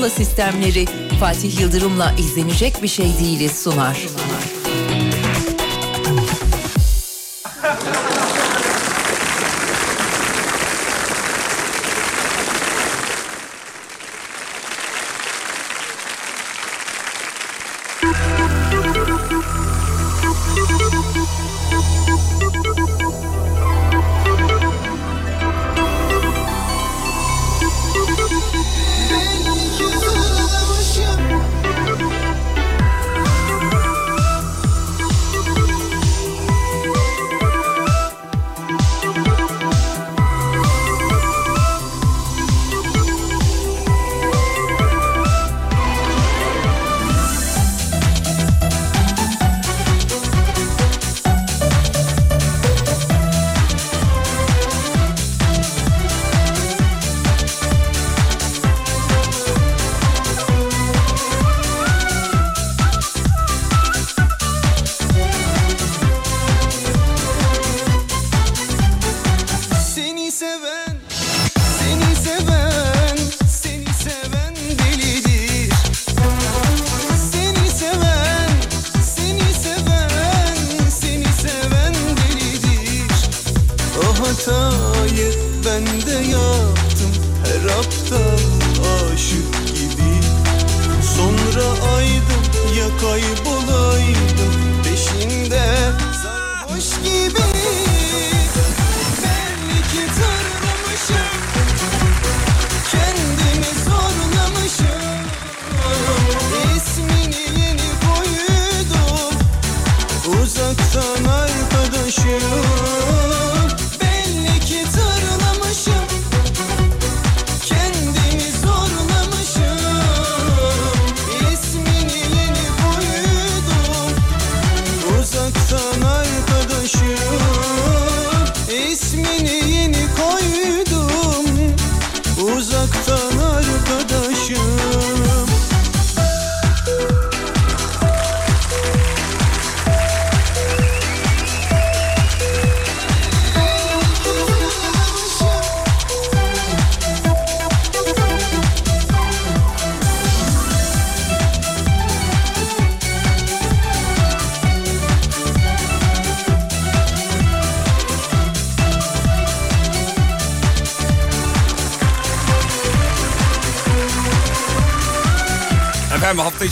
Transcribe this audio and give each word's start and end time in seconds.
Pergola 0.00 0.16
sistemleri 0.16 0.84
Fatih 1.20 1.60
Yıldırım'la 1.60 2.14
izlenecek 2.18 2.82
bir 2.82 2.88
şey 2.88 3.06
değiliz 3.20 3.62
sunar. 3.62 3.96
Seni 3.96 4.49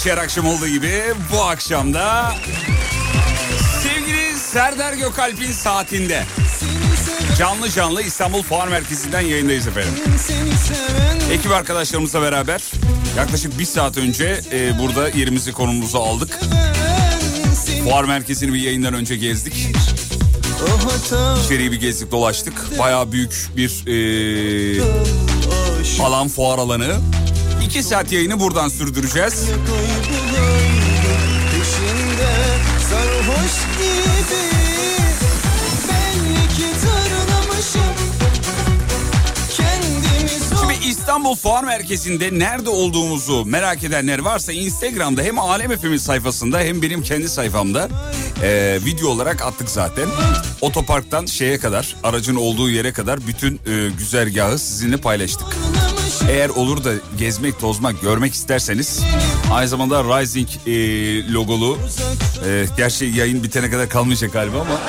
her 0.09 0.19
akşam 0.19 0.47
olduğu 0.47 0.69
gibi 0.69 1.03
bu 1.33 1.43
akşam 1.43 1.95
da 1.95 2.35
sevgili 3.83 4.39
Serdar 4.39 4.93
Gökalp'in 4.93 5.53
saatinde 5.53 6.25
canlı 7.39 7.71
canlı 7.71 8.03
İstanbul 8.03 8.43
Fuar 8.43 8.69
Merkezi'nden 8.69 9.21
yayındayız 9.21 9.67
efendim. 9.67 9.95
Ekip 11.33 11.53
arkadaşlarımızla 11.53 12.23
beraber 12.23 12.63
yaklaşık 13.17 13.59
bir 13.59 13.65
saat 13.65 13.97
önce 13.99 14.41
e, 14.53 14.79
burada 14.79 15.09
yerimizi 15.09 15.53
konumumuzu 15.53 15.99
aldık. 15.99 16.39
Fuar 17.85 18.05
Merkezi'ni 18.05 18.53
bir 18.53 18.61
yayından 18.61 18.95
önce 18.95 19.17
gezdik. 19.17 19.67
İçeriği 21.45 21.73
bir 21.73 21.81
gezdik 21.81 22.13
dolaştık. 22.13 22.79
Bayağı 22.79 23.13
büyük 23.13 23.49
bir 23.57 23.87
e, 23.87 24.83
alan 26.03 26.29
fuar 26.29 26.59
alanı. 26.59 26.97
İki 27.69 27.83
saat 27.83 28.13
yayını 28.13 28.41
buradan 28.41 28.69
sürdüreceğiz. 28.69 29.45
Şimdi 40.61 40.87
İstanbul 40.89 41.35
Fuar 41.35 41.65
Merkezi'nde 41.65 42.39
nerede 42.39 42.71
olduğumuzu 42.71 43.45
merak 43.45 43.85
edenler 43.85 44.19
varsa 44.19 44.53
Instagram'da 44.53 45.23
hem 45.23 45.39
Alem 45.39 45.77
FM'in 45.79 45.97
sayfasında 45.97 46.61
hem 46.61 46.83
benim 46.83 47.03
kendi 47.03 47.29
sayfamda 47.29 47.89
e, 48.43 48.79
video 48.85 49.09
olarak 49.09 49.43
attık 49.43 49.71
zaten. 49.71 50.09
Otoparktan 50.61 51.27
şeye 51.27 51.59
kadar 51.59 51.97
aracın 52.03 52.37
olduğu 52.37 52.71
yere 52.71 52.93
kadar 52.93 53.27
bütün 53.27 53.55
e, 53.55 53.91
güzergahı 53.99 54.59
sizinle 54.59 54.97
paylaştık. 54.97 55.57
Eğer 56.29 56.49
olur 56.49 56.85
da 56.85 56.93
gezmek, 57.19 57.61
tozmak, 57.61 58.03
görmek 58.03 58.35
isterseniz 58.35 59.01
aynı 59.53 59.69
zamanda 59.69 60.05
Rising 60.05 60.49
e, 60.67 60.73
logolu 61.33 61.79
e, 62.47 62.67
gerçi 62.77 63.05
yayın 63.05 63.43
bitene 63.43 63.71
kadar 63.71 63.89
kalmayacak 63.89 64.33
galiba 64.33 64.61
ama 64.61 64.81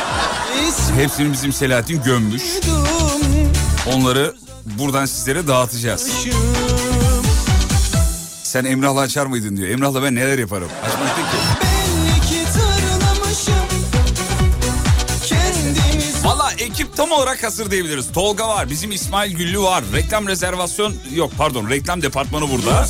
hepsini 0.96 1.34
bizim 1.34 1.54
Selahattin 1.54 2.04
gömmüş. 2.04 2.44
Onları 3.94 4.36
buradan 4.66 5.06
sizlere 5.06 5.48
dağıtacağız. 5.48 6.12
Sen 8.44 8.66
Emrah'la 8.66 9.00
açar 9.00 9.26
mıydın 9.26 9.58
diyor. 9.58 9.70
Emrah'la 9.70 10.04
ben 10.04 10.16
neler 10.16 10.40
yaparım. 10.40 10.70
Açmak 10.86 11.09
tam 17.00 17.12
olarak 17.12 17.44
hazır 17.44 17.72
diyebiliriz. 17.72 18.12
Tolga 18.12 18.48
var, 18.48 18.70
bizim 18.70 18.92
İsmail 18.92 19.36
Güllü 19.36 19.60
var. 19.60 19.84
Reklam 19.94 20.28
rezervasyon 20.28 20.96
yok 21.14 21.32
pardon 21.38 21.70
reklam 21.70 22.02
departmanı 22.02 22.50
burada. 22.50 22.88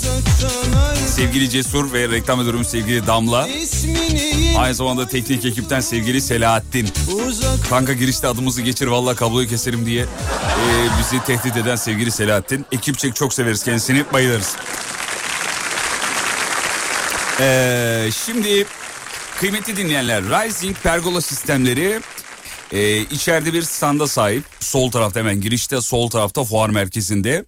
Sevgili 1.08 1.50
Cesur 1.50 1.94
ve 1.94 2.10
reklam 2.10 2.40
müdürüm 2.40 2.66
sevgili 2.66 3.08
Damla. 3.08 3.48
Aynı 4.58 4.76
zamanda 4.76 5.08
teknik 5.08 5.46
ekipten 5.46 5.80
sevgili 5.80 6.22
Selahattin. 6.22 6.90
Kanka 7.70 7.94
girişte 7.94 8.28
adımızı 8.28 8.62
geçir 8.62 8.88
valla 8.88 9.16
kabloyu 9.16 9.48
keserim 9.48 9.86
diye 9.86 10.04
ee, 10.04 10.88
bizi 11.00 11.24
tehdit 11.24 11.58
eden 11.58 11.76
sevgili 11.76 12.12
Selahattin. 12.12 12.66
Ekipçek 12.72 13.16
çok 13.16 13.34
severiz 13.34 13.64
kendisini 13.64 14.06
bayılırız. 14.14 14.56
Ee, 17.40 18.10
şimdi 18.26 18.66
kıymetli 19.40 19.78
dinleyenler 19.78 20.24
Rising 20.24 20.78
pergola 20.84 21.22
sistemleri 21.22 22.02
e, 22.74 23.00
içeride 23.02 23.54
bir 23.54 23.62
standa 23.62 24.08
sahip. 24.08 24.44
Sol 24.60 24.92
tarafta 24.92 25.20
hemen 25.20 25.42
girişte 25.42 25.82
sol 25.82 26.10
tarafta 26.10 26.44
fuar 26.44 26.70
merkezinde. 26.70 27.46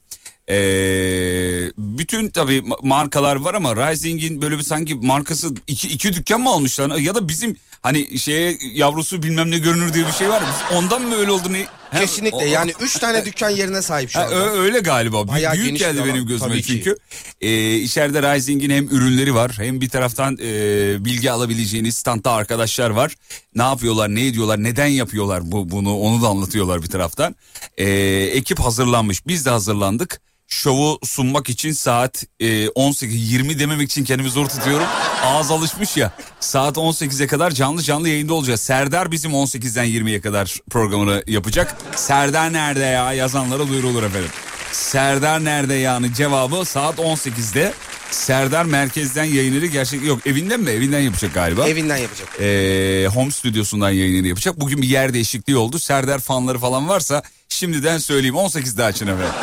Ee, 0.49 1.71
bütün 1.77 2.29
tabii 2.29 2.57
ma- 2.57 2.87
markalar 2.87 3.35
var 3.35 3.53
ama 3.53 3.75
Rising'in 3.91 4.41
böyle 4.41 4.57
bir 4.57 4.63
sanki 4.63 4.95
markası 4.95 5.53
iki, 5.67 5.87
iki 5.87 6.13
dükkan 6.13 6.41
mı 6.41 6.49
almışlar 6.49 6.95
ya 6.97 7.15
da 7.15 7.27
bizim 7.27 7.55
hani 7.81 8.19
şeye 8.19 8.57
yavrusu 8.73 9.23
bilmem 9.23 9.51
ne 9.51 9.57
görünür 9.57 9.93
diye 9.93 10.07
bir 10.07 10.11
şey 10.11 10.29
var. 10.29 10.43
Biz 10.47 10.77
ondan 10.77 11.01
mı 11.01 11.15
öyle 11.15 11.31
oldu 11.31 11.53
ne? 11.53 11.63
Ha, 11.65 11.71
Kesinlikle 11.99 12.37
o- 12.37 12.45
yani 12.45 12.73
3 12.81 12.99
tane 12.99 13.25
dükkan 13.25 13.49
yerine 13.49 13.81
sahip 13.81 14.09
şu 14.09 14.19
anda. 14.19 14.35
öyle 14.51 14.79
galiba. 14.79 15.17
Büyük, 15.17 15.27
Bayağı 15.27 15.53
büyük 15.53 15.77
geldi 15.79 16.01
alan. 16.01 16.09
benim 16.13 16.27
gözüme 16.27 16.61
çünkü. 16.61 16.95
Ee, 17.41 17.75
içeride 17.75 18.21
Rising'in 18.35 18.69
hem 18.69 18.87
ürünleri 18.87 19.35
var 19.35 19.51
hem 19.57 19.81
bir 19.81 19.89
taraftan 19.89 20.37
e, 20.41 21.05
bilgi 21.05 21.31
alabileceğiniz 21.31 21.95
standta 21.95 22.31
arkadaşlar 22.31 22.89
var. 22.89 23.15
Ne 23.55 23.63
yapıyorlar, 23.63 24.15
ne 24.15 24.27
ediyorlar, 24.27 24.63
neden 24.63 24.85
yapıyorlar 24.87 25.51
bu 25.51 25.71
bunu 25.71 25.97
onu 25.97 26.21
da 26.21 26.27
anlatıyorlar 26.27 26.81
bir 26.83 26.87
taraftan. 26.87 27.35
Ee, 27.77 27.85
ekip 28.33 28.59
hazırlanmış, 28.59 29.27
biz 29.27 29.45
de 29.45 29.49
hazırlandık. 29.49 30.21
Şovu 30.51 30.99
sunmak 31.03 31.49
için 31.49 31.71
saat 31.71 32.23
e, 32.39 32.65
18-20 32.65 33.59
dememek 33.59 33.89
için 33.91 34.03
kendimi 34.03 34.29
zor 34.29 34.47
tutuyorum. 34.47 34.87
Ağız 35.23 35.51
alışmış 35.51 35.97
ya. 35.97 36.11
Saat 36.39 36.77
18'e 36.77 37.27
kadar 37.27 37.51
canlı 37.51 37.81
canlı 37.81 38.09
yayında 38.09 38.33
olacağız. 38.33 38.61
Serdar 38.61 39.11
bizim 39.11 39.31
18'den 39.31 39.85
20'ye 39.85 40.21
kadar 40.21 40.57
programını 40.69 41.23
yapacak. 41.27 41.77
Serdar 41.95 42.53
nerede 42.53 42.83
ya 42.83 43.13
yazanlara 43.13 43.67
duyurulur 43.67 44.03
efendim. 44.03 44.29
Serdar 44.71 45.43
nerede 45.45 45.73
yani 45.73 46.13
cevabı 46.13 46.65
saat 46.65 46.99
18'de. 46.99 47.73
Serdar 48.11 48.65
merkezden 48.65 49.23
yayınları 49.23 49.65
gerçek 49.65 50.03
yok 50.05 50.27
evinden 50.27 50.59
mi 50.59 50.69
evinden 50.69 50.99
yapacak 50.99 51.33
galiba. 51.33 51.67
Evinden 51.67 51.97
yapacak. 51.97 52.41
Ee, 52.41 53.07
home 53.13 53.31
stüdyosundan 53.31 53.89
yayınını 53.89 54.27
yapacak. 54.27 54.59
Bugün 54.59 54.81
bir 54.81 54.87
yer 54.87 55.13
değişikliği 55.13 55.57
oldu. 55.57 55.79
Serdar 55.79 56.19
fanları 56.19 56.59
falan 56.59 56.89
varsa 56.89 57.23
şimdiden 57.61 57.97
söyleyeyim 57.97 58.35
18'de 58.35 58.83
açın 58.83 59.07
efendim. 59.07 59.33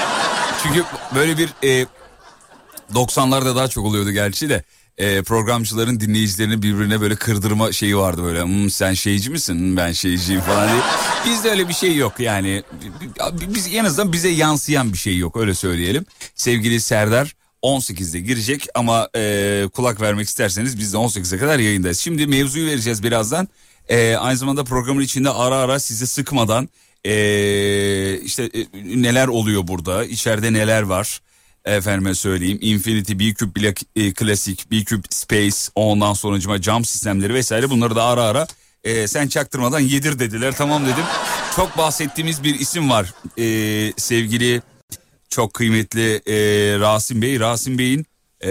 Çünkü 0.62 0.84
böyle 1.14 1.38
bir 1.38 1.48
e, 1.64 1.86
90'larda 2.94 3.56
daha 3.56 3.68
çok 3.68 3.84
oluyordu 3.86 4.10
gerçi 4.10 4.48
de 4.48 4.62
e, 4.98 5.22
programcıların 5.22 6.00
dinleyicilerini 6.00 6.62
birbirine 6.62 7.00
böyle 7.00 7.16
kırdırma 7.16 7.72
şeyi 7.72 7.96
vardı 7.96 8.22
böyle 8.24 8.42
"Hmm, 8.42 8.70
sen 8.70 8.94
şeyci 8.94 9.30
misin 9.30 9.54
Hmm, 9.54 9.76
ben 9.76 9.92
şeyciyim 9.92 10.40
falan 10.40 10.68
diye. 10.68 10.80
Bizde 11.26 11.50
öyle 11.50 11.68
bir 11.68 11.74
şey 11.74 11.96
yok 11.96 12.12
yani 12.20 12.62
biz 13.48 13.74
en 13.74 13.84
azından 13.84 14.12
bize 14.12 14.28
yansıyan 14.28 14.92
bir 14.92 14.98
şey 14.98 15.16
yok 15.18 15.36
öyle 15.36 15.54
söyleyelim. 15.54 16.06
Sevgili 16.34 16.80
Serdar 16.80 17.34
18'de 17.62 18.20
girecek 18.20 18.66
ama 18.74 19.08
e, 19.16 19.64
kulak 19.74 20.00
vermek 20.00 20.28
isterseniz 20.28 20.78
biz 20.78 20.92
de 20.92 20.96
18'e 20.96 21.38
kadar 21.38 21.58
yayındayız. 21.58 21.98
Şimdi 21.98 22.26
mevzuyu 22.26 22.66
vereceğiz 22.66 23.02
birazdan. 23.02 23.48
E, 23.88 24.16
aynı 24.16 24.36
zamanda 24.38 24.64
programın 24.64 25.00
içinde 25.02 25.30
ara 25.30 25.56
ara 25.56 25.78
sizi 25.80 26.06
sıkmadan 26.06 26.68
e, 27.04 28.20
işte 28.20 28.44
e, 28.44 28.66
neler 29.02 29.28
oluyor 29.28 29.66
burada 29.66 30.04
içeride 30.04 30.52
neler 30.52 30.82
var 30.82 31.20
efendime 31.64 32.14
söyleyeyim 32.14 32.58
Infinity 32.60 33.12
B 33.12 33.34
Cube 33.34 33.74
e, 33.96 34.14
Classic 34.14 34.70
B 34.70 34.84
Cube 34.84 35.06
Space 35.10 35.56
ondan 35.74 36.12
sonucuma 36.12 36.60
cam 36.60 36.84
sistemleri 36.84 37.34
vesaire 37.34 37.70
bunları 37.70 37.96
da 37.96 38.04
ara 38.04 38.22
ara 38.22 38.46
e, 38.84 39.08
sen 39.08 39.28
çaktırmadan 39.28 39.80
yedir 39.80 40.18
dediler 40.18 40.54
tamam 40.56 40.84
dedim. 40.84 41.04
Çok 41.56 41.78
bahsettiğimiz 41.78 42.44
bir 42.44 42.60
isim 42.60 42.90
var 42.90 43.14
e, 43.38 43.92
sevgili 43.96 44.62
çok 45.28 45.54
kıymetli 45.54 46.14
e, 46.26 46.34
Rasim 46.78 47.22
Bey. 47.22 47.40
Rasim 47.40 47.78
Bey'in 47.78 48.06
e, 48.44 48.50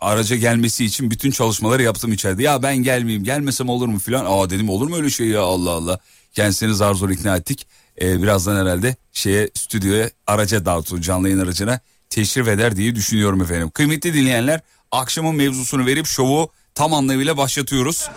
araca 0.00 0.36
gelmesi 0.36 0.84
için 0.84 1.10
bütün 1.10 1.30
çalışmaları 1.30 1.82
yaptım 1.82 2.12
içeride. 2.12 2.42
Ya 2.42 2.62
ben 2.62 2.76
gelmeyeyim 2.76 3.24
gelmesem 3.24 3.68
olur 3.68 3.88
mu 3.88 3.98
filan. 3.98 4.24
Aa 4.28 4.50
dedim 4.50 4.68
olur 4.68 4.88
mu 4.88 4.96
öyle 4.96 5.10
şey 5.10 5.26
ya 5.26 5.42
Allah 5.42 5.70
Allah. 5.70 5.98
Kendisini 6.32 6.74
zar 6.74 6.94
zor 6.94 7.10
ikna 7.10 7.36
ettik. 7.36 7.66
Ee, 8.00 8.22
birazdan 8.22 8.56
herhalde 8.56 8.96
şeye 9.12 9.50
stüdyoya 9.54 10.10
araca 10.26 10.64
dağıtı 10.64 11.00
canlı 11.00 11.28
yayın 11.28 11.40
aracına 11.44 11.80
teşrif 12.10 12.48
eder 12.48 12.76
diye 12.76 12.94
düşünüyorum 12.94 13.42
efendim. 13.42 13.70
Kıymetli 13.70 14.14
dinleyenler 14.14 14.60
akşamın 14.92 15.34
mevzusunu 15.34 15.86
verip 15.86 16.06
şovu 16.06 16.50
tam 16.74 16.94
anlamıyla 16.94 17.36
başlatıyoruz. 17.36 18.08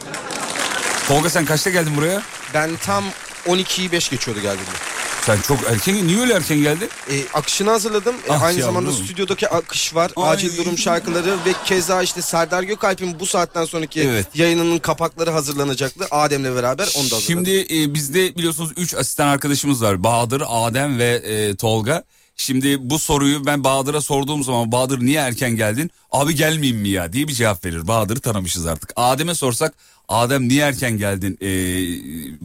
Tolga 1.08 1.30
sen 1.30 1.46
kaçta 1.46 1.70
geldin 1.70 1.98
buraya? 1.98 2.22
Ben 2.54 2.76
tam 2.76 3.04
12'yi 3.48 3.92
5 3.92 4.10
geçiyordu 4.10 4.42
geldiğimde. 4.42 4.95
Sen 5.26 5.38
çok 5.48 5.60
erken 5.72 6.08
niye 6.08 6.20
öyle 6.20 6.34
erken 6.34 6.58
geldin? 6.58 6.90
E, 7.12 7.14
akışını 7.34 7.70
hazırladım. 7.70 8.16
E, 8.30 8.32
Ah 8.32 8.42
aynı 8.42 8.60
yavrum. 8.60 8.74
zamanda 8.76 8.92
stüdyodaki 9.04 9.50
akış 9.50 9.96
var. 9.96 10.12
Ay. 10.16 10.30
Acil 10.30 10.58
durum 10.58 10.78
şarkıları 10.78 11.32
ve 11.46 11.54
keza 11.66 12.04
işte 12.04 12.22
Serdar 12.22 12.64
Gökalp'in 12.64 13.20
bu 13.20 13.26
saatten 13.26 13.66
sonraki 13.66 14.02
Evet. 14.02 14.28
yayınının 14.36 14.80
kapakları 14.80 15.32
hazırlanacaktı. 15.32 16.06
Adem'le 16.12 16.56
beraber 16.56 16.84
onu 16.98 17.12
da 17.12 17.16
hazırladım. 17.16 17.22
Şimdi 17.22 17.68
e, 17.82 17.94
bizde 17.94 18.36
biliyorsunuz 18.36 18.72
3 18.78 18.94
asistan 18.94 19.28
arkadaşımız 19.28 19.82
var. 19.82 20.04
Bahadır, 20.04 20.44
Adem 20.48 21.00
ve 21.00 21.14
e, 21.16 21.56
Tolga. 21.56 22.04
Şimdi 22.38 22.90
bu 22.90 23.00
soruyu 23.00 23.46
ben 23.46 23.64
Bahadır'a 23.64 24.02
sorduğum 24.02 24.44
zaman 24.44 24.72
Bahadır 24.72 25.00
niye 25.00 25.20
erken 25.20 25.56
geldin? 25.56 25.92
Abi 26.12 26.36
gelmeyeyim 26.36 26.82
mi 26.82 26.90
ya 26.90 27.14
diye 27.14 27.28
bir 27.28 27.34
cevap 27.34 27.66
verir. 27.66 27.88
Bahadır'ı 27.88 28.20
tanımışız 28.20 28.66
artık. 28.66 28.90
Adem'e 28.96 29.36
sorsak 29.36 29.74
Adem 30.10 30.48
niye 30.50 30.62
erken 30.66 30.98
geldin 30.98 31.38
e, 31.42 31.48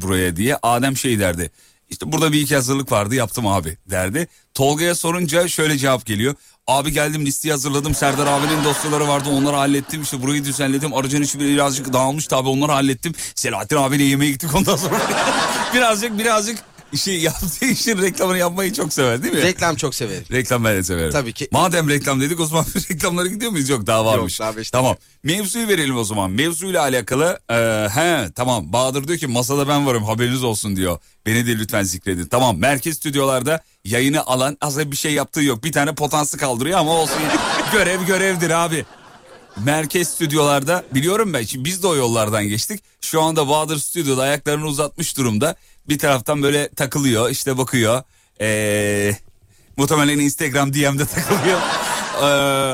buraya 0.02 0.36
diye. 0.36 0.56
Adem 0.62 0.96
şey 0.96 1.18
derdi. 1.18 1.50
İşte 1.90 2.12
burada 2.12 2.32
bir 2.32 2.40
iki 2.40 2.54
hazırlık 2.54 2.92
vardı 2.92 3.14
yaptım 3.14 3.46
abi 3.46 3.76
derdi. 3.90 4.28
Tolga'ya 4.54 4.94
sorunca 4.94 5.48
şöyle 5.48 5.78
cevap 5.78 6.06
geliyor. 6.06 6.34
Abi 6.66 6.92
geldim 6.92 7.26
listeyi 7.26 7.52
hazırladım. 7.52 7.94
Serdar 7.94 8.26
abinin 8.26 8.64
dosyaları 8.64 9.08
vardı 9.08 9.28
onları 9.28 9.56
hallettim. 9.56 10.02
İşte 10.02 10.22
burayı 10.22 10.44
düzenledim. 10.44 10.94
Aracın 10.94 11.22
içi 11.22 11.40
birazcık 11.40 11.92
dağılmıştı 11.92 12.36
abi 12.36 12.48
onları 12.48 12.72
hallettim. 12.72 13.12
Selahattin 13.34 13.76
abiyle 13.76 14.04
yemeğe 14.04 14.30
gittik 14.30 14.54
ondan 14.54 14.76
sonra. 14.76 15.00
birazcık 15.74 16.18
birazcık 16.18 16.58
işi 16.92 17.10
yaptığı 17.10 17.66
işin 17.66 18.02
reklamını 18.02 18.38
yapmayı 18.38 18.72
çok 18.72 18.92
sever 18.92 19.22
değil 19.22 19.34
mi? 19.34 19.42
Reklam 19.42 19.76
çok 19.76 19.94
severim. 19.94 20.24
Reklam 20.30 20.64
ben 20.64 20.76
de 20.76 20.82
severim. 20.82 21.12
Tabii 21.12 21.32
ki. 21.32 21.48
Madem 21.52 21.88
reklam 21.88 22.20
dedik 22.20 22.40
o 22.40 22.46
zaman 22.46 22.64
reklamlara 22.90 23.26
gidiyor 23.26 23.50
muyuz? 23.52 23.68
Yok 23.68 23.86
daha 23.86 24.04
varmış. 24.04 24.40
daha 24.40 24.56
beş 24.56 24.70
tamam. 24.70 24.96
Mevzuyu 25.22 25.68
verelim 25.68 25.96
o 25.96 26.04
zaman. 26.04 26.30
Mevzuyla 26.30 26.82
alakalı 26.82 27.40
e, 27.50 27.54
he 27.94 28.30
tamam 28.34 28.72
Bahadır 28.72 29.08
diyor 29.08 29.18
ki 29.18 29.26
masada 29.26 29.68
ben 29.68 29.86
varım 29.86 30.04
haberiniz 30.04 30.44
olsun 30.44 30.76
diyor. 30.76 30.98
Beni 31.26 31.46
de 31.46 31.58
lütfen 31.58 31.82
zikredin. 31.82 32.26
Tamam 32.26 32.58
merkez 32.58 32.96
stüdyolarda 32.96 33.62
yayını 33.84 34.26
alan 34.26 34.56
aslında 34.60 34.92
bir 34.92 34.96
şey 34.96 35.12
yaptığı 35.12 35.42
yok. 35.42 35.64
Bir 35.64 35.72
tane 35.72 35.94
potansı 35.94 36.38
kaldırıyor 36.38 36.78
ama 36.78 36.92
olsun. 36.92 37.18
Görev 37.72 38.02
görevdir 38.02 38.50
abi. 38.50 38.84
Merkez 39.56 40.08
stüdyolarda 40.08 40.84
biliyorum 40.94 41.32
ben 41.32 41.42
şimdi 41.42 41.64
biz 41.64 41.82
de 41.82 41.86
o 41.86 41.96
yollardan 41.96 42.48
geçtik. 42.48 42.82
Şu 43.00 43.22
anda 43.22 43.48
Bahadır 43.48 43.78
stüdyoda 43.78 44.22
ayaklarını 44.22 44.66
uzatmış 44.66 45.16
durumda. 45.16 45.56
Bir 45.88 45.98
taraftan 45.98 46.42
böyle 46.42 46.68
takılıyor 46.68 47.30
işte 47.30 47.58
bakıyor. 47.58 48.02
Ee, 48.40 49.16
muhtemelen 49.76 50.18
Instagram 50.18 50.72
DM'de 50.72 51.06
takılıyor. 51.14 51.60
Ee, 52.22 52.24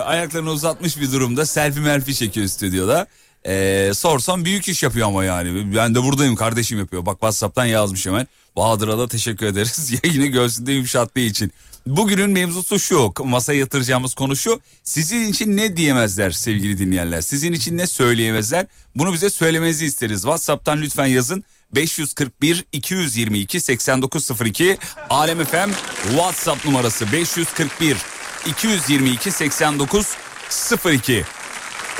ayaklarını 0.03 0.50
uzatmış 0.50 1.00
bir 1.00 1.12
durumda 1.12 1.47
selfie 1.47 1.83
melfi 1.83 2.14
çekiyor 2.14 2.47
stüdyoda. 2.47 3.07
Ee, 3.47 3.90
sorsam 3.95 4.45
büyük 4.45 4.69
iş 4.69 4.83
yapıyor 4.83 5.09
ama 5.09 5.25
yani. 5.25 5.76
Ben 5.76 5.95
de 5.95 6.02
buradayım 6.02 6.37
kardeşim 6.37 6.78
yapıyor. 6.78 7.07
Bak 7.07 7.14
Whatsapp'tan 7.14 7.64
yazmış 7.64 8.07
hemen. 8.07 8.26
Bahadır'a 8.57 8.99
da 8.99 9.09
teşekkür 9.09 9.47
ederiz. 9.47 9.92
Yayını 10.04 10.26
göğsünde 10.26 10.73
yumuşattığı 10.73 11.21
için. 11.21 11.52
Bugünün 11.87 12.31
mevzusu 12.31 12.78
şu. 12.78 13.12
Masaya 13.25 13.59
yatıracağımız 13.59 14.14
konu 14.14 14.37
şu. 14.37 14.61
Sizin 14.83 15.28
için 15.28 15.57
ne 15.57 15.76
diyemezler 15.76 16.31
sevgili 16.31 16.78
dinleyenler? 16.78 17.21
Sizin 17.21 17.52
için 17.52 17.76
ne 17.76 17.87
söyleyemezler? 17.87 18.66
Bunu 18.97 19.12
bize 19.12 19.31
söylemenizi 19.31 19.87
isteriz. 19.87 20.23
Whatsapp'tan 20.23 20.83
lütfen 20.83 21.07
yazın. 21.07 21.45
541 21.75 22.64
222 22.73 23.61
8902 23.61 24.78
Alem 25.11 25.44
FM 25.44 25.70
WhatsApp 26.08 26.64
numarası 26.64 27.12
541 27.12 27.96
222 28.46 29.30
8902 29.30 31.25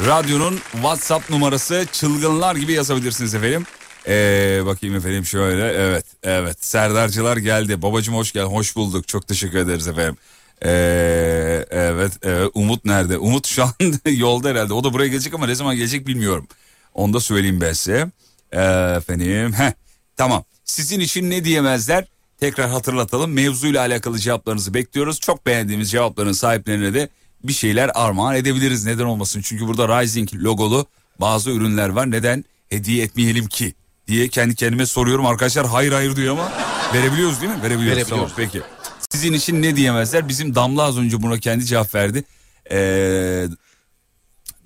Radyonun 0.07 0.61
WhatsApp 0.73 1.31
numarası 1.31 1.87
çılgınlar 1.93 2.57
gibi 2.57 2.73
yazabilirsiniz 2.73 3.35
efendim. 3.35 3.67
Ee, 4.09 4.63
bakayım 4.67 4.97
efendim 4.97 5.25
şöyle 5.25 5.69
evet 5.69 6.07
evet 6.23 6.65
Serdarcılar 6.65 7.37
geldi 7.37 7.83
babacım 7.83 8.15
hoş 8.15 8.33
geldin 8.33 8.51
hoş 8.51 8.77
bulduk 8.77 9.09
çok 9.09 9.29
teşekkür 9.29 9.59
ederiz 9.59 9.89
efendim. 9.89 10.17
Ee, 10.65 11.67
evet, 11.71 12.13
evet 12.23 12.51
Umut 12.55 12.85
nerede 12.85 13.19
Umut 13.19 13.47
şu 13.47 13.63
an 13.63 13.71
yolda 14.11 14.49
herhalde 14.49 14.73
o 14.75 14.85
da 14.85 14.93
buraya 14.93 15.09
gelecek 15.09 15.35
ama 15.35 15.47
ne 15.47 15.55
zaman 15.55 15.77
gelecek 15.77 16.07
bilmiyorum. 16.07 16.47
Onu 16.95 17.13
da 17.13 17.21
söyleyeyim 17.21 17.61
ben 17.61 17.73
size. 17.73 18.11
Efendim 18.53 19.53
heh, 19.53 19.73
tamam 20.17 20.45
sizin 20.65 21.01
için 21.01 21.31
ne 21.31 21.45
diyemezler 21.45 22.05
tekrar 22.41 22.71
hatırlatalım 22.71 23.33
mevzuyla 23.33 23.81
alakalı 23.81 24.19
cevaplarınızı 24.19 24.75
bekliyoruz. 24.75 25.21
Çok 25.21 25.47
beğendiğimiz 25.47 25.91
cevapların 25.91 26.33
sahiplerine 26.33 26.95
de 26.95 27.09
bir 27.45 27.53
şeyler 27.53 27.91
armağan 27.95 28.35
edebiliriz 28.37 28.85
neden 28.85 29.05
olmasın. 29.05 29.41
Çünkü 29.45 29.67
burada 29.67 30.03
Rising 30.03 30.35
logolu 30.35 30.87
bazı 31.21 31.51
ürünler 31.51 31.89
var 31.89 32.11
neden 32.11 32.45
hediye 32.69 33.05
etmeyelim 33.05 33.47
ki 33.47 33.75
diye 34.09 34.29
kendi 34.29 34.55
kendime 34.55 34.87
soruyorum. 34.87 35.27
Arkadaşlar 35.27 35.67
hayır 35.67 35.93
hayır 35.93 36.17
diyor 36.17 36.33
ama 36.33 36.53
verebiliyoruz 36.95 37.41
değil 37.41 37.53
mi? 37.53 37.63
Verebiliyoruz. 37.63 37.97
Verebiliyoruz. 37.97 38.09
Tamam, 38.11 38.31
peki. 38.37 38.63
Sizin 39.11 39.33
için 39.33 39.63
ne 39.63 39.77
diyemezler? 39.77 40.29
Bizim 40.29 40.55
Damla 40.55 40.83
az 40.83 40.99
önce 40.99 41.23
buna 41.23 41.39
kendi 41.39 41.65
cevap 41.65 41.95
verdi. 41.95 42.25
Ee, 42.71 43.47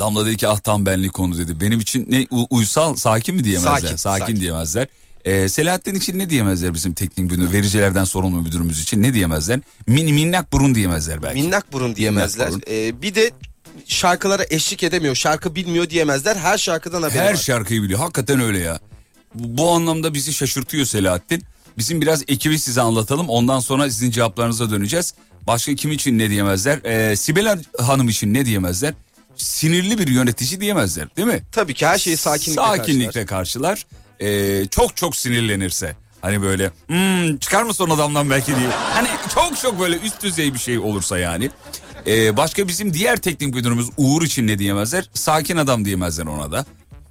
Damla 0.01 0.27
dedi 0.27 0.37
ki 0.37 0.49
ah 0.49 0.59
tam 0.59 0.87
benlik 0.87 1.13
konu 1.13 1.39
dedi. 1.39 1.61
Benim 1.61 1.81
için 1.81 2.07
ne 2.11 2.27
uysal 2.51 2.97
sakin 2.97 3.35
mi 3.35 3.45
diyemezler? 3.45 3.71
Sakin, 3.81 3.97
Sakin, 3.97 4.21
sakin. 4.21 4.41
diyemezler. 4.41 4.87
Ee, 5.25 5.49
Selahattin 5.49 5.95
için 5.95 6.19
ne 6.19 6.31
diyemezler 6.31 6.75
bizim 6.75 6.95
teknik 6.95 7.31
müdür, 7.31 7.53
vericilerden 7.53 8.05
sorumlu 8.05 8.41
müdürümüz 8.43 8.81
için 8.83 9.03
ne 9.03 9.15
diyemezler? 9.15 9.61
Min, 9.87 10.15
minnak 10.15 10.53
burun 10.53 10.75
diyemezler 10.75 11.23
belki. 11.23 11.43
Minnak 11.43 11.73
burun 11.73 11.97
diyemezler. 11.97 12.49
Minnak 12.49 12.69
Ee, 12.71 13.03
bir 13.03 13.15
de 13.15 13.31
şarkılara 13.87 14.43
eşlik 14.51 14.83
edemiyor, 14.83 15.15
şarkı 15.15 15.55
bilmiyor 15.55 15.91
diyemezler. 15.91 16.37
Her 16.37 16.59
şarkıdan 16.59 17.03
haberi 17.03 17.19
Her 17.19 17.31
var. 17.33 17.37
şarkıyı 17.37 17.83
biliyor. 17.83 17.99
Hakikaten 18.01 18.41
öyle 18.41 18.59
ya. 18.59 18.81
Bu, 19.35 19.59
bu 19.59 19.71
anlamda 19.71 20.15
bizi 20.15 20.33
şaşırtıyor 20.33 20.87
Selahattin. 20.87 21.43
Bizim 21.79 22.01
biraz 22.01 22.23
ekibi 22.29 22.59
size 22.59 22.81
anlatalım. 22.81 23.29
Ondan 23.29 23.61
sonra 23.61 23.91
sizin 23.91 24.11
cevaplarınıza 24.11 24.71
döneceğiz. 24.71 25.15
Başka 25.47 25.75
kim 25.75 25.93
için 25.93 26.19
ne 26.19 26.31
diyemezler? 26.31 26.81
Ee, 26.85 27.17
Sibel 27.17 27.59
Hanım 27.79 28.09
için 28.09 28.35
ne 28.35 28.47
diyemezler? 28.47 28.95
Sinirli 29.45 29.99
bir 29.99 30.09
yönetici 30.09 30.61
diyemezler 30.61 31.17
değil 31.17 31.29
mi? 31.29 31.43
Tabii 31.53 31.75
ki 31.75 31.87
her 31.87 31.99
şeyi 31.99 32.17
sakinlikle 32.17 32.63
Sakinlikle 32.63 33.27
karşılar. 33.27 33.87
Ee, 34.21 34.67
çok 34.71 34.97
çok 34.97 35.17
sinirlenirse. 35.17 35.97
Hani 36.23 36.43
böyle 36.43 36.71
"Hmm, 36.87 37.39
çıkar 37.39 37.63
mısın 37.63 37.91
adamdan 37.91 38.31
belki 38.31 38.47
diye. 38.57 38.69
Hani 38.69 39.09
çok 39.35 39.57
çok 39.59 39.81
böyle 39.81 39.97
üst 39.97 40.23
düzey 40.23 40.55
bir 40.55 40.59
şey 40.59 40.79
olursa 40.79 41.19
yani. 41.19 41.51
Ee, 42.07 42.37
başka 42.37 42.69
bizim 42.69 42.95
diğer 42.95 43.17
teknik 43.17 43.55
müdürümüz 43.55 43.87
Uğur 43.97 44.23
için 44.23 44.47
ne 44.47 44.59
diyemezler? 44.59 45.11
Sakin 45.15 45.57
adam 45.57 45.85
diyemezler 45.85 46.27
ona 46.27 46.53
da. 46.53 46.65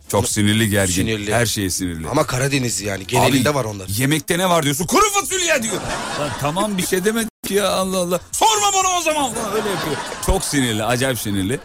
Çok 0.07 0.29
sinirli 0.29 0.69
gergin. 0.69 0.93
Sinirli. 0.93 1.33
Her 1.33 1.45
şeye 1.45 1.69
sinirli. 1.69 2.09
Ama 2.09 2.23
Karadeniz 2.25 2.81
yani 2.81 3.07
genelinde 3.07 3.49
Abi, 3.49 3.57
var 3.57 3.65
onlar. 3.65 3.87
Yemekte 3.87 4.37
ne 4.37 4.49
var 4.49 4.63
diyorsun? 4.63 4.85
Kuru 4.85 5.09
fasulye 5.13 5.63
diyor. 5.63 5.73
Lan 6.19 6.29
tamam 6.39 6.77
bir 6.77 6.85
şey 6.87 7.05
demedik 7.05 7.29
ya 7.49 7.69
Allah 7.69 7.97
Allah. 7.97 8.19
Sorma 8.31 8.73
bana 8.73 8.97
o 8.97 9.01
zaman 9.01 9.33
falan 9.33 9.51
öyle 9.55 9.69
yapıyor. 9.69 9.95
Çok 10.25 10.43
sinirli 10.43 10.83
acayip 10.83 11.19
sinirli. 11.19 11.59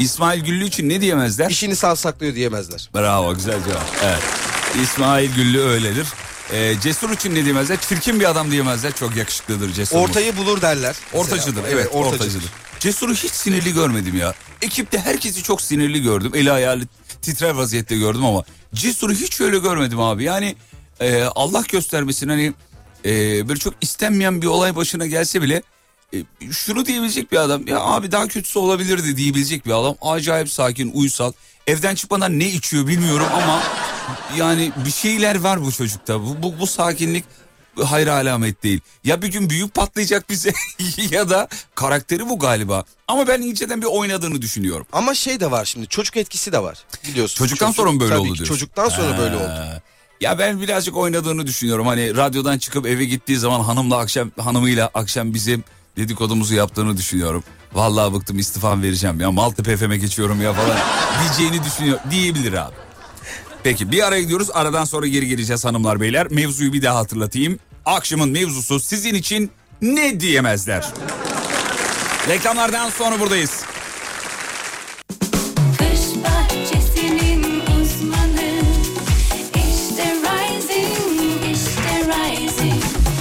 İsmail 0.00 0.44
Güllü 0.44 0.64
için 0.64 0.88
ne 0.88 1.00
diyemezler? 1.00 1.50
İşini 1.50 1.76
savsaklıyor 1.76 2.34
diyemezler. 2.34 2.90
Bravo 2.94 3.34
güzel 3.34 3.64
cevap. 3.64 3.82
Evet. 4.04 4.22
İsmail 4.82 5.34
Güllü 5.34 5.60
öyledir. 5.60 6.06
Ee, 6.52 6.74
cesur 6.82 7.10
için 7.10 7.34
ne 7.34 7.44
diyemezler? 7.44 7.80
Çirkin 7.80 8.20
bir 8.20 8.30
adam 8.30 8.50
diyemezler. 8.50 8.92
Çok 8.92 9.16
yakışıklıdır 9.16 9.72
cesur. 9.72 9.96
Ortayı 9.96 10.36
bulur 10.36 10.62
derler. 10.62 10.96
Ortacıdır 11.12 11.62
Mesela. 11.62 11.80
evet 11.80 11.88
ortacıdır. 11.92 12.50
Cesur'u 12.80 13.14
hiç 13.14 13.30
sinirli 13.32 13.74
görmedim 13.74 14.16
ya. 14.16 14.34
Ekipte 14.62 14.98
herkesi 14.98 15.42
çok 15.42 15.62
sinirli 15.62 16.02
gördüm. 16.02 16.32
Eli 16.34 16.52
ayağı 16.52 16.80
titrer 17.22 17.50
vaziyette 17.50 17.96
gördüm 17.96 18.24
ama 18.24 18.44
Cesur'u 18.74 19.12
hiç 19.12 19.40
öyle 19.40 19.58
görmedim 19.58 20.00
abi. 20.00 20.24
Yani 20.24 20.56
e, 21.00 21.22
Allah 21.22 21.64
göstermesin 21.68 22.28
hani 22.28 22.52
e, 23.04 23.48
böyle 23.48 23.60
çok 23.60 23.74
istenmeyen 23.80 24.42
bir 24.42 24.46
olay 24.46 24.76
başına 24.76 25.06
gelse 25.06 25.42
bile 25.42 25.54
e, 25.54 25.62
şunu 26.52 26.86
diyebilecek 26.86 27.32
bir 27.32 27.36
adam. 27.36 27.66
Ya 27.66 27.80
abi 27.80 28.12
daha 28.12 28.26
kötüsü 28.26 28.58
olabilirdi 28.58 29.16
diyebilecek 29.16 29.66
bir 29.66 29.70
adam. 29.70 29.94
Acayip 30.02 30.50
sakin, 30.50 30.90
uysal. 30.94 31.32
Evden 31.66 31.94
çıkmadan 31.94 32.38
ne 32.38 32.48
içiyor 32.48 32.86
bilmiyorum 32.86 33.26
ama 33.34 33.62
yani 34.36 34.72
bir 34.84 34.90
şeyler 34.90 35.40
var 35.40 35.62
bu 35.64 35.72
çocukta. 35.72 36.20
Bu, 36.20 36.42
bu, 36.42 36.58
bu 36.60 36.66
sakinlik 36.66 37.24
hayır 37.84 38.06
alamet 38.06 38.62
değil. 38.62 38.80
Ya 39.04 39.22
bir 39.22 39.28
gün 39.28 39.50
büyük 39.50 39.74
patlayacak 39.74 40.30
bize 40.30 40.52
ya 41.10 41.30
da 41.30 41.48
karakteri 41.74 42.28
bu 42.28 42.38
galiba. 42.38 42.84
Ama 43.08 43.28
ben 43.28 43.42
inceden 43.42 43.82
bir 43.82 43.86
oynadığını 43.86 44.42
düşünüyorum. 44.42 44.86
Ama 44.92 45.14
şey 45.14 45.40
de 45.40 45.50
var 45.50 45.64
şimdi 45.64 45.86
çocuk 45.86 46.16
etkisi 46.16 46.52
de 46.52 46.62
var 46.62 46.78
biliyorsun. 47.08 47.36
Çocuktan 47.38 47.66
Çocuk- 47.66 47.76
sonra 47.76 47.92
mı 47.92 48.00
böyle 48.00 48.16
oldu 48.16 48.24
diyorsun? 48.24 48.44
Çocuktan 48.44 48.88
sonra 48.88 49.18
böyle 49.18 49.36
oldu. 49.36 49.48
Ha. 49.48 49.80
Ya 50.20 50.38
ben 50.38 50.60
birazcık 50.60 50.96
oynadığını 50.96 51.46
düşünüyorum. 51.46 51.86
Hani 51.86 52.16
radyodan 52.16 52.58
çıkıp 52.58 52.86
eve 52.86 53.04
gittiği 53.04 53.36
zaman 53.36 53.60
hanımla 53.60 53.98
akşam 53.98 54.30
hanımıyla 54.38 54.90
akşam 54.94 55.34
bizim 55.34 55.64
dedikodumuzu 56.00 56.54
yaptığını 56.54 56.96
düşünüyorum. 56.96 57.44
Vallahi 57.72 58.14
bıktım 58.14 58.38
istifam 58.38 58.82
vereceğim 58.82 59.20
ya 59.20 59.30
Maltepe 59.30 59.76
FM'e 59.76 59.96
geçiyorum 59.96 60.42
ya 60.42 60.52
falan 60.52 60.76
diyeceğini 61.22 61.64
düşünüyor 61.64 61.98
diyebilir 62.10 62.52
abi. 62.52 62.74
Peki 63.62 63.92
bir 63.92 64.06
ara 64.06 64.20
gidiyoruz 64.20 64.48
aradan 64.54 64.84
sonra 64.84 65.06
geri 65.06 65.28
geleceğiz 65.28 65.64
hanımlar 65.64 66.00
beyler. 66.00 66.26
Mevzuyu 66.30 66.72
bir 66.72 66.82
daha 66.82 66.98
hatırlatayım. 66.98 67.58
Akşamın 67.84 68.30
mevzusu 68.30 68.80
sizin 68.80 69.14
için 69.14 69.50
ne 69.82 70.20
diyemezler? 70.20 70.86
Reklamlardan 72.28 72.90
sonra 72.90 73.20
buradayız. 73.20 73.64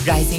Rising 0.08 0.39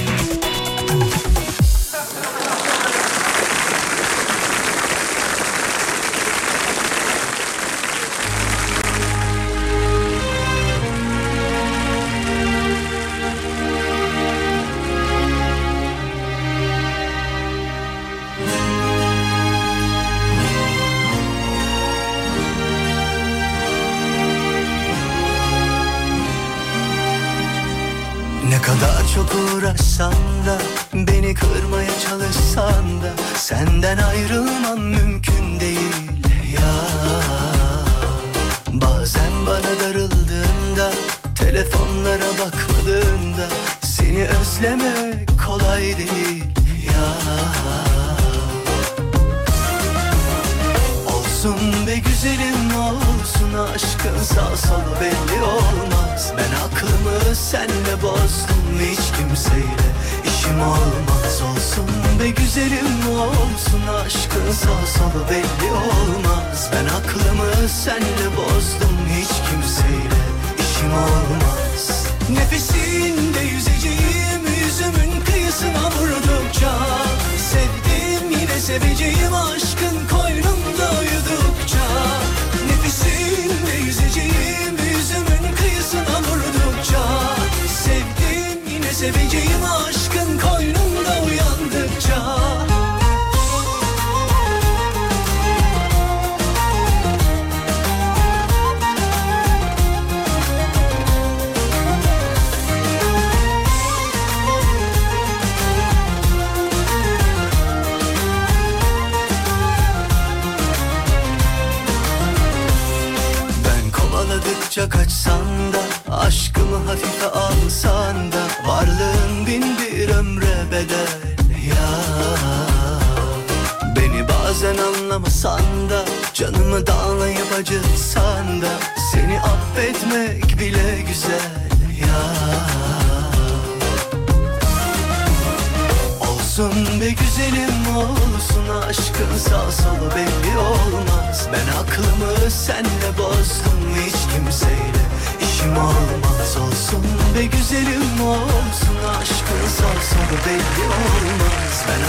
Belli 150.51 150.85
olmaz 150.85 151.85
Ben 151.87 152.01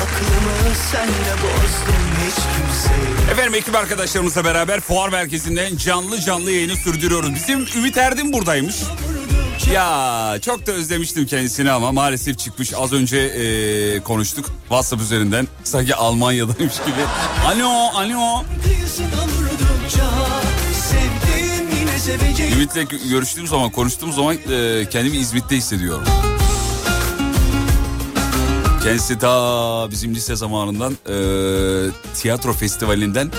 Efendim 3.33 3.55
ekip 3.55 3.75
arkadaşlarımızla 3.77 4.45
beraber 4.45 4.81
fuar 4.81 5.09
merkezinden 5.09 5.77
canlı 5.77 6.21
canlı 6.21 6.51
yayını 6.51 6.77
sürdürüyoruz. 6.77 7.35
Bizim 7.35 7.67
Ümit 7.77 7.97
Erdin 7.97 8.33
buradaymış. 8.33 8.77
Ya 9.73 10.39
çok 10.43 10.67
da 10.67 10.73
özlemiştim 10.73 11.27
kendisini 11.27 11.71
ama 11.71 11.93
maalesef 11.93 12.39
çıkmış. 12.39 12.75
Az 12.75 12.93
önce 12.93 13.19
e, 13.19 14.01
konuştuk 14.01 14.47
WhatsApp 14.61 15.03
üzerinden. 15.03 15.49
Sanki 15.65 15.95
Almanya'daymış 15.95 16.77
gibi. 16.77 17.05
Alo, 17.47 17.69
alo. 17.95 18.45
Ümit'le 22.53 23.09
görüştüğüm 23.11 23.47
zaman, 23.47 23.71
konuştuğum 23.71 24.13
zaman 24.13 24.37
e, 24.51 24.89
kendimi 24.91 25.17
İzmit'te 25.17 25.57
hissediyorum. 25.57 26.32
Kendisi 28.85 29.19
ta 29.19 29.91
bizim 29.91 30.15
lise 30.15 30.37
zamanından 30.37 30.93
e, 30.93 31.17
tiyatro 32.15 32.53
festivalinden 32.53 33.31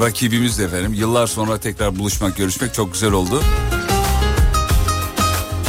rakibimiz 0.00 0.60
efendim. 0.60 0.94
Yıllar 0.94 1.26
sonra 1.26 1.58
tekrar 1.58 1.98
buluşmak, 1.98 2.36
görüşmek 2.36 2.74
çok 2.74 2.92
güzel 2.92 3.12
oldu. 3.12 3.42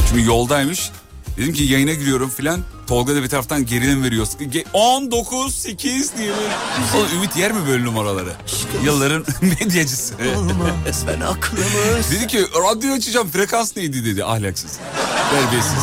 Şimdi 0.10 0.22
yoldaymış. 0.22 0.92
Dedim 1.38 1.54
ki 1.54 1.64
yayına 1.64 1.94
giriyorum 1.94 2.30
filan. 2.30 2.60
Tolga 2.88 3.16
da 3.16 3.24
bir 3.24 3.30
taraftan 3.30 3.66
gerilim 3.66 4.04
veriyor. 4.04 4.26
Ge- 4.26 4.66
19 4.74 5.56
8 5.56 6.18
diye 6.18 6.30
böyle. 6.30 6.54
Oğlum 6.98 7.08
Ümit 7.18 7.38
yer 7.38 7.52
mi 7.52 7.68
böyle 7.68 7.84
numaraları? 7.86 8.34
Yılların 8.84 9.26
medyacısı. 9.42 10.14
olmaz 10.38 11.04
Ben 11.08 11.22
aklımı 11.22 11.64
Dedi 12.12 12.28
ki 12.28 12.42
radyo 12.56 12.94
açacağım 12.94 13.30
frekans 13.30 13.76
neydi 13.78 14.06
dedi 14.06 14.26
ahlaksız. 14.26 14.72
Terbiyesiz. 15.32 15.74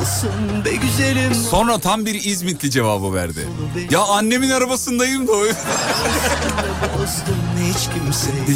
olsun 0.00 0.64
be 0.64 0.70
güzelim 0.74 1.34
Sonra 1.34 1.78
tam 1.78 2.06
bir 2.06 2.24
İzmitli 2.24 2.70
cevabı 2.70 3.14
verdi. 3.14 3.48
Ya 3.90 4.00
annemin 4.00 4.50
arabasındayım 4.50 5.28
da 5.28 5.32
o 5.32 5.44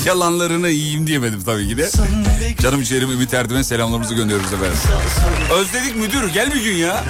yalanlarını 0.07 0.69
yiyeyim 0.69 1.07
diyemedim 1.07 1.43
tabii 1.45 1.69
ki 1.69 1.77
de. 1.79 1.91
Canım 2.63 2.81
içerim 2.83 3.11
Ümit 3.11 3.35
Erdem'e 3.35 3.65
selamlarımızı 3.65 4.15
gönderiyoruz 4.15 4.53
efendim. 4.53 4.79
Özledik 5.55 5.97
müdür 5.97 6.29
gel 6.29 6.55
bir 6.55 6.65
gün 6.65 6.75
ya. 6.77 7.05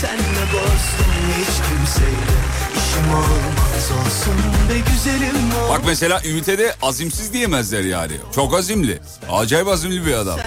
Senle 0.00 0.44
bozdum 0.52 1.12
hiç 1.38 1.46
kimseyle 1.46 2.38
İşim 2.76 3.14
olmaz 3.14 3.90
olsun 4.06 4.34
be 4.70 4.90
güzelim 4.92 5.50
ol 5.64 5.68
Bak 5.70 5.80
mesela 5.86 6.20
Ümit'e 6.24 6.58
de 6.58 6.74
azimsiz 6.82 7.32
diyemezler 7.32 7.80
yani. 7.80 8.12
Çok 8.34 8.54
azimli. 8.54 9.00
Acayip 9.30 9.68
azimli 9.68 10.06
bir 10.06 10.12
adam. 10.12 10.38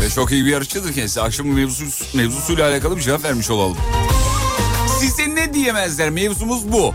Ve 0.00 0.10
çok 0.10 0.32
iyi 0.32 0.44
bir 0.44 0.50
yarışçıdır 0.50 0.92
kendisi. 0.94 1.20
Akşamın 1.20 1.54
mevzusu, 1.54 2.16
mevzusuyla 2.16 2.68
alakalı 2.68 2.96
bir 2.96 3.02
cevap 3.02 3.24
vermiş 3.24 3.50
olalım. 3.50 3.76
Size 5.00 5.34
ne 5.34 5.54
diyemezler 5.54 6.10
mevzumuz 6.10 6.72
bu. 6.72 6.94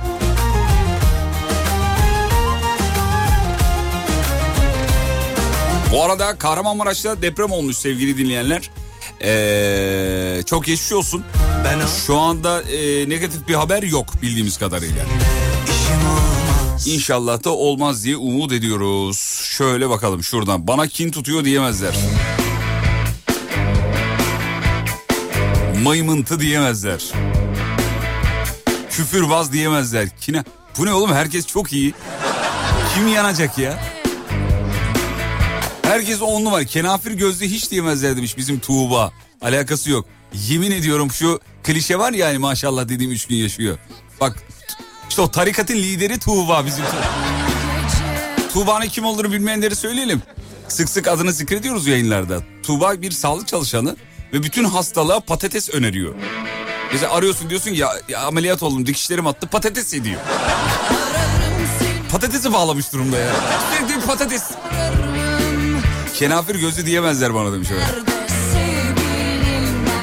Bu 5.91 6.03
arada 6.03 6.37
Kahramanmaraş'ta 6.37 7.21
deprem 7.21 7.51
olmuş 7.51 7.77
sevgili 7.77 8.17
dinleyenler. 8.17 8.69
Ee, 9.23 10.41
çok 10.45 10.65
geçmiş 10.65 10.91
olsun. 10.91 11.23
Şu 12.07 12.17
anda 12.17 12.61
e, 12.61 13.09
negatif 13.09 13.47
bir 13.47 13.53
haber 13.53 13.83
yok 13.83 14.21
bildiğimiz 14.21 14.57
kadarıyla. 14.57 15.03
İnşallah 16.85 17.43
da 17.43 17.49
olmaz 17.49 18.03
diye 18.03 18.17
umut 18.17 18.51
ediyoruz. 18.51 19.17
Şöyle 19.57 19.89
bakalım 19.89 20.23
şuradan. 20.23 20.67
Bana 20.67 20.87
kin 20.87 21.11
tutuyor 21.11 21.45
diyemezler. 21.45 21.95
Maymıntı 25.83 26.39
diyemezler. 26.39 27.03
Küfürbaz 28.89 29.53
diyemezler. 29.53 30.09
Kine... 30.21 30.43
Bu 30.77 30.85
ne 30.85 30.93
oğlum 30.93 31.13
herkes 31.13 31.47
çok 31.47 31.73
iyi. 31.73 31.93
Kim 32.95 33.07
yanacak 33.07 33.57
ya? 33.57 33.79
Herkes 35.93 36.21
on 36.21 36.45
numara. 36.45 36.63
Kenafir 36.65 37.11
gözlü 37.11 37.45
hiç 37.45 37.71
diyemezler 37.71 38.17
demiş 38.17 38.37
bizim 38.37 38.59
Tuğba. 38.59 39.11
Alakası 39.41 39.89
yok. 39.89 40.05
Yemin 40.33 40.71
ediyorum 40.71 41.11
şu 41.11 41.39
klişe 41.63 41.99
var 41.99 42.13
ya 42.13 42.27
hani 42.27 42.37
maşallah 42.37 42.89
dediğim 42.89 43.11
üç 43.11 43.25
gün 43.25 43.35
yaşıyor. 43.35 43.77
Bak 44.21 44.43
işte 45.09 45.21
o 45.21 45.31
tarikatın 45.31 45.75
lideri 45.75 46.19
Tuğba 46.19 46.65
bizim. 46.65 46.85
Tuğba'nın 48.53 48.87
kim 48.87 49.05
olduğunu 49.05 49.31
bilmeyenleri 49.31 49.75
söyleyelim. 49.75 50.21
Sık 50.67 50.89
sık 50.89 51.07
adını 51.07 51.33
zikrediyoruz 51.33 51.87
yayınlarda. 51.87 52.43
Tuğba 52.63 53.01
bir 53.01 53.11
sağlık 53.11 53.47
çalışanı 53.47 53.95
ve 54.33 54.43
bütün 54.43 54.63
hastalığa 54.63 55.19
patates 55.19 55.69
öneriyor. 55.69 56.15
Mesela 56.93 57.13
arıyorsun 57.13 57.49
diyorsun 57.49 57.71
ya, 57.71 57.93
ya 58.09 58.21
ameliyat 58.21 58.63
oldum 58.63 58.85
dikişlerim 58.85 59.27
attı 59.27 59.47
patates 59.47 59.93
yediyor. 59.93 60.21
Patatesi 62.11 62.53
bağlamış 62.53 62.93
durumda 62.93 63.17
ya. 63.17 63.31
Sürekli 63.71 64.05
patates. 64.05 64.43
Kenafir 66.13 66.55
gözü 66.55 66.85
diyemezler 66.85 67.33
bana 67.33 67.53
demiş 67.53 67.67
efendim. 67.71 68.05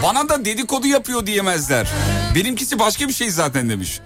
Bana 0.02 0.28
da 0.28 0.44
dedikodu 0.44 0.86
yapıyor 0.86 1.26
diyemezler. 1.26 1.88
Benimkisi 2.34 2.78
başka 2.78 3.08
bir 3.08 3.12
şey 3.12 3.30
zaten 3.30 3.70
demiş. 3.70 4.00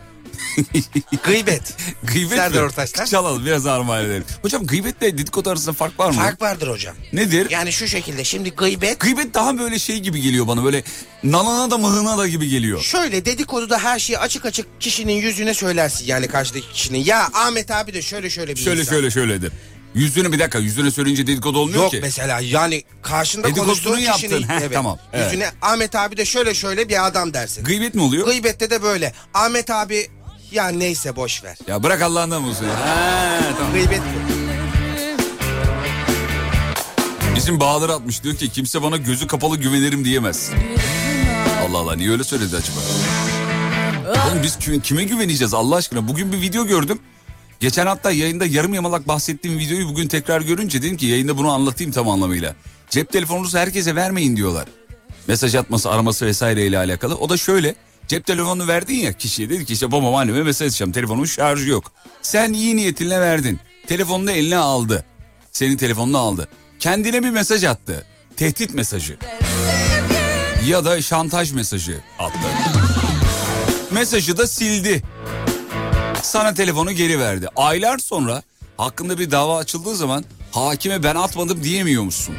Gıybet. 1.24 1.62
Gıybet 2.12 2.38
Serdar? 2.38 2.62
Ortaç'tan. 2.62 3.04
Çalalım 3.04 3.46
biraz 3.46 3.66
armağan 3.66 4.04
edelim. 4.04 4.24
Hocam 4.42 4.66
gıybetle 4.66 5.18
dedikodu 5.18 5.50
arasında 5.50 5.72
fark 5.72 5.98
var 6.00 6.10
mı? 6.10 6.14
Fark 6.16 6.42
vardır 6.42 6.68
hocam. 6.68 6.94
Nedir? 7.12 7.50
Yani 7.50 7.72
şu 7.72 7.88
şekilde 7.88 8.24
şimdi 8.24 8.50
gıybet 8.50 9.00
Gıybet 9.00 9.34
daha 9.34 9.58
böyle 9.58 9.78
şey 9.78 9.98
gibi 10.00 10.20
geliyor 10.20 10.46
bana 10.46 10.64
böyle 10.64 10.84
nalana 11.24 11.70
da 11.70 11.78
mıhına 11.78 12.18
da 12.18 12.28
gibi 12.28 12.48
geliyor. 12.48 12.80
Şöyle 12.80 13.24
dedikoduda 13.24 13.78
her 13.78 13.98
şeyi 13.98 14.18
açık 14.18 14.46
açık 14.46 14.80
kişinin 14.80 15.12
yüzüne 15.12 15.54
söylersin 15.54 16.06
yani 16.06 16.28
karşıdaki 16.28 16.72
kişinin. 16.72 17.04
Ya 17.04 17.28
Ahmet 17.34 17.70
abi 17.70 17.94
de 17.94 18.02
şöyle 18.02 18.30
şöyle 18.30 18.54
bir 18.56 18.60
Şöyle 18.60 18.80
insan. 18.80 18.92
şöyle 18.92 19.10
şöyledir. 19.10 19.52
Yüzüne 19.94 20.32
bir 20.32 20.38
dakika 20.38 20.58
yüzüne 20.58 20.90
söyleyince 20.90 21.26
dedikodu 21.26 21.58
olmuyor 21.58 21.82
Yok 21.82 21.90
ki. 21.90 21.98
mesela 22.02 22.40
yani 22.40 22.82
karşında 23.02 23.44
Dedikodusunu 23.48 23.92
konuştuğun 23.94 23.98
yaptın. 24.06 24.28
kişinin 24.28 24.48
Heh, 24.48 24.72
tamam, 24.72 24.98
evet. 25.12 25.32
yüzüne 25.32 25.50
Ahmet 25.62 25.94
abi 25.96 26.16
de 26.16 26.24
şöyle 26.24 26.54
şöyle 26.54 26.88
bir 26.88 27.06
adam 27.06 27.34
dersin. 27.34 27.64
Gıybet 27.64 27.94
mi 27.94 28.02
oluyor? 28.02 28.26
Gıybette 28.26 28.70
de 28.70 28.82
böyle. 28.82 29.12
Ahmet 29.34 29.70
abi 29.70 30.08
ya 30.52 30.68
neyse 30.68 31.16
boş 31.16 31.44
ver. 31.44 31.56
ya 31.68 31.82
bırak 31.82 32.02
Allah'ından 32.02 32.44
bulsun. 32.44 32.64
Ha, 32.66 33.38
tamam. 33.58 33.72
Gıybet 33.72 34.00
bu. 34.00 34.34
Bizim 37.36 37.60
Bahadır 37.60 37.88
atmış 37.88 38.22
diyor 38.24 38.36
ki 38.36 38.48
kimse 38.48 38.82
bana 38.82 38.96
gözü 38.96 39.26
kapalı 39.26 39.56
güvenirim 39.56 40.04
diyemez. 40.04 40.50
Allah 41.68 41.78
Allah 41.78 41.96
niye 41.96 42.10
öyle 42.10 42.24
söyledi 42.24 42.56
acaba? 42.56 42.76
Oğlum 44.28 44.42
biz 44.42 44.58
kime, 44.58 44.80
kime 44.80 45.04
güveneceğiz 45.04 45.54
Allah 45.54 45.76
aşkına? 45.76 46.08
Bugün 46.08 46.32
bir 46.32 46.40
video 46.40 46.66
gördüm. 46.66 46.98
Geçen 47.60 47.86
hatta 47.86 48.10
yayında 48.10 48.46
yarım 48.46 48.74
yamalak 48.74 49.08
bahsettiğim 49.08 49.58
videoyu 49.58 49.88
bugün 49.88 50.08
tekrar 50.08 50.40
görünce 50.40 50.82
dedim 50.82 50.96
ki 50.96 51.06
yayında 51.06 51.36
bunu 51.36 51.50
anlatayım 51.52 51.92
tam 51.92 52.08
anlamıyla. 52.08 52.54
Cep 52.90 53.12
telefonunuzu 53.12 53.58
herkese 53.58 53.96
vermeyin 53.96 54.36
diyorlar. 54.36 54.68
Mesaj 55.28 55.54
atması, 55.54 55.90
araması 55.90 56.26
vesaire 56.26 56.66
ile 56.66 56.78
alakalı. 56.78 57.14
O 57.16 57.28
da 57.28 57.36
şöyle. 57.36 57.74
Cep 58.08 58.26
telefonunu 58.26 58.68
verdin 58.68 58.94
ya 58.94 59.12
kişiye 59.12 59.50
dedi 59.50 59.64
ki 59.64 59.72
işte 59.72 59.92
babam 59.92 60.14
anneme 60.14 60.42
mesaj 60.42 60.68
atacağım. 60.68 60.92
Telefonun 60.92 61.24
şarjı 61.24 61.70
yok. 61.70 61.92
Sen 62.22 62.52
iyi 62.52 62.76
niyetinle 62.76 63.20
verdin. 63.20 63.60
Telefonunu 63.86 64.30
eline 64.30 64.56
aldı. 64.56 65.04
Senin 65.52 65.76
telefonunu 65.76 66.18
aldı. 66.18 66.48
Kendine 66.80 67.22
bir 67.22 67.30
mesaj 67.30 67.64
attı. 67.64 68.06
Tehdit 68.36 68.74
mesajı. 68.74 69.16
Ya 70.68 70.84
da 70.84 71.02
şantaj 71.02 71.52
mesajı 71.52 72.00
attı. 72.18 72.38
Mesajı 73.90 74.36
da 74.36 74.46
sildi. 74.46 75.02
Sana 76.24 76.54
telefonu 76.54 76.92
geri 76.92 77.18
verdi. 77.18 77.48
Aylar 77.56 77.98
sonra 77.98 78.42
hakkında 78.76 79.18
bir 79.18 79.30
dava 79.30 79.58
açıldığı 79.58 79.96
zaman 79.96 80.24
hakime 80.50 81.02
ben 81.02 81.14
atmadım 81.14 81.62
diyemiyor 81.64 82.02
musun? 82.02 82.34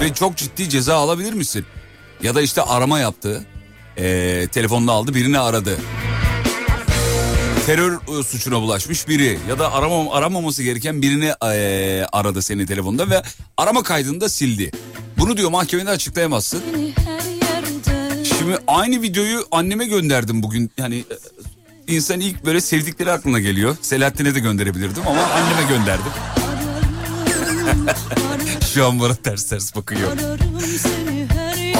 Ve 0.00 0.14
çok 0.14 0.36
ciddi 0.36 0.68
ceza 0.68 0.96
alabilir 0.96 1.32
misin? 1.32 1.66
Ya 2.22 2.34
da 2.34 2.42
işte 2.42 2.62
arama 2.62 2.98
yaptı. 2.98 3.46
Ee, 3.98 4.48
telefonunu 4.52 4.92
aldı 4.92 5.14
birini 5.14 5.38
aradı. 5.38 5.78
Terör 7.66 8.18
e, 8.18 8.22
suçuna 8.22 8.60
bulaşmış 8.60 9.08
biri 9.08 9.38
ya 9.48 9.58
da 9.58 9.72
aramam, 9.72 10.08
aramaması 10.08 10.62
gereken 10.62 11.02
birini 11.02 11.32
e, 11.44 12.06
aradı 12.12 12.42
senin 12.42 12.66
telefonda 12.66 13.10
ve 13.10 13.22
arama 13.56 13.82
kaydını 13.82 14.20
da 14.20 14.28
sildi. 14.28 14.70
Bunu 15.18 15.36
diyor 15.36 15.50
mahkemede 15.50 15.90
açıklayamazsın. 15.90 16.62
Şimdi 18.38 18.58
aynı 18.66 19.02
videoyu 19.02 19.46
anneme 19.50 19.84
gönderdim 19.86 20.42
bugün. 20.42 20.70
Yani 20.78 20.96
e, 20.98 21.14
insan 21.88 22.20
ilk 22.20 22.44
böyle 22.44 22.60
sevdikleri 22.60 23.12
aklına 23.12 23.40
geliyor. 23.40 23.76
Selahattin'e 23.82 24.34
de 24.34 24.40
gönderebilirdim 24.40 25.02
ama 25.06 25.22
anneme 25.22 25.68
gönderdim. 25.68 26.12
Şu 28.74 28.86
an 28.86 29.00
bana 29.00 29.14
ters 29.14 29.44
ters 29.48 29.76
bakıyor. 29.76 30.10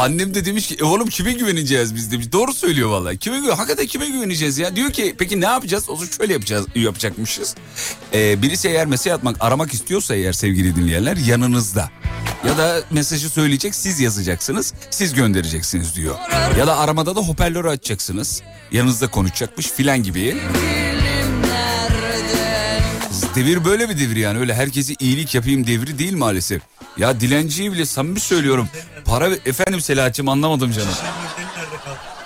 Annem 0.01 0.35
de 0.35 0.45
demiş 0.45 0.67
ki 0.67 0.77
e 0.81 0.85
oğlum 0.85 1.09
kime 1.09 1.33
güveneceğiz 1.33 1.95
biz 1.95 2.13
demiş. 2.13 2.33
Doğru 2.33 2.53
söylüyor 2.53 2.91
vallahi. 2.91 3.19
Kime 3.19 3.41
güven 3.41 3.57
hakikaten 3.57 3.87
kime 3.87 4.07
güveneceğiz 4.09 4.59
ya? 4.59 4.77
Diyor 4.77 4.91
ki 4.91 5.15
peki 5.19 5.41
ne 5.41 5.45
yapacağız? 5.47 5.85
O 5.89 5.97
zaman 5.97 6.11
şöyle 6.19 6.33
yapacağız 6.33 6.67
yapacakmışız. 6.75 7.55
Ee, 8.15 8.43
birisi 8.43 8.69
eğer 8.69 8.87
mesaj 8.87 9.13
atmak 9.13 9.37
aramak 9.41 9.75
istiyorsa 9.75 10.15
eğer 10.15 10.33
sevgili 10.33 10.77
dinleyenler 10.77 11.17
yanınızda. 11.17 11.91
Ya 12.47 12.59
da 12.59 12.81
mesajı 12.91 13.31
söyleyecek 13.31 13.75
siz 13.75 14.01
yazacaksınız 14.01 14.75
siz 14.91 15.15
göndereceksiniz 15.15 15.97
diyor. 15.97 16.15
Ya 16.59 16.67
da 16.67 16.79
aramada 16.79 17.17
da 17.17 17.21
hoparlörü 17.21 17.69
açacaksınız. 17.69 18.43
Yanınızda 18.73 19.11
konuşacakmış 19.11 19.71
filan 19.71 20.03
gibi. 20.03 20.37
Devir 23.35 23.65
böyle 23.65 23.89
bir 23.89 23.99
devir 23.99 24.17
yani 24.17 24.39
öyle 24.39 24.55
herkese 24.55 24.95
iyilik 25.01 25.35
yapayım 25.35 25.67
devri 25.67 25.99
değil 25.99 26.17
maalesef. 26.17 26.63
Ya 26.97 27.21
dilenciyi 27.21 27.73
bile 27.73 27.87
samimi 27.87 28.21
söylüyorum. 28.21 28.69
Para 29.05 29.29
efendim 29.47 29.81
Selahat'cığım 29.81 30.29
anlamadım 30.29 30.73
canım. 30.73 30.95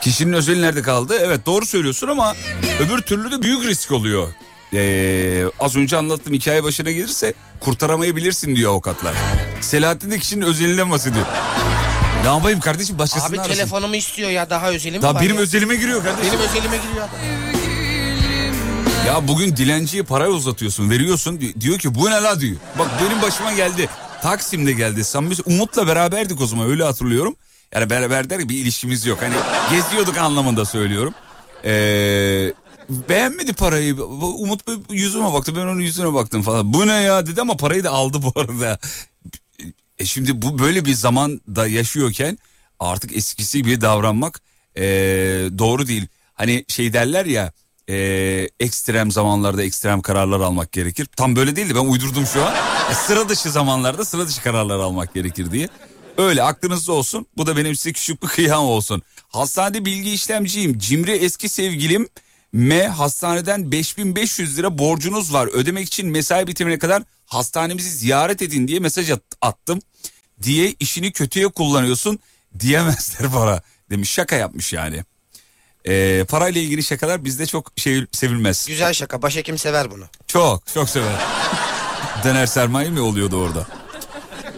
Kişinin 0.00 0.33
özeli 0.33 0.62
nerede 0.62 0.83
kaldı? 0.83 1.14
Evet 1.20 1.46
doğru 1.46 1.66
söylüyorsun 1.66 2.09
ama 2.09 2.35
öbür 2.81 2.98
türlü 3.02 3.31
de 3.31 3.42
büyük 3.42 3.64
risk 3.64 3.92
oluyor. 3.92 4.29
Ee, 4.74 5.44
az 5.61 5.76
önce 5.76 5.96
anlattığım 5.96 6.33
hikaye 6.35 6.64
başına 6.64 6.90
gelirse 6.90 7.35
kurtaramayabilirsin 7.61 8.57
diyor 8.57 8.72
avukatlar. 8.72 9.14
Selahattin 9.61 10.11
de 10.11 10.19
kişinin 10.19 10.45
özelinden 10.45 10.90
bahsediyor. 10.90 11.27
Ne 12.23 12.29
yapayım 12.29 12.61
kardeşim 12.61 12.99
başkasını 12.99 13.29
Abi 13.29 13.40
arasın. 13.40 13.53
telefonumu 13.55 13.97
istiyor 13.97 14.31
ya 14.31 14.51
daha 14.51 14.69
özelim 14.71 15.03
Daha 15.03 15.21
benim 15.21 15.35
ya? 15.37 15.40
özelime 15.42 15.77
giriyor 15.77 16.05
kardeşim. 16.05 16.33
Benim 16.33 16.49
özelime 16.49 16.77
giriyor 16.77 17.09
adam. 17.09 17.21
Ya 19.07 19.29
bugün 19.29 19.57
dilenciye 19.57 20.03
para 20.03 20.29
uzatıyorsun 20.29 20.90
veriyorsun 20.90 21.40
Di- 21.40 21.61
diyor 21.61 21.79
ki 21.79 21.95
bu 21.95 22.07
ne 22.11 22.14
la 22.23 22.40
diyor. 22.40 22.57
Bak 22.79 22.88
benim 23.05 23.23
başıma 23.23 23.53
geldi. 23.53 23.88
Taksim'de 24.23 24.73
geldi. 24.73 25.05
Samimi 25.05 25.35
Umut'la 25.47 25.87
beraberdik 25.87 26.40
o 26.40 26.47
zaman 26.47 26.69
öyle 26.71 26.85
hatırlıyorum. 26.85 27.37
Yani 27.75 27.90
beraber 27.90 28.31
der 28.31 28.49
bir 28.49 28.57
ilişkimiz 28.59 29.07
yok. 29.07 29.19
Hani 29.23 29.35
geziyorduk 29.71 30.19
anlamında 30.19 30.64
söylüyorum. 30.64 31.14
Ee, 31.64 32.53
beğenmedi 33.09 33.53
parayı. 33.53 33.95
Umut 34.05 34.61
yüzüme 34.90 35.33
baktı 35.33 35.57
ben 35.57 35.61
onun 35.61 35.81
yüzüne 35.81 36.14
baktım 36.14 36.42
falan. 36.42 36.73
Bu 36.73 36.87
ne 36.87 36.92
ya 36.92 37.27
dedi 37.27 37.40
ama 37.40 37.57
parayı 37.57 37.85
da 37.85 37.90
aldı 37.90 38.19
bu 38.23 38.40
arada. 38.40 38.79
E 39.98 40.04
şimdi 40.04 40.42
bu 40.42 40.59
böyle 40.59 40.85
bir 40.85 40.94
zamanda 40.94 41.66
yaşıyorken 41.66 42.38
artık 42.80 43.16
eskisi 43.16 43.62
gibi 43.62 43.80
davranmak 43.80 44.40
e, 44.76 44.82
doğru 45.59 45.87
değil. 45.87 46.06
Hani 46.35 46.64
şey 46.68 46.92
derler 46.92 47.26
ya 47.26 47.52
e, 47.88 47.96
ekstrem 48.61 49.11
zamanlarda 49.11 49.62
ekstrem 49.62 50.00
kararlar 50.00 50.40
almak 50.40 50.72
gerekir. 50.72 51.06
Tam 51.16 51.37
böyle 51.37 51.56
değildi 51.56 51.74
ben 51.74 51.87
uydurdum 51.87 52.26
şu 52.26 52.44
an. 52.44 52.54
E, 52.90 52.94
sıra 52.94 53.28
dışı 53.28 53.50
zamanlarda 53.50 54.04
sıra 54.04 54.28
dışı 54.28 54.42
kararlar 54.42 54.78
almak 54.78 55.14
gerekir 55.14 55.50
diye. 55.50 55.68
Öyle 56.18 56.42
aklınızda 56.42 56.92
olsun. 56.92 57.26
Bu 57.37 57.46
da 57.46 57.56
benim 57.56 57.76
size 57.76 57.92
küçük 57.92 58.22
bir 58.22 58.28
kıyam 58.28 58.64
olsun. 58.64 59.02
Hastanede 59.28 59.85
bilgi 59.85 60.11
işlemciyim. 60.11 60.78
Cimri 60.78 61.12
eski 61.12 61.48
sevgilim 61.48 62.09
M 62.52 62.88
hastaneden 62.88 63.72
5500 63.72 64.59
lira 64.59 64.78
borcunuz 64.78 65.32
var. 65.32 65.46
Ödemek 65.52 65.87
için 65.87 66.06
mesai 66.09 66.46
bitimine 66.46 66.78
kadar 66.78 67.02
hastanemizi 67.26 67.90
ziyaret 67.90 68.42
edin 68.42 68.68
diye 68.68 68.80
mesaj 68.80 69.11
at- 69.11 69.22
attım. 69.42 69.78
Diye 70.42 70.74
işini 70.80 71.12
kötüye 71.12 71.48
kullanıyorsun 71.48 72.18
diyemezler 72.59 73.35
bana 73.35 73.62
demiş. 73.90 74.11
Şaka 74.11 74.37
yapmış 74.37 74.72
yani. 74.72 75.04
Ee, 75.88 76.24
parayla 76.28 76.61
ilgili 76.61 76.82
şakalar 76.82 77.24
bizde 77.24 77.46
çok 77.46 77.72
şey 77.76 78.04
sevilmez. 78.12 78.66
Güzel 78.68 78.92
şaka 78.92 79.22
başhekim 79.22 79.59
sever 79.59 79.90
bunu. 79.90 80.04
Çok 80.26 80.66
çok 80.74 80.88
sever. 80.88 81.14
Döner 82.24 82.46
sermaye 82.46 82.90
mi 82.90 83.00
oluyordu 83.00 83.37
orada? 83.37 83.66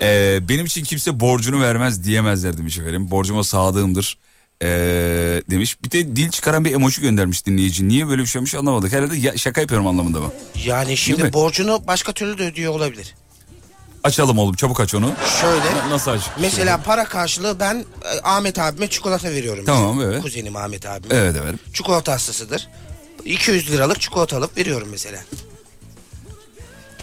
Ee, 0.03 0.38
benim 0.48 0.66
için 0.66 0.85
kimse 0.85 1.20
borcunu 1.20 1.62
vermez 1.62 2.05
diyemezler 2.05 2.59
demiş 2.59 2.79
efendim. 2.79 3.11
Borcuma 3.11 3.44
sadığımdır 3.44 4.18
ee, 4.62 5.42
demiş. 5.51 5.83
Bir 5.85 5.90
de 5.90 6.16
dil 6.16 6.31
çıkaran 6.31 6.64
bir 6.64 6.73
emoji 6.73 7.01
göndermiş 7.01 7.47
dinleyici. 7.47 7.88
Niye 7.88 8.09
böyle 8.09 8.23
bir 8.23 8.27
şey 8.27 8.38
olmuş 8.38 8.55
anlamadık. 8.55 8.92
Herhalde 8.92 9.16
ya- 9.16 9.38
şaka 9.38 9.61
yapıyorum 9.61 9.87
anlamında 9.87 10.21
mı? 10.21 10.33
Yani 10.64 10.97
şimdi 10.97 11.33
borcunu 11.33 11.83
başka 11.87 12.12
türlü 12.12 12.38
de 12.38 12.42
ödüyor 12.42 12.73
olabilir. 12.73 13.14
Açalım 14.05 14.38
oğlum 14.38 14.55
çabuk 14.55 14.81
aç 14.81 14.94
onu. 14.94 15.12
Şöyle. 15.40 15.90
Nasıl 15.90 16.11
aç? 16.11 16.21
Mesela 16.40 16.83
para 16.83 17.05
karşılığı 17.05 17.61
ben 17.61 17.75
e, 18.14 18.21
Ahmet 18.23 18.59
abime 18.59 18.88
çikolata 18.90 19.31
veriyorum. 19.31 19.64
Tamam, 19.66 19.97
mesela. 19.97 20.12
evet. 20.12 20.23
Kuzenim 20.23 20.57
Ahmet 20.57 20.87
abime. 20.87 21.14
Evet 21.14 21.37
efendim. 21.37 21.59
Çikolata 21.73 22.12
hastasıdır. 22.12 22.68
200 23.25 23.71
liralık 23.71 24.01
çikolata 24.01 24.37
alıp 24.37 24.57
veriyorum 24.57 24.88
mesela. 24.90 25.18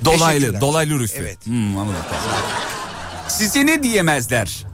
Dolaylı, 0.05 0.61
dolaylı 0.61 0.99
rüşvet. 0.99 1.19
Evet. 1.21 1.45
Hmm, 1.45 1.77
anladım. 1.77 2.01
Size 3.27 3.65
ne 3.65 3.83
diyemezler? 3.83 4.65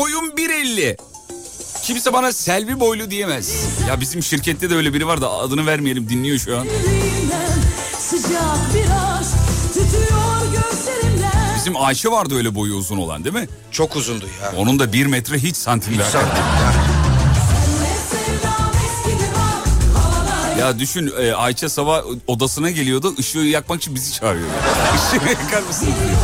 Boyum 0.00 0.30
1.50. 0.30 0.96
Kimse 1.82 2.12
bana 2.12 2.32
Selvi 2.32 2.80
boylu 2.80 3.10
diyemez. 3.10 3.66
Ya 3.88 4.00
bizim 4.00 4.22
şirkette 4.22 4.70
de 4.70 4.74
öyle 4.74 4.94
biri 4.94 5.06
var 5.06 5.20
da 5.20 5.30
adını 5.30 5.66
vermeyelim 5.66 6.08
dinliyor 6.08 6.38
şu 6.38 6.58
an. 6.58 6.64
Bir 6.64 6.70
Bizim 11.56 11.76
Ayşe 11.76 12.10
vardı 12.10 12.36
öyle 12.36 12.54
boyu 12.54 12.74
uzun 12.74 12.98
olan 12.98 13.24
değil 13.24 13.34
mi? 13.34 13.48
Çok 13.70 13.96
uzundu 13.96 14.24
ya. 14.42 14.52
Onun 14.56 14.78
da 14.78 14.92
1 14.92 15.06
metre 15.06 15.38
hiç 15.38 15.56
santim 15.56 15.92
Hiç 15.92 16.00
santim 16.00 16.44
ya. 20.58 20.78
Düşün 20.78 21.12
e, 21.20 21.32
Ayça 21.32 21.68
sabah 21.68 22.02
odasına 22.26 22.70
geliyordu 22.70 23.14
ışığı 23.18 23.38
yakmak 23.38 23.82
için 23.82 23.94
bizi 23.94 24.12
çağırıyor. 24.12 24.48
Işığı 24.96 25.28
yakar 25.28 25.62
mısın 25.62 25.86
diyor. 25.86 26.18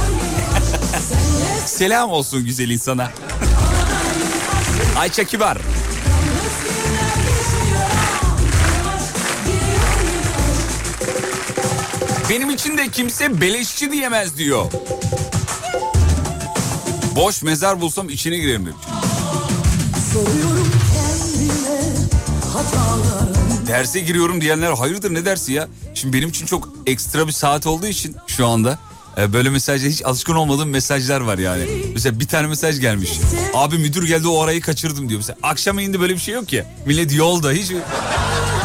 Selam 1.66 2.10
olsun 2.10 2.44
güzel 2.44 2.70
insana. 2.70 3.10
Ayça 4.96 5.24
kibar. 5.24 5.58
Benim 12.30 12.50
için 12.50 12.78
de 12.78 12.88
kimse 12.88 13.40
beleşçi 13.40 13.92
diyemez 13.92 14.38
diyor. 14.38 14.72
Boş 17.16 17.42
mezar 17.42 17.80
bulsam 17.80 18.08
içine 18.08 18.36
girerim 18.36 18.66
demiş. 18.66 18.86
Derse 23.66 24.00
giriyorum 24.00 24.40
diyenler 24.40 24.72
hayırdır 24.72 25.14
ne 25.14 25.24
dersi 25.24 25.52
ya? 25.52 25.68
Şimdi 25.94 26.16
benim 26.16 26.28
için 26.28 26.46
çok 26.46 26.68
ekstra 26.86 27.26
bir 27.26 27.32
saat 27.32 27.66
olduğu 27.66 27.86
için 27.86 28.16
şu 28.26 28.46
anda 28.46 28.78
e, 29.18 29.32
böyle 29.32 29.50
mesajda 29.50 29.86
hiç 29.88 30.04
alışkın 30.04 30.34
olmadığım 30.34 30.70
mesajlar 30.70 31.20
var 31.20 31.38
yani. 31.38 31.66
Mesela 31.94 32.20
bir 32.20 32.26
tane 32.26 32.46
mesaj 32.46 32.80
gelmiş. 32.80 33.10
Abi 33.54 33.78
müdür 33.78 34.06
geldi 34.06 34.28
o 34.28 34.42
arayı 34.42 34.60
kaçırdım 34.60 35.08
diyor. 35.08 35.18
Mesela 35.18 35.38
akşam 35.42 35.78
indi 35.78 36.00
böyle 36.00 36.14
bir 36.14 36.18
şey 36.18 36.34
yok 36.34 36.48
ki. 36.48 36.64
Millet 36.86 37.12
yolda 37.12 37.52
hiç... 37.52 37.72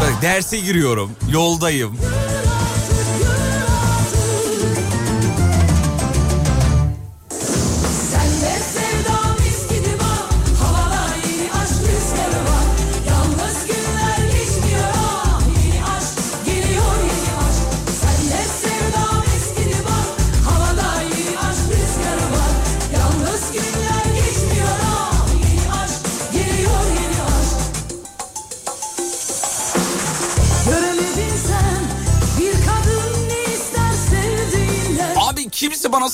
Bak, 0.01 0.21
derse 0.21 0.59
giriyorum 0.59 1.11
yoldayım. 1.31 1.97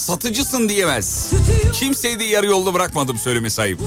Satıcısın 0.07 0.69
diyemez. 0.69 1.31
Kimseyi 1.73 2.19
de 2.19 2.23
yarı 2.23 2.45
yolda 2.45 2.73
bırakmadım 2.73 3.17
söyleme 3.17 3.49
sahip. 3.49 3.79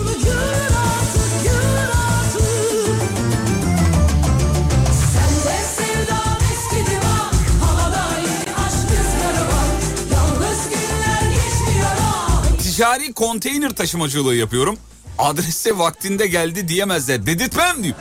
Ah. 12.03 12.59
Ticari 12.59 13.13
konteyner 13.13 13.71
taşımacılığı 13.71 14.35
yapıyorum. 14.35 14.77
Adrese 15.19 15.79
vaktinde 15.79 16.27
geldi 16.27 16.69
diyemezler. 16.69 17.27
Dedirtmem 17.27 17.85
diyor. 17.85 17.97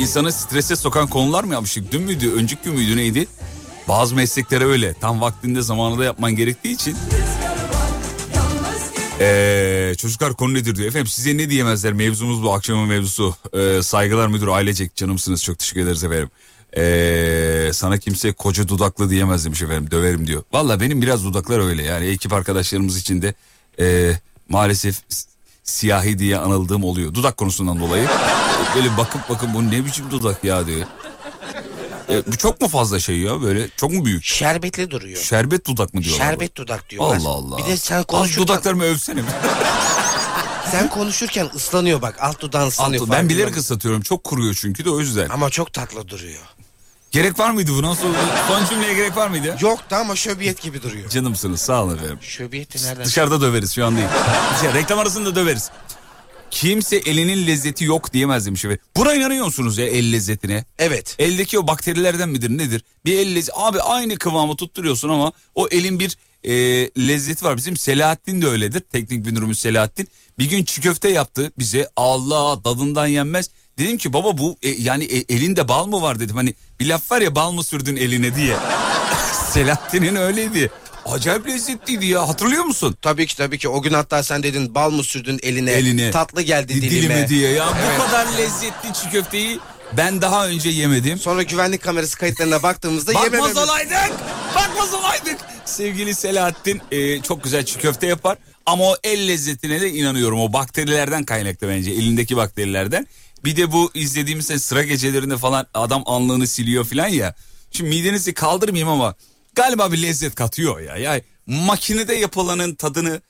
İnsanı 0.00 0.32
strese 0.32 0.76
sokan 0.76 1.06
konular 1.06 1.44
mı 1.44 1.52
yapmıştık? 1.52 1.92
Dün 1.92 2.02
müydü, 2.02 2.32
önceki 2.32 2.62
gün 2.64 2.74
müydü 2.74 2.96
neydi? 2.96 3.26
Bazı 3.88 4.14
mesleklere 4.14 4.64
öyle. 4.64 4.94
Tam 4.94 5.20
vaktinde 5.20 5.62
zamanında 5.62 6.04
yapman 6.04 6.36
gerektiği 6.36 6.74
için. 6.74 6.96
Ee, 9.20 9.94
çocuklar 9.98 10.34
konu 10.34 10.54
nedir 10.54 10.76
diyor. 10.76 10.88
Efendim 10.88 11.06
size 11.06 11.36
ne 11.36 11.50
diyemezler 11.50 11.92
mevzumuz 11.92 12.42
bu 12.42 12.52
akşamın 12.52 12.88
mevzusu. 12.88 13.34
Ee, 13.52 13.82
saygılar 13.82 14.28
müdür 14.28 14.48
ailecek 14.48 14.96
canımsınız 14.96 15.44
çok 15.44 15.58
teşekkür 15.58 15.80
ederiz 15.80 16.04
efendim. 16.04 16.30
Ee, 16.76 17.70
sana 17.72 17.98
kimse 17.98 18.32
koca 18.32 18.68
dudaklı 18.68 19.10
diyemez 19.10 19.44
demiş 19.44 19.62
efendim 19.62 19.90
döverim 19.90 20.26
diyor. 20.26 20.42
Valla 20.52 20.80
benim 20.80 21.02
biraz 21.02 21.24
dudaklar 21.24 21.68
öyle 21.68 21.82
yani 21.82 22.06
ekip 22.06 22.32
arkadaşlarımız 22.32 22.98
için 22.98 23.22
de 23.22 23.34
ee, 23.80 24.12
maalesef 24.48 24.96
siyahi 25.64 26.18
diye 26.18 26.38
anıldığım 26.38 26.84
oluyor. 26.84 27.14
Dudak 27.14 27.36
konusundan 27.36 27.80
dolayı. 27.80 28.08
Böyle 28.74 28.96
bakıp 28.96 29.28
bakıp 29.28 29.54
bu 29.54 29.70
ne 29.70 29.84
biçim 29.84 30.10
dudak 30.10 30.44
ya 30.44 30.66
diyor. 30.66 30.86
Ee, 32.10 32.22
bu 32.26 32.36
çok 32.36 32.60
mu 32.60 32.68
fazla 32.68 33.00
şey 33.00 33.18
ya 33.18 33.42
böyle 33.42 33.68
çok 33.76 33.92
mu 33.92 34.04
büyük? 34.04 34.24
Şerbetli 34.24 34.90
duruyor. 34.90 35.22
Şerbet 35.22 35.66
dudak 35.66 35.94
mı 35.94 36.02
diyorlar? 36.02 36.24
Şerbet 36.24 36.56
dudak 36.56 36.90
diyorlar. 36.90 37.16
Allah 37.16 37.28
Allah. 37.28 37.58
Bir 37.58 37.64
de 37.66 37.76
sen 37.76 37.98
Az 37.98 38.06
konuşurken, 38.06 38.42
dudaklarımı 38.48 38.84
övsene. 38.84 39.20
sen 40.70 40.90
konuşurken 40.90 41.50
ıslanıyor 41.56 42.02
bak. 42.02 42.16
Alt 42.20 42.40
dudağın 42.40 42.68
ıslanıyor. 42.68 43.02
Altı- 43.02 43.12
ben 43.12 43.28
bilerek 43.28 43.56
ıslatıyorum 43.56 44.02
çok 44.02 44.24
kuruyor 44.24 44.54
çünkü 44.60 44.84
de 44.84 44.90
o 44.90 45.00
yüzden. 45.00 45.28
Ama 45.28 45.50
çok 45.50 45.72
tatlı 45.72 46.08
duruyor. 46.08 46.40
Gerek 47.10 47.38
var 47.38 47.50
mıydı 47.50 47.70
buna? 47.74 47.94
Son, 47.94 48.14
son 48.48 48.66
cümleye 48.66 48.94
gerek 48.94 49.16
var 49.16 49.28
mıydı? 49.28 49.56
Yoktu 49.60 49.96
ama 49.96 50.16
şöbiyet 50.16 50.62
gibi 50.62 50.82
duruyor. 50.82 51.08
Canımsınız 51.10 51.60
sağ 51.60 51.82
olun 51.84 51.94
efendim. 51.96 52.18
Şöbiyet 52.20 52.74
de 52.74 52.88
nereden? 52.88 53.04
Dışarıda 53.04 53.40
döveriz 53.40 53.74
şu 53.74 53.86
an 53.86 53.96
değil. 53.96 54.08
Dışarı, 54.58 54.74
reklam 54.74 54.98
arasında 54.98 55.34
döveriz. 55.34 55.70
Kimse 56.50 56.96
elinin 56.96 57.46
lezzeti 57.46 57.84
yok 57.84 58.12
diyemez 58.12 58.46
demiş. 58.46 58.64
Buna 58.96 59.14
inanıyor 59.14 59.44
musunuz 59.44 59.78
ya 59.78 59.86
el 59.86 60.12
lezzetine? 60.12 60.64
Evet. 60.78 61.16
Eldeki 61.18 61.58
o 61.58 61.66
bakterilerden 61.66 62.28
midir 62.28 62.50
nedir? 62.50 62.84
Bir 63.04 63.18
el 63.18 63.34
lezzeti. 63.34 63.58
Abi 63.58 63.80
aynı 63.80 64.16
kıvamı 64.16 64.56
tutturuyorsun 64.56 65.08
ama 65.08 65.32
o 65.54 65.68
elin 65.68 66.00
bir 66.00 66.16
e, 66.44 66.52
lezzeti 67.08 67.44
var. 67.44 67.56
Bizim 67.56 67.76
Selahattin 67.76 68.42
de 68.42 68.46
öyledir. 68.46 68.80
Teknik 68.80 69.26
müdürümüz 69.26 69.58
Selahattin. 69.58 70.08
Bir 70.38 70.50
gün 70.50 70.64
çiğ 70.64 70.80
köfte 70.80 71.08
yaptı 71.08 71.52
bize. 71.58 71.88
Allah 71.96 72.62
tadından 72.62 73.06
yenmez. 73.06 73.50
Dedim 73.78 73.98
ki 73.98 74.12
baba 74.12 74.38
bu 74.38 74.56
e, 74.62 74.68
yani 74.68 75.04
e, 75.04 75.34
elinde 75.34 75.68
bal 75.68 75.86
mı 75.86 76.02
var 76.02 76.20
dedim. 76.20 76.36
Hani 76.36 76.54
bir 76.80 76.86
laf 76.86 77.10
var 77.10 77.20
ya 77.20 77.34
bal 77.34 77.52
mı 77.52 77.64
sürdün 77.64 77.96
eline 77.96 78.36
diye. 78.36 78.56
Selahattin'in 79.52 80.16
öyleydi. 80.16 80.70
Acayip 81.12 81.46
lezzetliydi 81.46 82.06
ya 82.06 82.28
hatırlıyor 82.28 82.64
musun? 82.64 82.96
Tabii 83.02 83.26
ki 83.26 83.36
tabii 83.36 83.58
ki. 83.58 83.68
O 83.68 83.82
gün 83.82 83.92
hatta 83.92 84.22
sen 84.22 84.42
dedin 84.42 84.74
bal 84.74 84.90
mı 84.90 85.02
sürdün 85.04 85.38
eline? 85.42 85.70
Eline. 85.72 86.10
Tatlı 86.10 86.42
geldi 86.42 86.74
dilime. 86.74 86.90
Dilime 86.90 87.28
diye 87.28 87.50
ya. 87.50 87.68
Bu 87.98 88.02
kadar 88.04 88.26
lezzetli 88.38 88.92
çiğ 89.02 89.10
köfteyi 89.10 89.58
ben 89.96 90.22
daha 90.22 90.46
önce 90.48 90.68
yemedim. 90.70 91.18
Sonra 91.18 91.42
güvenlik 91.42 91.82
kamerası 91.82 92.18
kayıtlarına 92.18 92.62
baktığımızda 92.62 93.14
Bakmaz 93.14 93.24
yemememiz. 93.32 93.56
olaydık. 93.56 94.12
Bakmaz 94.54 94.94
olaydık. 94.94 95.38
Sevgili 95.64 96.14
Selahattin 96.14 96.80
e, 96.90 97.22
çok 97.22 97.44
güzel 97.44 97.64
çiğ 97.64 97.78
köfte 97.78 98.06
yapar. 98.06 98.38
Ama 98.66 98.84
o 98.84 98.96
el 99.04 99.28
lezzetine 99.28 99.80
de 99.80 99.90
inanıyorum. 99.92 100.40
O 100.40 100.52
bakterilerden 100.52 101.24
kaynaklı 101.24 101.68
bence. 101.68 101.90
Elindeki 101.90 102.36
bakterilerden. 102.36 103.06
Bir 103.44 103.56
de 103.56 103.72
bu 103.72 103.90
izlediğimiz 103.94 104.50
hani 104.50 104.60
sıra 104.60 104.82
gecelerinde 104.82 105.36
falan 105.36 105.66
adam 105.74 106.02
anlığını 106.06 106.46
siliyor 106.46 106.84
falan 106.84 107.08
ya. 107.08 107.34
Şimdi 107.72 107.90
midenizi 107.90 108.34
kaldırmayayım 108.34 108.88
ama 108.88 109.14
galiba 109.54 109.92
bir 109.92 110.02
lezzet 110.02 110.34
katıyor 110.34 110.80
ya. 110.80 110.96
Yani 110.96 111.22
makinede 111.46 112.14
yapılanın 112.14 112.74
tadını 112.74 113.20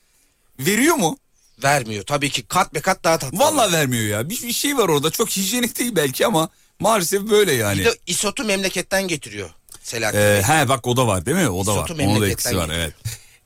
veriyor 0.59 0.95
mu? 0.95 1.17
Vermiyor. 1.63 2.03
Tabii 2.03 2.29
ki 2.29 2.43
kat 2.43 2.73
be 2.73 2.79
kat 2.79 3.03
daha 3.03 3.17
tatlı. 3.17 3.39
Vallahi 3.39 3.73
vermiyor 3.73 4.03
ya. 4.03 4.29
Bir, 4.29 4.41
bir 4.41 4.53
şey 4.53 4.77
var 4.77 4.89
orada. 4.89 5.09
Çok 5.11 5.29
hijyenik 5.29 5.79
değil 5.79 5.95
belki 5.95 6.25
ama 6.25 6.49
maalesef 6.79 7.21
böyle 7.21 7.53
yani. 7.53 7.79
Bir 7.79 7.85
de 7.85 7.95
isotu 8.07 8.43
memleketten 8.43 9.07
getiriyor 9.07 9.49
Selahattin. 9.83 10.19
Ee, 10.19 10.41
he 10.43 10.69
bak 10.69 10.87
o 10.87 10.97
da 10.97 11.07
var 11.07 11.25
değil 11.25 11.37
mi? 11.37 11.49
O 11.49 11.65
da 11.65 11.75
var. 11.75 11.87
Sotu 11.87 11.93
Onun 11.93 11.99
da 11.99 12.07
memleketten 12.07 12.31
etkisi 12.31 12.57
var 12.57 12.69
evet. 12.73 12.93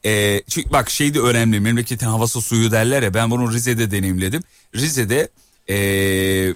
Ee, 0.05 0.43
çünkü 0.49 0.71
bak 0.71 0.89
şey 0.89 1.13
de 1.13 1.19
önemli. 1.19 1.59
Memleketin 1.59 2.05
havası 2.05 2.41
suyu 2.41 2.71
derler 2.71 3.03
ya. 3.03 3.13
Ben 3.13 3.31
bunu 3.31 3.53
Rize'de 3.53 3.91
deneyimledim. 3.91 4.43
Rize'de 4.75 5.29
ee, 5.69 6.53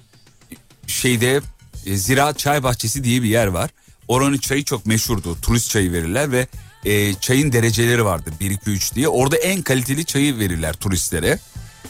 şeyde 0.87 1.41
e, 1.85 1.95
Ziraat 1.95 2.39
Çay 2.39 2.63
Bahçesi 2.63 3.03
diye 3.03 3.23
bir 3.23 3.29
yer 3.29 3.47
var. 3.47 3.69
Oranın 4.07 4.37
çayı 4.37 4.63
çok 4.63 4.85
meşhurdu. 4.85 5.37
Turist 5.41 5.69
çayı 5.69 5.91
verirler 5.91 6.31
ve 6.31 6.47
e, 6.85 7.13
çayın 7.13 7.51
dereceleri 7.51 8.05
vardır 8.05 8.33
1 8.39 8.51
2 8.51 8.69
3 8.69 8.95
diye. 8.95 9.07
Orada 9.07 9.37
en 9.37 9.61
kaliteli 9.61 10.05
çayı 10.05 10.39
verirler 10.39 10.73
turistlere. 10.73 11.39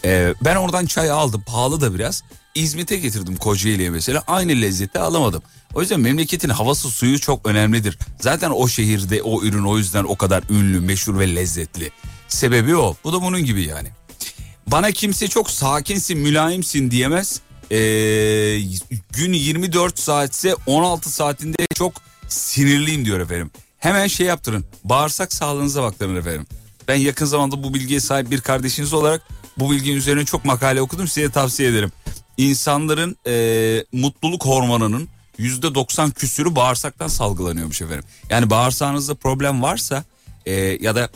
Ee, 0.05 0.33
ben 0.41 0.55
oradan 0.55 0.85
çay 0.85 1.11
aldım. 1.11 1.43
Pahalı 1.47 1.81
da 1.81 1.95
biraz. 1.95 2.23
İzmit'e 2.55 2.97
getirdim 2.97 3.35
Kocaeli'ye 3.35 3.89
mesela. 3.89 4.23
Aynı 4.27 4.51
lezzeti 4.51 4.99
alamadım. 4.99 5.41
O 5.73 5.81
yüzden 5.81 5.99
memleketin 5.99 6.49
havası 6.49 6.89
suyu 6.89 7.19
çok 7.19 7.45
önemlidir. 7.47 7.97
Zaten 8.19 8.49
o 8.49 8.67
şehirde 8.67 9.21
o 9.21 9.43
ürün 9.43 9.63
o 9.63 9.77
yüzden 9.77 10.03
o 10.03 10.15
kadar 10.15 10.43
ünlü, 10.49 10.81
meşhur 10.81 11.19
ve 11.19 11.35
lezzetli. 11.35 11.91
Sebebi 12.27 12.75
o. 12.75 12.95
Bu 13.03 13.13
da 13.13 13.21
bunun 13.21 13.45
gibi 13.45 13.63
yani. 13.63 13.89
Bana 14.67 14.91
kimse 14.91 15.27
çok 15.27 15.49
sakinsin, 15.49 16.19
mülayimsin 16.19 16.91
diyemez. 16.91 17.41
Ee, 17.71 17.77
gün 19.13 19.33
24 19.33 19.99
saatse 19.99 20.55
16 20.65 21.09
saatinde 21.11 21.67
çok 21.75 21.93
sinirliyim 22.27 23.05
diyor 23.05 23.19
efendim. 23.19 23.51
Hemen 23.77 24.07
şey 24.07 24.27
yaptırın. 24.27 24.65
Bağırsak 24.83 25.33
sağlığınıza 25.33 25.83
baktırın 25.83 26.15
efendim. 26.15 26.45
Ben 26.87 26.95
yakın 26.95 27.25
zamanda 27.25 27.63
bu 27.63 27.73
bilgiye 27.73 27.99
sahip 27.99 28.31
bir 28.31 28.41
kardeşiniz 28.41 28.93
olarak 28.93 29.21
bu 29.57 29.71
bilginin 29.71 29.97
üzerine 29.97 30.25
çok 30.25 30.45
makale 30.45 30.81
okudum. 30.81 31.07
Size 31.07 31.29
tavsiye 31.29 31.69
ederim. 31.69 31.91
İnsanların 32.37 33.17
ee, 33.27 33.85
mutluluk 33.91 34.45
hormonunun 34.45 35.09
%90 35.39 36.11
küsürü 36.11 36.55
bağırsaktan 36.55 37.07
salgılanıyormuş 37.07 37.81
efendim. 37.81 38.05
Yani 38.29 38.49
bağırsağınızda 38.49 39.15
problem 39.15 39.61
varsa 39.61 40.03
ee, 40.45 40.53
ya 40.53 40.95
da 40.95 41.09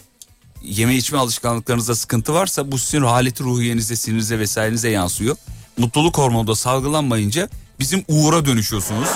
yeme 0.63 0.95
içme 0.95 1.17
alışkanlıklarınızda 1.17 1.95
sıkıntı 1.95 2.33
varsa 2.33 2.71
bu 2.71 2.77
sizin 2.77 3.01
haleti 3.01 3.43
ruhiyenize, 3.43 3.95
sinirinize 3.95 4.39
vesairenize 4.39 4.89
yansıyor. 4.89 5.35
Mutluluk 5.77 6.17
hormonu 6.17 6.47
da 6.47 6.55
salgılanmayınca 6.55 7.49
bizim 7.79 8.05
uğura 8.07 8.45
dönüşüyorsunuz. 8.45 9.09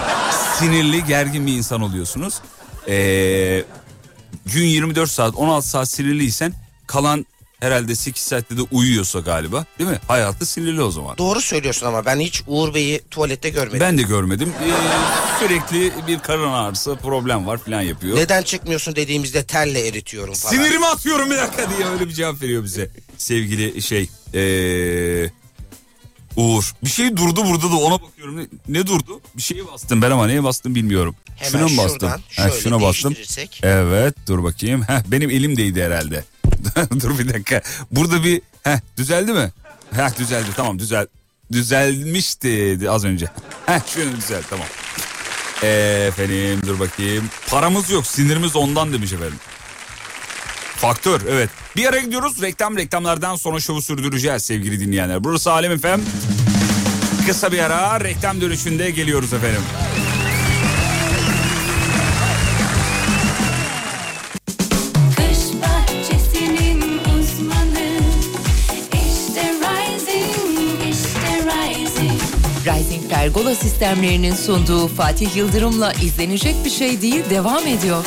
Sinirli, 0.60 1.06
gergin 1.06 1.48
bir 1.48 1.54
insan 1.54 1.82
oluyorsunuz. 1.82 2.42
Ee, 2.88 3.64
gün 4.46 4.66
24 4.66 5.12
saat, 5.12 5.36
16 5.36 5.68
saat 5.68 5.90
sinirliysen 5.90 6.54
kalan 6.88 7.26
herhalde 7.60 7.96
8 7.96 8.24
saatte 8.24 8.58
de 8.58 8.62
uyuyorsa 8.62 9.20
galiba 9.20 9.66
değil 9.80 9.90
mi? 9.90 10.00
Hayatı 10.08 10.46
sinirli 10.46 10.82
o 10.82 10.92
zaman. 10.92 11.18
Doğru 11.18 11.42
söylüyorsun 11.42 11.88
ama 11.88 12.06
ben 12.06 12.20
hiç 12.20 12.44
Uğur 12.48 12.74
Bey'i 12.74 13.02
tuvalette 13.12 13.50
görmedim. 13.50 13.80
Ben 13.80 13.98
de 13.98 14.02
görmedim. 14.02 14.54
Ee, 14.64 14.72
sürekli 15.40 16.08
bir 16.08 16.20
karın 16.20 16.52
ağrısı 16.52 16.96
problem 16.96 17.48
var 17.48 17.58
falan 17.58 17.82
yapıyor. 17.82 18.18
Neden 18.18 18.42
çıkmıyorsun 18.42 18.96
dediğimizde 18.96 19.44
telle 19.44 19.88
eritiyorum 19.88 20.34
falan. 20.34 20.54
Sinirimi 20.56 20.86
atıyorum 20.86 21.32
bir 21.32 21.38
dakika 21.38 21.70
diye 21.78 21.88
öyle 21.88 22.08
bir 22.08 22.14
cevap 22.14 22.42
veriyor 22.42 22.64
bize. 22.64 22.90
Sevgili 23.18 23.82
şey 23.82 24.10
ee, 24.34 25.30
Uğur. 26.36 26.74
Bir 26.84 26.90
şey 26.90 27.18
durdu 27.18 27.46
burada 27.46 27.72
da 27.72 27.76
ona 27.76 28.02
bakıyorum. 28.02 28.38
Ne, 28.38 28.46
ne 28.68 28.88
durdu? 28.88 29.22
Bir 29.38 29.42
şeye 29.42 29.68
bastım 29.68 30.02
ben 30.02 30.12
ama 30.12 30.28
neye 30.28 30.44
bastım 30.44 30.76
bilmiyorum. 30.76 31.16
Hemen 31.36 31.50
şuna 31.50 31.68
mı 31.68 31.78
bastım? 31.78 32.00
şuradan 32.00 32.18
Ha, 32.18 32.50
şöyle 32.50 32.62
şuna 32.62 32.82
bastım. 32.82 33.16
Evet 33.64 34.16
dur 34.28 34.44
bakayım. 34.44 34.82
Heh, 34.82 35.02
benim 35.08 35.30
elim 35.30 35.58
değdi 35.58 35.84
herhalde. 35.84 36.24
dur 37.02 37.20
bir 37.20 37.34
dakika. 37.34 37.62
Burada 37.92 38.24
bir 38.24 38.42
heh, 38.64 38.78
düzeldi 38.98 39.34
mi? 39.34 39.52
Heh, 39.92 40.20
düzeldi 40.20 40.50
tamam 40.56 40.80
düzel 40.80 41.08
düzelmişti 41.52 42.80
az 42.90 43.06
önce. 43.06 43.26
Heh, 43.66 43.80
şunu 43.94 44.18
düzel 44.18 44.44
tamam. 44.50 44.68
Efendim 45.64 46.62
dur 46.68 46.80
bakayım. 46.80 47.30
Paramız 47.50 47.90
yok 47.90 48.08
sinirimiz 48.08 48.56
ondan 48.56 48.94
demiş 48.94 49.14
efendim. 49.14 49.38
Faktör 50.76 51.22
evet. 51.30 51.50
Bir 51.76 51.86
ara 51.86 52.00
gidiyoruz 52.00 52.42
reklam 52.42 52.78
reklamlardan 52.78 53.36
sonra 53.36 53.60
şovu 53.60 53.82
sürdüreceğiz 53.82 54.44
sevgili 54.44 54.80
dinleyenler. 54.80 55.24
Burası 55.24 55.52
Alem 55.52 55.72
efem. 55.72 56.02
Kısa 57.28 57.52
bir 57.52 57.60
ara 57.60 58.04
reklam 58.04 58.42
dönüşünde 58.42 58.92
geliyoruz 58.92 59.34
efendim. 59.34 59.62
Pergola 73.26 73.56
sistemlerinin 73.56 74.36
sunduğu 74.36 74.88
Fatih 74.88 75.36
Yıldırım'la 75.36 75.94
izlenecek 75.94 76.56
bir 76.66 76.70
şey 76.70 77.02
değil 77.02 77.24
devam 77.30 77.68
ediyor. 77.68 78.06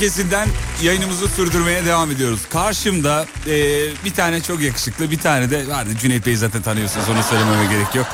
Merkezinden 0.00 0.48
yayınımızı 0.82 1.28
sürdürmeye 1.28 1.84
devam 1.84 2.10
ediyoruz. 2.10 2.40
Karşımda 2.50 3.26
e, 3.46 3.54
bir 4.04 4.14
tane 4.14 4.40
çok 4.42 4.60
yakışıklı 4.60 5.10
bir 5.10 5.18
tane 5.18 5.50
de 5.50 5.68
vardı 5.68 5.90
Cüneyt 6.00 6.26
Bey 6.26 6.36
zaten 6.36 6.62
tanıyorsunuz 6.62 7.08
onu 7.08 7.22
söylememe 7.22 7.72
gerek 7.74 7.94
yok. 7.94 8.06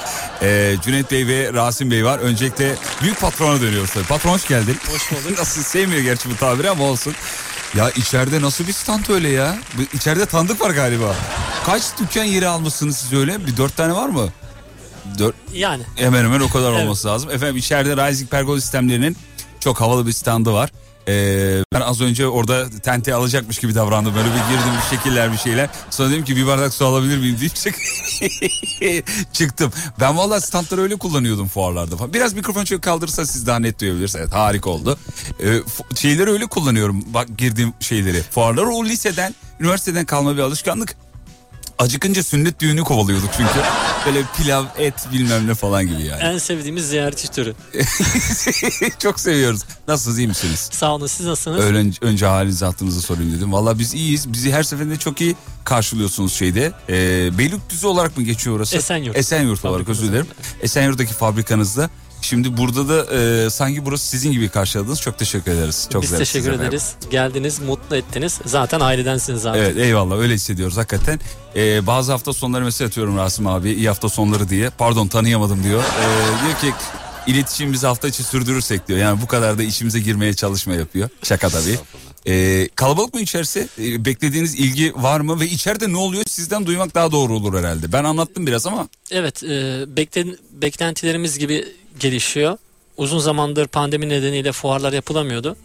E, 0.42 0.76
Cüneyt 0.84 1.10
Bey 1.10 1.26
ve 1.26 1.52
Rasim 1.52 1.90
Bey 1.90 2.04
var. 2.04 2.18
Öncelikle 2.18 2.74
büyük 3.02 3.20
patrona 3.20 3.60
dönüyoruz 3.60 3.90
tabii. 3.90 4.04
Patron 4.04 4.32
hoş 4.32 4.48
geldin. 4.48 4.76
Hoş 4.92 5.12
bulduk. 5.12 5.38
Nasıl 5.38 5.62
sevmiyor 5.62 6.02
gerçi 6.02 6.30
bu 6.30 6.36
tabiri 6.36 6.70
ama 6.70 6.84
olsun. 6.84 7.14
Ya 7.74 7.90
içeride 7.90 8.42
nasıl 8.42 8.66
bir 8.66 8.72
stand 8.72 9.04
öyle 9.08 9.28
ya? 9.28 9.58
İçeride 9.94 10.26
tanıdık 10.26 10.60
var 10.60 10.70
galiba. 10.70 11.14
Kaç 11.66 11.82
dükkan 12.00 12.24
yeri 12.24 12.48
almışsınız 12.48 12.96
siz 12.96 13.12
öyle? 13.12 13.46
Bir 13.46 13.56
dört 13.56 13.76
tane 13.76 13.92
var 13.94 14.08
mı? 14.08 14.28
Dört, 15.18 15.34
Yani 15.54 15.82
Hemen 15.96 16.24
hemen 16.24 16.40
o 16.40 16.48
kadar 16.48 16.72
Evet. 16.72 16.82
olması 16.82 17.08
lazım. 17.08 17.30
Efendim 17.30 17.56
içeride 17.56 18.08
Rising 18.08 18.30
Pergola 18.30 18.60
sistemlerinin 18.60 19.16
çok 19.60 19.80
havalı 19.80 20.06
bir 20.06 20.12
standı 20.12 20.52
var. 20.52 20.70
Ee, 21.08 21.64
ben 21.74 21.80
az 21.80 22.00
önce 22.00 22.26
orada 22.28 22.70
tente 22.82 23.14
alacakmış 23.14 23.58
gibi 23.58 23.74
davrandım. 23.74 24.14
Böyle 24.14 24.28
bir 24.28 24.34
girdim 24.56 24.72
bir 24.90 24.96
şekiller 24.96 25.32
bir 25.32 25.38
şeyler. 25.38 25.68
Sonra 25.90 26.10
dedim 26.10 26.24
ki 26.24 26.36
bir 26.36 26.46
bardak 26.46 26.74
su 26.74 26.86
alabilir 26.86 27.18
miyim 27.18 27.36
deyip 27.40 27.54
çık- 27.54 27.78
çıktım. 29.32 29.72
Ben 30.00 30.16
vallahi 30.16 30.40
standları 30.40 30.80
öyle 30.82 30.96
kullanıyordum 30.96 31.48
fuarlarda 31.48 31.96
falan. 31.96 32.12
Biraz 32.14 32.34
mikrofonu 32.34 32.66
şöyle 32.66 32.80
kaldırırsa 32.80 33.26
siz 33.26 33.46
daha 33.46 33.58
net 33.58 33.80
duyabilirsiniz. 33.80 34.24
Evet 34.24 34.34
harika 34.34 34.70
oldu. 34.70 34.98
Ee, 35.42 35.58
şeyleri 35.96 36.30
öyle 36.30 36.46
kullanıyorum. 36.46 37.04
Bak 37.14 37.28
girdiğim 37.38 37.72
şeyleri. 37.80 38.22
Fuarları 38.22 38.66
o 38.68 38.84
liseden, 38.84 39.34
üniversiteden 39.60 40.04
kalma 40.06 40.36
bir 40.36 40.42
alışkanlık. 40.42 40.96
Acıkınca 41.78 42.22
sünnet 42.22 42.60
düğünü 42.60 42.84
kovalıyorduk 42.84 43.30
çünkü. 43.36 43.52
Böyle 44.06 44.22
pilav, 44.36 44.64
et 44.78 44.94
bilmem 45.12 45.46
ne 45.46 45.54
falan 45.54 45.86
gibi 45.86 46.02
yani. 46.02 46.22
en 46.22 46.38
sevdiğimiz 46.38 46.88
ziyaretçi 46.88 47.28
türü. 47.30 47.54
Çok 48.98 49.20
seviyoruz. 49.20 49.60
Nasılsınız 49.88 50.18
iyi 50.18 50.28
misiniz? 50.28 50.68
Sağ 50.72 50.94
olun 50.94 51.06
siz 51.06 51.26
nasılsınız? 51.26 51.64
Öyle, 51.64 51.90
önce 52.00 52.26
halinizi 52.26 52.64
hatırınızı 52.64 53.02
sorayım 53.02 53.32
dedim. 53.32 53.52
Valla 53.52 53.78
biz 53.78 53.94
iyiyiz. 53.94 54.32
Bizi 54.32 54.52
her 54.52 54.62
seferinde 54.62 54.96
çok 54.96 55.20
iyi 55.20 55.36
karşılıyorsunuz 55.64 56.32
şeyde. 56.34 56.72
Ee, 56.88 57.38
Beylikdüzü 57.38 57.86
olarak 57.86 58.16
mı 58.16 58.22
geçiyor 58.24 58.56
orası? 58.56 58.76
Esenyurt. 58.76 59.16
Esenyurt 59.16 59.64
olarak 59.64 59.88
özür 59.88 60.08
dilerim. 60.08 60.26
Esenyurt'taki 60.62 61.14
fabrikanızda. 61.14 61.90
Şimdi 62.26 62.56
burada 62.56 62.88
da 62.88 63.14
e, 63.46 63.50
sanki 63.50 63.86
burası 63.86 64.06
sizin 64.06 64.32
gibi 64.32 64.48
karşıladınız. 64.48 65.00
Çok 65.00 65.18
teşekkür 65.18 65.50
ederiz. 65.52 65.88
Çok 65.92 66.02
Biz 66.02 66.10
zarifsiniz 66.10 66.32
teşekkür 66.32 66.48
efendim. 66.48 66.66
ederiz. 66.68 66.94
Geldiniz, 67.10 67.60
mutlu 67.60 67.96
ettiniz. 67.96 68.40
Zaten 68.46 68.80
ailedensiniz 68.80 69.42
zaten. 69.42 69.60
Evet 69.60 69.76
eyvallah 69.78 70.18
öyle 70.18 70.34
hissediyoruz 70.34 70.76
hakikaten. 70.76 71.20
Ee, 71.56 71.86
bazı 71.86 72.12
hafta 72.12 72.32
sonları 72.32 72.64
mesaj 72.64 72.88
atıyorum 72.88 73.16
Rasim 73.16 73.46
abi 73.46 73.72
iyi 73.72 73.88
hafta 73.88 74.08
sonları 74.08 74.48
diye. 74.48 74.70
Pardon 74.70 75.08
tanıyamadım 75.08 75.62
diyor. 75.64 75.82
Ee, 75.82 76.44
diyor 76.46 76.58
ki 76.60 76.78
iletişimimizi 77.26 77.86
hafta 77.86 78.08
içi 78.08 78.22
sürdürürsek 78.22 78.88
diyor. 78.88 78.98
Yani 78.98 79.22
bu 79.22 79.26
kadar 79.26 79.58
da 79.58 79.62
işimize 79.62 80.00
girmeye 80.00 80.34
çalışma 80.34 80.74
yapıyor. 80.74 81.08
Şaka 81.22 81.48
tabii. 81.48 81.78
Ee, 82.26 82.68
kalabalık 82.74 83.14
mı 83.14 83.20
içerisi? 83.20 83.68
Ee, 83.78 84.04
beklediğiniz 84.04 84.54
ilgi 84.54 84.92
var 84.96 85.20
mı? 85.20 85.40
Ve 85.40 85.46
içeride 85.46 85.92
ne 85.92 85.96
oluyor? 85.96 86.24
Sizden 86.28 86.66
duymak 86.66 86.94
daha 86.94 87.12
doğru 87.12 87.36
olur 87.36 87.58
herhalde. 87.58 87.92
Ben 87.92 88.04
anlattım 88.04 88.46
biraz 88.46 88.66
ama. 88.66 88.88
Evet, 89.10 89.42
e, 89.42 89.46
beklen- 89.96 90.36
beklentilerimiz 90.52 91.38
gibi 91.38 91.64
gelişiyor. 92.00 92.58
Uzun 92.96 93.18
zamandır 93.18 93.66
pandemi 93.66 94.08
nedeniyle 94.08 94.52
fuarlar 94.52 94.92
yapılamıyordu. 94.92 95.56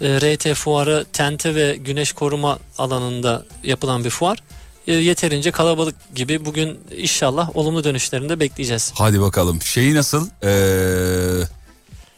E, 0.00 0.18
RT 0.20 0.54
fuarı 0.54 1.06
tente 1.12 1.54
ve 1.54 1.76
güneş 1.76 2.12
koruma 2.12 2.58
alanında 2.78 3.44
yapılan 3.64 4.04
bir 4.04 4.10
fuar. 4.10 4.38
E, 4.86 4.92
yeterince 4.94 5.50
kalabalık 5.50 5.94
gibi 6.14 6.44
bugün 6.44 6.78
inşallah 6.96 7.56
olumlu 7.56 7.84
dönüşlerini 7.84 8.28
de 8.28 8.40
bekleyeceğiz. 8.40 8.92
Hadi 8.94 9.20
bakalım. 9.20 9.62
Şeyi 9.62 9.94
nasıl? 9.94 10.28
Ee, 10.44 11.44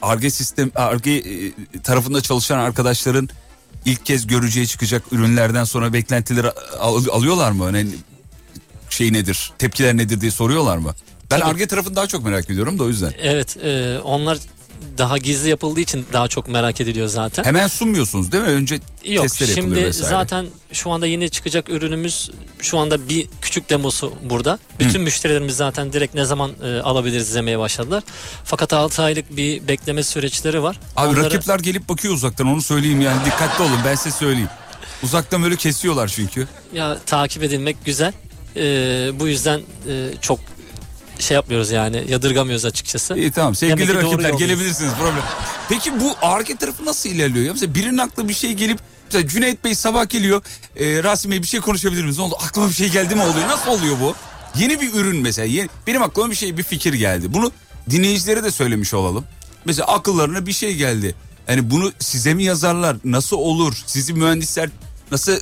Arge 0.03 0.31
sistem, 0.31 0.71
Arge 0.75 1.11
e, 1.17 1.23
tarafında 1.85 2.21
çalışan 2.21 2.59
arkadaşların 2.59 3.29
ilk 3.85 4.07
kez 4.07 4.27
görücüye 4.27 4.67
çıkacak 4.67 5.03
ürünlerden 5.13 5.65
sonra 5.65 5.93
beklentileri 5.93 6.51
al- 6.81 7.07
alıyorlar 7.13 7.51
mı? 7.51 7.65
Hani 7.65 7.87
şey 8.91 9.13
nedir? 9.13 9.53
Tepkiler 9.59 9.97
nedir 9.97 10.21
diye 10.21 10.31
soruyorlar 10.31 10.77
mı? 10.77 10.95
Ben 11.31 11.41
Tabii. 11.41 11.51
Arge 11.51 11.67
tarafını 11.67 11.97
daha 11.97 12.07
çok 12.07 12.25
merak 12.25 12.51
ediyorum 12.51 12.79
da 12.79 12.83
o 12.85 12.89
yüzden. 12.89 13.13
Evet, 13.23 13.57
e, 13.65 13.99
onlar 14.05 14.39
daha 14.99 15.19
gizli 15.19 15.49
yapıldığı 15.49 15.81
için 15.81 16.07
daha 16.13 16.29
çok 16.29 16.49
merak 16.49 16.81
ediliyor 16.81 17.07
zaten. 17.07 17.45
Hemen 17.45 17.67
sunmuyorsunuz 17.67 18.33
değil 18.33 18.45
mi? 18.45 18.49
Önce 18.51 18.81
Yok 19.05 19.23
testler 19.23 19.49
yapılıyor 19.49 19.73
şimdi 19.75 19.87
vesaire. 19.87 20.11
zaten 20.11 20.47
şu 20.73 20.91
anda 20.91 21.07
yeni 21.07 21.31
çıkacak 21.31 21.69
ürünümüz 21.69 22.31
şu 22.59 22.79
anda 22.79 23.09
bir 23.09 23.27
küçük 23.43 23.71
demosu 23.71 24.13
burada. 24.31 24.59
Bütün 24.81 25.03
müşterilerimiz 25.03 25.57
zaten 25.57 25.93
direkt 25.93 26.15
ne 26.15 26.25
zaman 26.25 26.51
e, 26.65 26.81
alabiliriz 26.81 27.29
izlemeye 27.29 27.59
başladılar. 27.59 28.03
Fakat 28.45 28.73
6 28.73 29.03
aylık 29.03 29.37
bir 29.37 29.69
bekleme 29.69 30.03
süreçleri 30.03 30.63
var. 30.63 30.81
Abi 30.97 31.09
Onları- 31.09 31.25
rakipler 31.25 31.59
gelip 31.59 31.89
bakıyor 31.89 32.15
uzaktan 32.15 32.47
onu 32.47 32.63
söyleyeyim 32.63 33.01
yani 33.01 33.25
dikkatli 33.25 33.65
olun 33.65 33.79
ben 33.85 33.95
size 33.95 34.17
söyleyeyim. 34.17 34.49
Uzaktan 35.03 35.43
böyle 35.43 35.57
kesiyorlar 35.57 36.09
çünkü. 36.09 36.49
ya 36.73 36.99
takip 37.07 37.43
edilmek 37.43 37.77
güzel. 37.85 38.13
E, 38.57 38.63
bu 39.21 39.29
yüzden 39.29 39.61
e, 39.89 40.09
çok 40.21 40.41
şey 41.21 41.35
yapmıyoruz 41.35 41.71
yani 41.71 42.05
yadırgamıyoruz 42.09 42.65
açıkçası. 42.65 43.19
İyi 43.19 43.31
tamam 43.31 43.55
sevgili 43.55 43.89
Demek 43.89 44.05
rakipler 44.05 44.31
gelebilirsiniz 44.31 44.93
problem. 44.95 45.23
Peki 45.69 46.01
bu 46.01 46.15
arke 46.23 46.57
tarafı 46.57 46.85
nasıl 46.85 47.09
ilerliyor? 47.09 47.47
Ya? 47.47 47.53
Mesela 47.53 47.75
birinin 47.75 47.99
aklına 47.99 48.29
bir 48.29 48.35
şey 48.35 48.53
gelip 48.53 48.79
mesela 49.05 49.29
Cüneyt 49.29 49.65
Bey 49.65 49.75
sabah 49.75 50.09
geliyor. 50.09 50.43
E, 50.77 51.03
Rasim 51.03 51.31
Bey 51.31 51.43
bir 51.43 51.47
şey 51.47 51.61
konuşabilir 51.61 52.03
miyiz? 52.03 52.19
Ne 52.19 52.25
oldu? 52.25 52.37
Aklıma 52.47 52.69
bir 52.69 52.75
şey 52.75 52.89
geldi 52.89 53.15
mi 53.15 53.23
oluyor? 53.23 53.49
Nasıl 53.49 53.71
oluyor 53.71 53.97
bu? 54.01 54.15
Yeni 54.59 54.81
bir 54.81 54.95
ürün 54.95 55.17
mesela. 55.17 55.47
Yeni, 55.47 55.69
benim 55.87 56.03
aklıma 56.03 56.31
bir 56.31 56.37
şey 56.37 56.57
bir 56.57 56.63
fikir 56.63 56.95
geldi. 56.95 57.35
Bunu 57.35 57.53
dinleyicilere 57.91 58.45
de 58.45 58.51
söylemiş 58.51 58.95
olalım. 58.95 59.25
Mesela 59.65 59.87
akıllarına 59.87 60.47
bir 60.47 60.53
şey 60.53 60.77
geldi. 60.77 61.15
Yani 61.49 61.71
bunu 61.71 61.93
size 61.99 62.35
mi 62.35 62.45
yazarlar? 62.45 62.97
Nasıl 63.05 63.37
olur? 63.37 63.83
Sizi 63.87 64.13
mühendisler 64.13 64.71
nasıl 65.11 65.33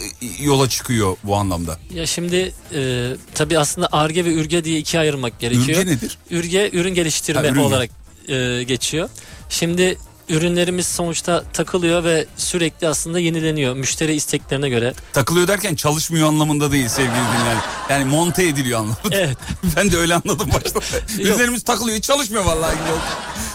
yola 0.41 0.69
çıkıyor 0.69 1.17
bu 1.25 1.37
anlamda? 1.37 1.79
Ya 1.95 2.07
şimdi 2.07 2.53
e, 2.75 3.11
tabii 3.35 3.59
aslında 3.59 3.89
ARGE 3.93 4.25
ve 4.25 4.35
ÜRGE 4.35 4.65
diye 4.65 4.79
ikiye 4.79 5.01
ayırmak 5.01 5.41
gerekiyor. 5.41 5.79
Ürge 5.79 5.87
nedir? 5.87 6.19
Ürge 6.31 6.71
ürün 6.73 6.95
geliştirme 6.95 7.41
Ha, 7.41 7.47
ürün 7.47 7.61
olarak 7.61 7.91
e, 8.29 8.63
geçiyor. 8.63 9.09
Şimdi 9.49 9.99
ürünlerimiz 10.29 10.87
sonuçta 10.87 11.45
takılıyor 11.53 12.05
ve 12.05 12.27
sürekli 12.37 12.89
aslında 12.89 13.21
yenileniyor 13.21 13.75
müşteri 13.75 14.15
isteklerine 14.15 14.69
göre. 14.69 14.95
Takılıyor 15.13 15.49
derken 15.49 15.75
çalışmıyor 15.75 16.29
anlamında 16.29 16.73
değil 16.73 16.89
sevgili 16.89 17.13
dinleyenler. 17.13 17.65
Yani 17.91 18.05
monte 18.05 18.45
ediliyor 18.45 18.79
anlamında. 18.79 19.17
Evet. 19.17 19.37
ben 19.77 19.93
de 19.93 19.97
öyle 19.97 20.15
anladım 20.15 20.51
başta. 20.55 20.81
Üzerimiz 21.19 21.63
takılıyor 21.63 21.97
hiç 21.97 22.05
çalışmıyor 22.05 22.45
vallahi. 22.45 22.73
oldu. 22.73 23.01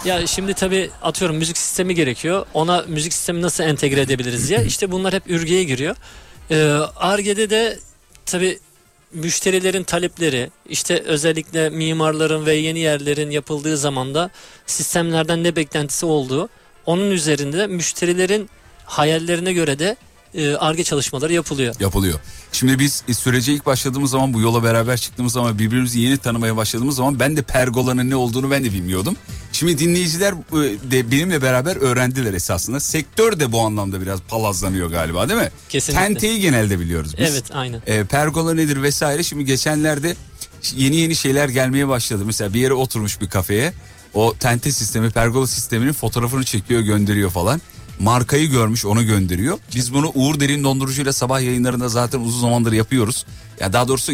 Ya 0.05 0.27
şimdi 0.27 0.53
tabii 0.53 0.89
atıyorum 1.01 1.37
müzik 1.37 1.57
sistemi 1.57 1.95
gerekiyor. 1.95 2.45
Ona 2.53 2.83
müzik 2.87 3.13
sistemi 3.13 3.41
nasıl 3.41 3.63
entegre 3.63 4.01
edebiliriz 4.01 4.49
diye. 4.49 4.65
İşte 4.65 4.91
bunlar 4.91 5.13
hep 5.13 5.23
ürgeye 5.27 5.63
giriyor. 5.63 5.95
Ee, 6.51 6.63
Arge'de 6.95 7.49
de 7.49 7.79
tabii 8.25 8.59
müşterilerin 9.13 9.83
talepleri 9.83 10.49
işte 10.69 11.03
özellikle 11.05 11.69
mimarların 11.69 12.45
ve 12.45 12.53
yeni 12.55 12.79
yerlerin 12.79 13.31
yapıldığı 13.31 13.77
zaman 13.77 14.13
da 14.13 14.29
sistemlerden 14.65 15.43
ne 15.43 15.55
beklentisi 15.55 16.05
olduğu 16.05 16.49
onun 16.85 17.11
üzerinde 17.11 17.67
müşterilerin 17.67 18.49
hayallerine 18.85 19.53
göre 19.53 19.79
de 19.79 19.97
e, 20.35 20.55
ARGE 20.55 20.83
çalışmaları 20.83 21.33
yapılıyor. 21.33 21.75
Yapılıyor. 21.79 22.19
Şimdi 22.51 22.79
biz 22.79 23.03
sürece 23.17 23.53
ilk 23.53 23.65
başladığımız 23.65 24.11
zaman 24.11 24.33
bu 24.33 24.41
yola 24.41 24.63
beraber 24.63 24.97
çıktığımız 24.97 25.33
zaman 25.33 25.59
birbirimizi 25.59 25.99
yeni 25.99 26.17
tanımaya 26.17 26.57
başladığımız 26.57 26.95
zaman 26.95 27.19
ben 27.19 27.37
de 27.37 27.41
pergolanın 27.41 28.09
ne 28.09 28.15
olduğunu 28.15 28.51
ben 28.51 28.63
de 28.63 28.73
bilmiyordum. 28.73 29.15
Şimdi 29.51 29.77
dinleyiciler 29.77 30.31
e, 30.33 30.91
de 30.91 31.11
benimle 31.11 31.41
beraber 31.41 31.75
öğrendiler 31.75 32.33
esasında. 32.33 32.79
Sektör 32.79 33.39
de 33.39 33.51
bu 33.51 33.61
anlamda 33.61 34.01
biraz 34.01 34.21
palazlanıyor 34.21 34.89
galiba 34.89 35.29
değil 35.29 35.39
mi? 35.39 35.51
Kesinlikle. 35.69 36.05
Tenteyi 36.07 36.39
genelde 36.39 36.79
biliyoruz 36.79 37.15
biz. 37.17 37.31
Evet 37.31 37.43
aynen. 37.53 37.81
E, 37.87 38.03
pergola 38.03 38.53
nedir 38.53 38.81
vesaire. 38.81 39.23
Şimdi 39.23 39.45
geçenlerde 39.45 40.15
yeni 40.75 40.95
yeni 40.95 41.15
şeyler 41.15 41.49
gelmeye 41.49 41.87
başladı. 41.87 42.23
Mesela 42.25 42.53
bir 42.53 42.59
yere 42.59 42.73
oturmuş 42.73 43.21
bir 43.21 43.29
kafeye. 43.29 43.73
O 44.13 44.33
tente 44.39 44.71
sistemi, 44.71 45.09
pergola 45.09 45.47
sisteminin 45.47 45.93
fotoğrafını 45.93 46.43
çekiyor, 46.43 46.81
gönderiyor 46.81 47.29
falan. 47.29 47.61
Markayı 47.99 48.49
görmüş, 48.49 48.85
onu 48.85 49.05
gönderiyor. 49.05 49.59
Biz 49.75 49.93
bunu 49.93 50.11
Uğur 50.15 50.39
Derin 50.39 50.63
Dondurucuyla 50.63 51.13
sabah 51.13 51.41
yayınlarında 51.41 51.89
zaten 51.89 52.19
uzun 52.19 52.41
zamandır 52.41 52.71
yapıyoruz. 52.71 53.25
Ya 53.59 53.73
daha 53.73 53.87
doğrusu 53.87 54.13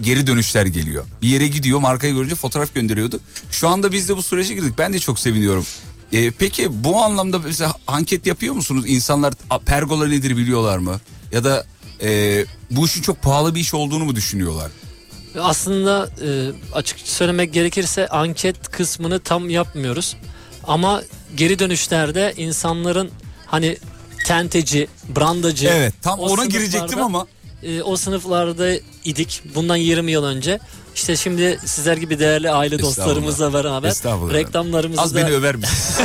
geri 0.00 0.26
dönüşler 0.26 0.66
geliyor. 0.66 1.04
Bir 1.22 1.28
yere 1.28 1.46
gidiyor, 1.48 1.78
markayı 1.78 2.14
görünce 2.14 2.34
fotoğraf 2.34 2.74
gönderiyordu. 2.74 3.20
Şu 3.50 3.68
anda 3.68 3.92
biz 3.92 4.08
de 4.08 4.16
bu 4.16 4.22
sürece 4.22 4.54
girdik. 4.54 4.74
Ben 4.78 4.92
de 4.92 4.98
çok 4.98 5.18
seviniyorum. 5.18 5.66
E, 6.12 6.30
peki 6.30 6.84
bu 6.84 7.02
anlamda 7.02 7.38
mesela 7.38 7.74
anket 7.86 8.26
yapıyor 8.26 8.54
musunuz? 8.54 8.84
İnsanlar 8.86 9.34
pergola 9.66 10.06
nedir 10.06 10.36
biliyorlar 10.36 10.78
mı? 10.78 11.00
Ya 11.32 11.44
da 11.44 11.66
e, 12.02 12.44
bu 12.70 12.86
işin 12.86 13.02
çok 13.02 13.22
pahalı 13.22 13.54
bir 13.54 13.60
iş 13.60 13.74
olduğunu 13.74 14.04
mu 14.04 14.16
düşünüyorlar? 14.16 14.70
Aslında 15.40 16.08
e, 16.24 16.28
açık 16.74 17.00
söylemek 17.00 17.52
gerekirse 17.52 18.08
anket 18.08 18.68
kısmını 18.70 19.20
tam 19.20 19.50
yapmıyoruz. 19.50 20.16
Ama 20.64 21.02
geri 21.36 21.58
dönüşlerde 21.58 22.34
insanların 22.36 23.10
hani 23.46 23.76
tenteci, 24.26 24.88
brandacı 25.16 25.68
Evet 25.68 25.94
tam 26.02 26.18
ona 26.18 26.44
girecektim 26.44 27.02
ama 27.02 27.26
e, 27.62 27.82
o 27.82 27.96
sınıflarda 27.96 28.68
idik 29.04 29.42
bundan 29.54 29.76
20 29.76 30.10
yıl 30.12 30.24
önce. 30.24 30.58
İşte 30.94 31.16
şimdi 31.16 31.58
sizler 31.64 31.96
gibi 31.96 32.18
değerli 32.18 32.50
aile 32.50 32.78
dostlarımızla 32.78 33.52
beraber 33.52 33.90
reklamlarımızı 34.32 35.02
az 35.02 35.14
da 35.14 35.18
beni 35.18 35.30
över 35.30 35.56
misin? 35.56 36.04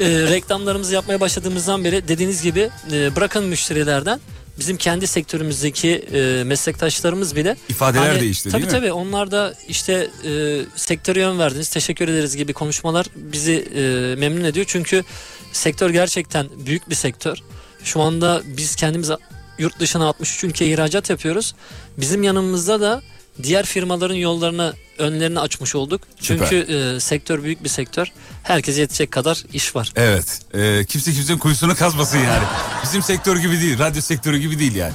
e, 0.00 0.08
reklamlarımızı 0.08 0.94
yapmaya 0.94 1.20
başladığımızdan 1.20 1.84
beri 1.84 2.08
dediğiniz 2.08 2.42
gibi 2.42 2.70
e, 2.92 3.16
bırakın 3.16 3.44
müşterilerden 3.44 4.20
bizim 4.58 4.76
kendi 4.76 5.06
sektörümüzdeki 5.06 5.90
e, 5.90 6.44
meslektaşlarımız 6.44 7.36
bile 7.36 7.56
İfadeler 7.68 8.20
değişti 8.20 8.50
tabii 8.50 8.62
değil 8.62 8.72
mi? 8.72 8.78
Tabii 8.78 8.92
onlar 8.92 9.30
da 9.30 9.54
işte 9.68 10.10
e, 10.24 10.60
sektöre 10.76 11.20
yön 11.20 11.38
verdiniz 11.38 11.68
teşekkür 11.68 12.08
ederiz 12.08 12.36
gibi 12.36 12.52
konuşmalar 12.52 13.06
bizi 13.16 13.68
e, 13.74 13.80
memnun 14.20 14.44
ediyor. 14.44 14.66
Çünkü 14.68 15.04
sektör 15.52 15.90
gerçekten 15.90 16.46
büyük 16.66 16.90
bir 16.90 16.94
sektör. 16.94 17.38
Şu 17.84 18.00
anda 18.00 18.42
biz 18.44 18.76
kendimiz 18.76 19.10
yurt 19.58 19.80
dışına 19.80 20.06
63 20.06 20.44
ülkeye 20.44 20.70
ihracat 20.70 21.10
yapıyoruz. 21.10 21.54
Bizim 21.98 22.22
yanımızda 22.22 22.80
da 22.80 23.02
diğer 23.42 23.66
firmaların 23.66 24.14
yollarını 24.14 24.74
önlerini 24.98 25.40
açmış 25.40 25.74
olduk. 25.74 26.00
Süper. 26.20 26.48
Çünkü 26.50 26.72
e, 26.96 27.00
sektör 27.00 27.42
büyük 27.42 27.64
bir 27.64 27.68
sektör. 27.68 28.06
Herkese 28.42 28.80
yetecek 28.80 29.10
kadar 29.10 29.42
iş 29.52 29.76
var. 29.76 29.92
Evet. 29.96 30.40
e, 30.54 30.84
kimse 30.84 31.12
kimsenin 31.12 31.38
kuyusunu 31.38 31.74
kazmasın 31.74 32.18
yani. 32.18 32.44
Bizim 32.84 33.02
sektör 33.02 33.36
gibi 33.36 33.60
değil. 33.60 33.78
Radyo 33.78 34.02
sektörü 34.02 34.38
gibi 34.38 34.58
değil 34.58 34.74
yani. 34.74 34.92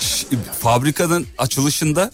Ş- 0.00 0.26
fabrikanın 0.60 1.26
açılışında 1.38 2.10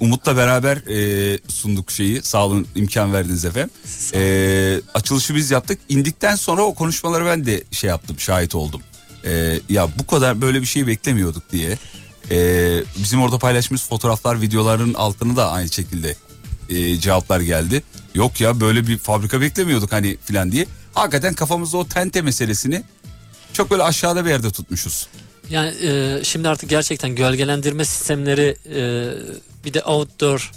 Umut'la 0.00 0.36
beraber 0.36 0.76
e, 0.76 1.38
sunduk 1.48 1.90
şeyi. 1.90 2.22
Sağ 2.22 2.46
olun 2.46 2.66
imkan 2.74 3.12
verdiniz 3.12 3.44
efendim. 3.44 3.70
E, 4.14 4.80
açılışı 4.94 5.34
biz 5.34 5.50
yaptık. 5.50 5.78
İndikten 5.88 6.34
sonra 6.34 6.62
o 6.62 6.74
konuşmaları 6.74 7.26
ben 7.26 7.46
de 7.46 7.64
şey 7.70 7.90
yaptım. 7.90 8.20
Şahit 8.20 8.54
oldum. 8.54 8.82
E, 9.24 9.60
ya 9.68 9.88
bu 9.98 10.06
kadar 10.06 10.40
böyle 10.40 10.60
bir 10.60 10.66
şey 10.66 10.86
beklemiyorduk 10.86 11.52
diye. 11.52 11.78
E, 12.30 12.80
bizim 12.98 13.22
orada 13.22 13.38
paylaştığımız 13.38 13.88
fotoğraflar, 13.88 14.40
videoların 14.40 14.94
altına 14.94 15.36
da 15.36 15.50
aynı 15.50 15.68
şekilde 15.68 16.16
e, 16.68 16.96
cevaplar 16.96 17.40
geldi. 17.40 17.82
Yok 18.14 18.40
ya 18.40 18.60
böyle 18.60 18.86
bir 18.86 18.98
fabrika 18.98 19.40
beklemiyorduk 19.40 19.92
hani 19.92 20.16
filan 20.24 20.52
diye. 20.52 20.66
Hakikaten 20.94 21.34
kafamızda 21.34 21.76
o 21.76 21.88
tente 21.88 22.22
meselesini 22.22 22.82
çok 23.52 23.70
böyle 23.70 23.82
aşağıda 23.82 24.24
bir 24.24 24.30
yerde 24.30 24.50
tutmuşuz. 24.50 25.08
Yani 25.50 25.74
e, 25.82 26.20
şimdi 26.24 26.48
artık 26.48 26.70
gerçekten 26.70 27.14
gölgelendirme 27.14 27.84
sistemleri 27.84 28.56
e, 28.74 29.12
bir 29.64 29.74
de 29.74 29.82
outdoor 29.82 30.52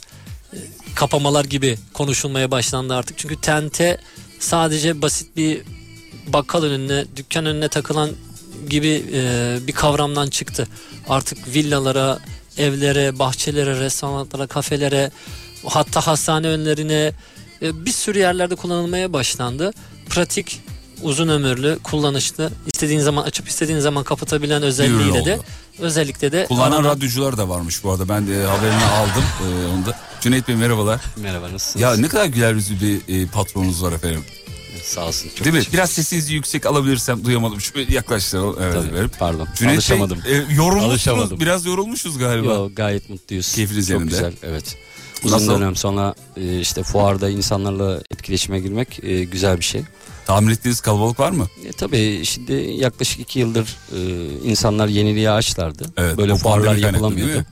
e, 0.54 0.58
kapamalar 0.96 1.46
gibi 1.46 1.78
konuşulmaya 1.94 2.52
başlandı 2.52 2.96
artık. 2.96 3.18
Çünkü 3.18 3.42
tente 3.42 3.98
sadece 4.40 5.02
basit 5.02 5.38
bir 5.38 5.62
bakkal 6.28 6.64
önüne, 6.64 7.06
dükkan 7.16 7.46
önüne 7.46 7.68
takılan 7.68 8.10
gibi 8.70 9.04
e, 9.14 9.58
bir 9.68 9.74
kavramdan 9.74 10.30
çıktı. 10.30 10.68
Artık 11.12 11.48
villalara, 11.56 12.20
evlere, 12.58 13.20
bahçelere, 13.20 13.80
restoranlara, 13.80 14.48
kafelere, 14.48 15.12
hatta 15.68 16.08
hastane 16.08 16.48
önlerine 16.48 17.12
e, 17.62 17.86
bir 17.86 17.92
sürü 17.92 18.20
yerlerde 18.20 18.56
kullanılmaya 18.56 19.14
başlandı. 19.14 19.72
Pratik, 20.10 20.62
uzun 21.02 21.28
ömürlü, 21.28 21.80
kullanışlı, 21.84 22.52
istediğin 22.74 23.00
zaman 23.00 23.24
açıp 23.24 23.48
istediğin 23.48 23.80
zaman 23.80 24.04
kapatabilen 24.04 24.64
özelliğiyle 24.64 25.26
de 25.26 25.40
özellikle 25.80 26.32
de 26.32 26.46
Kullanan 26.48 26.72
aranan- 26.72 26.96
radyocular 26.96 27.38
da 27.38 27.50
varmış 27.50 27.84
bu 27.84 27.92
arada. 27.92 28.10
Ben 28.10 28.28
de 28.28 28.44
haberini 28.46 28.84
aldım 28.86 29.24
e, 29.42 29.68
onu 29.76 29.86
da. 29.86 30.00
Cüneyt 30.22 30.48
Bey 30.48 30.56
merhabalar. 30.56 31.02
Merhaba 31.18 31.46
nasılsınız? 31.54 31.82
Ya 31.84 31.96
ne 31.96 32.08
kadar 32.08 32.26
güler 32.26 32.54
yüzlü 32.54 32.76
bir 32.82 33.22
e, 33.24 33.28
patronunuz 33.28 33.84
var 33.84 33.92
efendim. 33.92 34.24
Sağ 34.84 35.08
olsun. 35.08 35.30
Çok 35.36 35.46
Değil 35.46 35.56
mi? 35.56 35.64
Biraz 35.74 35.90
sesinizi 35.92 36.34
yüksek 36.34 36.66
alabilirsem 36.66 37.26
duyamadım. 37.26 37.62
Şöyle 37.62 37.94
yaklaştıralım. 37.94 38.56
Evet, 38.62 38.74
Tabii, 38.74 38.88
efendim. 38.88 39.12
pardon. 39.20 39.48
Cüneyt 39.56 39.78
Alışamadım. 39.78 40.20
Bey 40.26 40.34
e, 40.34 40.36
yorulmuşsunuz. 40.36 40.84
Alışamadım. 40.92 41.40
Biraz 41.40 41.66
yorulmuşuz 41.66 42.18
galiba. 42.18 42.54
Yo, 42.54 42.70
gayet 42.76 43.10
mutluyuz. 43.10 43.56
Keyfiniz 43.56 43.88
Çok 43.88 43.94
yerinde. 43.94 44.10
güzel 44.12 44.34
evet. 44.44 44.78
Uzun 45.24 45.38
Nasıl? 45.38 45.52
dönem 45.52 45.76
sonra 45.76 46.16
e, 46.38 46.60
işte 46.60 46.84
fuarda 46.84 47.30
insanlarla 47.30 48.02
etkileşime 48.12 48.60
girmek 48.60 49.04
e, 49.04 49.24
güzel 49.24 49.58
bir 49.58 49.64
şey. 49.64 49.82
Tahmin 50.26 50.54
ettiğiniz 50.54 50.82
kalabalık 50.82 51.20
var 51.20 51.32
mı? 51.32 51.48
E, 51.66 51.72
tabii 51.72 52.22
şimdi 52.26 52.54
yaklaşık 52.78 53.20
iki 53.20 53.40
yıldır 53.40 53.78
e, 53.96 54.00
insanlar 54.50 54.88
yeniliğe 54.88 55.32
açlardı. 55.32 55.86
Evet, 55.98 56.18
Böyle 56.18 56.36
fuarlar 56.36 56.76
yapılamıyordu. 56.76 57.46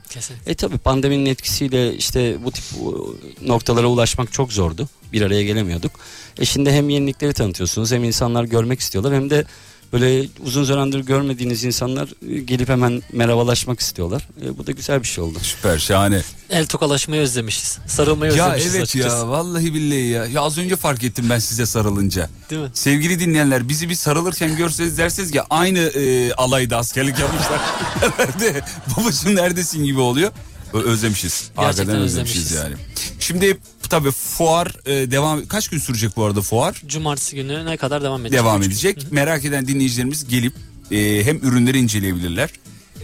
E 0.46 0.54
tabii 0.54 0.78
pandeminin 0.78 1.26
etkisiyle 1.26 1.94
işte 1.96 2.44
bu 2.44 2.50
tip 2.52 2.64
bu 2.80 3.16
noktalara 3.46 3.86
ulaşmak 3.86 4.32
çok 4.32 4.52
zordu. 4.52 4.88
Bir 5.12 5.22
araya 5.22 5.42
gelemiyorduk. 5.42 5.92
E 6.40 6.44
şimdi 6.44 6.70
hem 6.72 6.88
yenilikleri 6.88 7.32
tanıtıyorsunuz 7.32 7.92
hem 7.92 8.04
insanlar 8.04 8.44
görmek 8.44 8.80
istiyorlar 8.80 9.14
hem 9.14 9.30
de 9.30 9.44
böyle 9.92 10.28
uzun 10.40 10.64
zamandır 10.64 11.00
görmediğiniz 11.00 11.64
insanlar 11.64 12.08
e, 12.30 12.40
gelip 12.40 12.68
hemen 12.68 13.02
merhabalaşmak 13.12 13.80
istiyorlar. 13.80 14.28
E, 14.44 14.58
bu 14.58 14.66
da 14.66 14.72
güzel 14.72 15.02
bir 15.02 15.06
şey 15.06 15.24
oldu. 15.24 15.38
Süper 15.42 15.78
şahane. 15.78 16.22
El 16.50 16.66
tokalaşmayı 16.66 17.22
özlemişiz. 17.22 17.78
Sarılmayı 17.86 18.32
Ya 18.32 18.46
özlemişiz 18.46 18.74
evet 18.74 18.82
açıkçası. 18.84 19.16
ya 19.16 19.28
vallahi 19.28 19.74
billahi 19.74 20.00
ya. 20.06 20.26
Ya 20.26 20.40
az 20.40 20.58
önce 20.58 20.76
fark 20.76 21.04
ettim 21.04 21.26
ben 21.30 21.38
size 21.38 21.66
sarılınca. 21.66 22.30
Değil 22.50 22.62
mi? 22.62 22.68
Sevgili 22.74 23.20
dinleyenler 23.20 23.68
bizi 23.68 23.88
bir 23.88 23.94
sarılırken 23.94 24.56
görseniz 24.56 24.98
dersiniz 24.98 25.30
ki 25.30 25.42
aynı 25.50 25.78
e, 25.78 26.32
alayda 26.32 26.76
askerlik 26.76 27.18
yapmışlar. 27.18 27.60
Herhalde 28.00 28.62
babacığım 28.96 29.36
neredesin 29.36 29.84
gibi 29.84 30.00
oluyor. 30.00 30.32
Özlemişiz. 30.72 31.50
Hakikaten 31.56 31.96
özlemişiz, 31.96 32.36
özlemişiz. 32.44 32.52
yani. 32.52 32.74
Şimdi 33.20 33.58
tabii 33.90 34.10
fuar 34.10 34.76
e, 34.86 35.10
devam 35.10 35.46
kaç 35.46 35.68
gün 35.68 35.78
sürecek 35.78 36.16
bu 36.16 36.24
arada 36.24 36.40
fuar? 36.42 36.82
Cumartesi 36.86 37.36
günü 37.36 37.66
ne 37.66 37.76
kadar 37.76 38.02
devam 38.02 38.20
edecek? 38.20 38.38
Devam 38.38 38.62
edecek. 38.62 39.12
Merak 39.12 39.44
eden 39.44 39.66
dinleyicilerimiz 39.68 40.28
gelip 40.28 40.54
e, 40.90 41.24
hem 41.24 41.36
ürünleri 41.36 41.78
inceleyebilirler. 41.78 42.50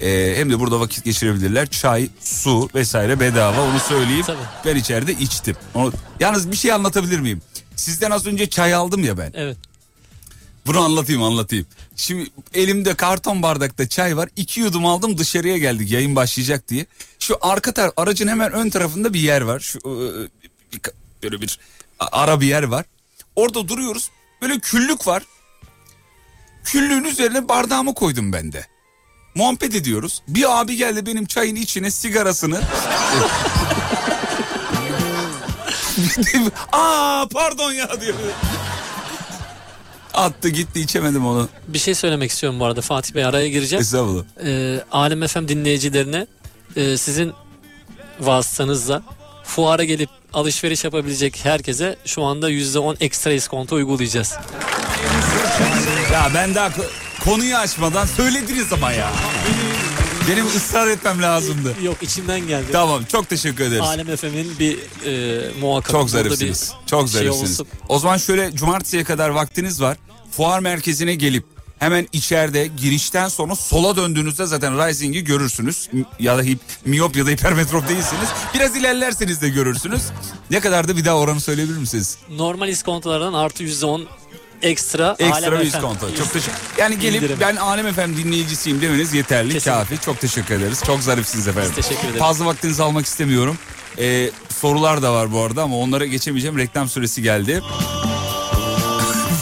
e, 0.01 0.35
hem 0.37 0.51
de 0.51 0.61
burada 0.61 0.81
vakit 0.81 1.05
geçirebilirler. 1.05 1.67
Çay, 1.71 2.09
su 2.21 2.69
vesaire 2.75 3.21
bedava 3.21 3.63
onu 3.63 3.81
söyleyeyim. 3.81 4.25
Tabii. 4.27 4.39
Ben 4.65 4.77
içeride 4.77 5.13
içtim. 5.13 5.57
Onu, 5.75 5.93
yalnız 6.21 6.51
bir 6.51 6.57
şey 6.57 6.73
anlatabilir 6.73 7.21
miyim? 7.21 7.43
Sizden 7.77 8.11
az 8.11 8.27
önce 8.27 8.51
çay 8.51 8.75
aldım 8.75 9.05
ya 9.05 9.19
ben. 9.19 9.33
Evet. 9.35 9.57
Bunu 10.67 10.81
anlatayım 10.81 11.23
anlatayım. 11.23 11.67
Şimdi 11.97 12.31
elimde 12.55 12.95
karton 12.95 13.43
bardakta 13.43 13.89
çay 13.89 14.17
var. 14.17 14.29
İki 14.37 14.61
yudum 14.61 14.87
aldım 14.87 15.19
dışarıya 15.19 15.59
geldik 15.59 15.91
yayın 15.91 16.17
başlayacak 16.17 16.69
diye. 16.69 16.87
Şu 17.19 17.39
arka 17.41 17.73
taraf 17.73 17.93
aracın 17.97 18.29
hemen 18.29 18.53
ön 18.53 18.71
tarafında 18.71 19.15
bir 19.15 19.21
yer 19.21 19.41
var. 19.41 19.61
Şu 19.61 19.79
e, 19.79 19.95
böyle 21.23 21.41
bir 21.41 21.59
ara 21.99 22.41
bir 22.41 22.47
yer 22.47 22.63
var. 22.63 22.85
Orada 23.37 23.69
duruyoruz. 23.69 24.11
Böyle 24.43 24.59
küllük 24.59 25.07
var. 25.07 25.23
Küllüğün 26.65 27.05
üzerine 27.05 27.49
bardağımı 27.49 27.95
koydum 27.95 28.33
ben 28.33 28.53
de. 28.53 28.67
Muhabbet 29.35 29.75
ediyoruz. 29.75 30.23
Bir 30.29 30.61
abi 30.61 30.77
geldi 30.77 31.07
benim 31.07 31.27
çayın 31.27 31.57
içine 31.57 31.91
sigarasını. 31.91 32.61
Aa 36.73 37.27
pardon 37.33 37.73
ya 37.73 38.01
diyor. 38.01 38.15
Attı 40.15 40.49
gitti 40.49 40.81
içemedim 40.81 41.27
onu. 41.27 41.49
Bir 41.69 41.79
şey 41.79 41.95
söylemek 41.95 42.31
istiyorum 42.31 42.61
bu 42.61 42.65
arada 42.65 42.81
Fatih 42.81 43.15
Bey 43.15 43.25
araya 43.25 43.49
gireceğim. 43.49 43.83
Estağfurullah. 43.83 44.25
Ee, 44.45 44.85
Alem 44.93 45.27
FM 45.27 45.49
dinleyicilerine 45.49 46.27
e, 46.77 46.97
sizin 46.97 47.33
vasıtanızla 48.21 49.03
fuara 49.45 49.85
gelip 49.85 50.11
alışveriş 50.41 50.85
yapabilecek 50.85 51.45
herkese 51.45 51.97
şu 52.05 52.23
anda 52.23 52.51
%10 52.51 52.97
ekstra 53.01 53.33
iskonto 53.33 53.77
uygulayacağız. 53.77 54.35
Ya 56.13 56.31
ben 56.35 56.55
daha 56.55 56.69
ko- 56.69 56.85
konuyu 57.25 57.57
açmadan 57.57 58.07
söylediniz 58.07 58.73
ama 58.73 58.93
ya. 58.93 59.13
Benim 60.31 60.47
ısrar 60.47 60.87
etmem 60.89 61.23
lazımdı. 61.23 61.75
Yok 61.83 62.03
içimden 62.03 62.41
geldi. 62.41 62.67
Tamam 62.73 63.05
çok 63.05 63.29
teşekkür 63.29 63.65
ederiz. 63.65 63.81
Alem 63.83 64.17
FM'in 64.17 64.59
bir 64.59 64.79
e, 65.07 65.51
muhakkak 65.61 65.91
Çok 65.91 66.11
zarifsiniz. 66.11 66.73
bir 66.83 66.91
Çok 66.91 67.01
şey 67.09 67.21
zarifsiniz. 67.21 67.51
olsun. 67.61 67.67
O 67.89 67.99
zaman 67.99 68.17
şöyle 68.17 68.53
cumartesiye 68.57 69.05
kadar 69.05 69.29
vaktiniz 69.29 69.81
var. 69.81 69.97
Fuar 70.31 70.61
merkezine 70.61 71.15
gelip 71.15 71.45
hemen 71.79 72.09
içeride 72.13 72.67
girişten 72.67 73.29
sonra 73.29 73.55
sola 73.57 73.97
döndüğünüzde 73.97 74.47
zaten 74.47 74.87
Rising'i 74.89 75.25
görürsünüz. 75.25 75.89
Ya 76.19 76.39
da 76.39 76.43
hip, 76.43 76.59
miyop 76.85 77.17
ya 77.17 77.27
da 77.27 77.31
hipermetrop 77.31 77.89
değilsiniz. 77.89 78.29
Biraz 78.55 78.77
ilerlerseniz 78.77 79.43
de 79.43 79.49
görürsünüz. 79.49 80.03
Ne 80.51 80.61
kadar 80.61 80.89
da 80.89 80.97
bir 80.97 81.05
daha 81.05 81.17
oranı 81.17 81.41
söyleyebilir 81.41 81.79
misiniz? 81.79 82.19
Normal 82.31 82.69
iskontolardan 82.69 83.33
artı 83.33 83.65
%10 83.65 84.05
ekstra, 84.63 85.17
Ekstra 85.19 85.61
bir 85.61 85.67
iskonto. 85.67 86.15
Çok 86.19 86.33
teşekkür 86.33 86.59
Yani 86.79 86.99
gelip 86.99 87.23
İndirim. 87.23 87.39
ben 87.41 87.57
Alem 87.57 87.87
Efem 87.87 88.17
dinleyicisiyim 88.17 88.81
demeniz 88.83 89.15
yeterli. 89.15 89.53
Kesinlikle. 89.53 89.71
Kafi. 89.83 90.01
Çok 90.01 90.21
teşekkür 90.21 90.55
ederiz. 90.55 90.83
Çok 90.87 91.01
zarifsiniz 91.03 91.49
efendim. 91.49 91.73
Biz 91.77 91.85
teşekkür 91.87 92.09
ederiz. 92.09 92.21
Fazla 92.21 92.45
vaktinizi 92.47 92.83
almak 92.83 93.07
istemiyorum. 93.07 93.59
Ee, 93.99 94.31
sorular 94.61 95.03
da 95.03 95.13
var 95.13 95.33
bu 95.33 95.41
arada 95.41 95.63
ama 95.63 95.77
onlara 95.79 96.07
geçemeyeceğim. 96.07 96.59
Reklam 96.59 96.89
süresi 96.89 97.23
geldi. 97.23 97.63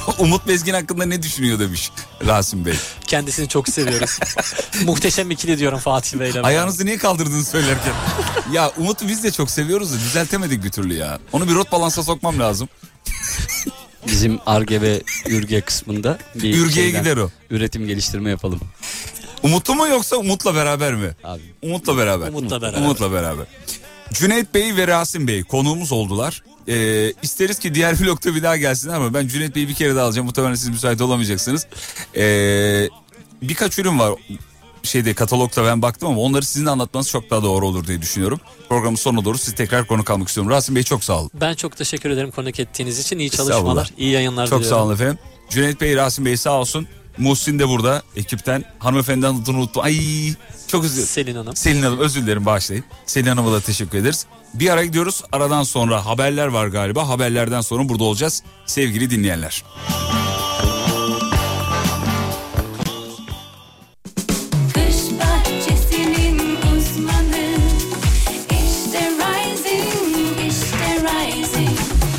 Umut 0.19 0.49
Bezgin 0.49 0.75
hakkında 0.75 1.05
ne 1.07 1.23
düşünüyor 1.23 1.59
demiş 1.59 1.91
Rasim 2.27 2.65
Bey. 2.65 2.75
Kendisini 3.07 3.49
çok 3.49 3.69
seviyoruz. 3.69 4.19
Muhteşem 4.85 5.31
ikili 5.31 5.59
diyorum 5.59 5.79
Fatih 5.79 6.19
Bey'le. 6.21 6.43
Ayağınızı 6.43 6.87
niye 6.87 6.99
kaldırdınız 6.99 7.49
söylerken? 7.49 7.93
ya 8.53 8.71
Umut'u 8.79 9.09
biz 9.09 9.25
de 9.25 9.31
çok 9.31 9.51
seviyoruz 9.51 9.93
da 9.93 9.97
düzeltemedik 9.99 10.65
bir 10.65 10.71
türlü 10.71 10.95
ya. 10.95 11.19
Onu 11.33 11.49
bir 11.49 11.55
rot 11.55 11.73
balansa 11.73 12.03
sokmam 12.03 12.39
lazım. 12.39 12.69
Bizim 14.07 14.39
ARGE 14.47 14.81
ve 14.81 15.03
ÜRGE 15.29 15.61
kısmında 15.61 16.19
bir 16.35 16.59
Ürge'ye 16.59 16.87
şeyden 16.87 17.03
gider 17.03 17.17
o. 17.17 17.31
üretim 17.51 17.87
geliştirme 17.87 18.31
yapalım. 18.31 18.61
Umut'u 19.43 19.75
mu 19.75 19.87
yoksa 19.89 20.17
Umut'la 20.17 20.55
beraber 20.55 20.95
mi? 20.95 21.11
Abi 21.25 21.43
Umut'la 21.63 21.97
beraber. 21.97 22.29
Umut'la 22.29 22.63
beraber. 22.63 22.79
Umut'la 22.79 23.13
beraber. 23.13 23.47
Cüneyt 24.13 24.55
Bey 24.55 24.77
ve 24.77 24.87
Rasim 24.87 25.29
Bey 25.29 25.43
konuğumuz 25.45 25.93
oldular. 25.93 26.43
Ee, 26.69 27.13
isteriz 27.23 27.59
ki 27.59 27.75
diğer 27.75 27.95
vlogda 28.01 28.35
bir 28.35 28.43
daha 28.43 28.57
gelsin 28.57 28.89
ama 28.89 29.15
ben 29.15 29.29
Cüneyt 29.29 29.57
Bey'i 29.57 29.69
bir 29.69 29.75
kere 29.75 29.97
daha 29.97 30.07
alacağım. 30.07 30.27
Muhtemelen 30.27 30.55
siz 30.55 30.69
müsait 30.69 31.01
olamayacaksınız. 31.01 31.67
Ee, 32.17 32.89
birkaç 33.43 33.79
ürün 33.79 33.99
var 33.99 34.13
şeyde 34.83 35.15
katalogda 35.15 35.65
ben 35.65 35.83
baktım 35.83 36.09
ama 36.09 36.21
onları 36.21 36.45
sizin 36.45 36.67
anlatmanız 36.67 37.09
çok 37.09 37.31
daha 37.31 37.43
doğru 37.43 37.67
olur 37.69 37.87
diye 37.87 38.03
düşünüyorum. 38.03 38.41
Programın 38.69 38.97
sonuna 38.97 39.25
doğru 39.25 39.39
siz 39.39 39.55
tekrar 39.55 39.87
konuk 39.87 40.11
almak 40.11 40.29
istiyorum. 40.29 40.51
Rasim 40.51 40.77
Bey 40.77 40.83
çok 40.83 41.05
sağ 41.05 41.21
olun. 41.21 41.31
Ben 41.35 41.55
çok 41.55 41.77
teşekkür 41.77 42.11
ederim 42.11 42.31
konuk 42.31 42.61
ettiğiniz 42.61 42.99
için. 42.99 43.19
İyi 43.19 43.31
çalışmalar, 43.31 43.91
iyi 43.99 44.13
yayınlar 44.13 44.47
Çok 44.47 44.59
diliyorum. 44.61 44.79
sağ 44.79 44.85
olun 44.85 44.95
efendim. 44.95 45.19
Cüneyt 45.51 45.81
Bey, 45.81 45.97
Rasim 45.97 46.25
Bey 46.25 46.37
sağ 46.37 46.61
olsun. 46.61 46.87
Muhsin 47.19 47.59
de 47.59 47.69
burada 47.69 48.03
ekipten. 48.17 48.65
Hanımefendiden 48.79 49.35
adını 49.35 49.59
unuttum. 49.59 49.83
Ay 49.85 49.99
çok 50.67 50.85
özür. 50.85 51.07
Selin 51.07 51.35
Hanım. 51.35 51.57
Selin 51.57 51.83
Hanım 51.83 51.99
özür 51.99 52.23
dilerim 52.23 52.47
bağışlayın. 52.47 52.85
Selin 53.07 53.27
Hanım'a 53.27 53.53
da 53.53 53.61
teşekkür 53.61 53.99
ederiz. 53.99 54.27
Bir 54.55 54.71
ara 54.71 54.85
gidiyoruz. 54.85 55.23
Aradan 55.33 55.63
sonra 55.63 56.07
haberler 56.07 56.47
var 56.47 56.67
galiba. 56.67 57.09
Haberlerden 57.09 57.61
sonra 57.61 57.89
burada 57.89 58.05
olacağız 58.05 58.43
sevgili 58.67 59.11
dinleyenler. 59.11 59.65
Kış 59.89 60.44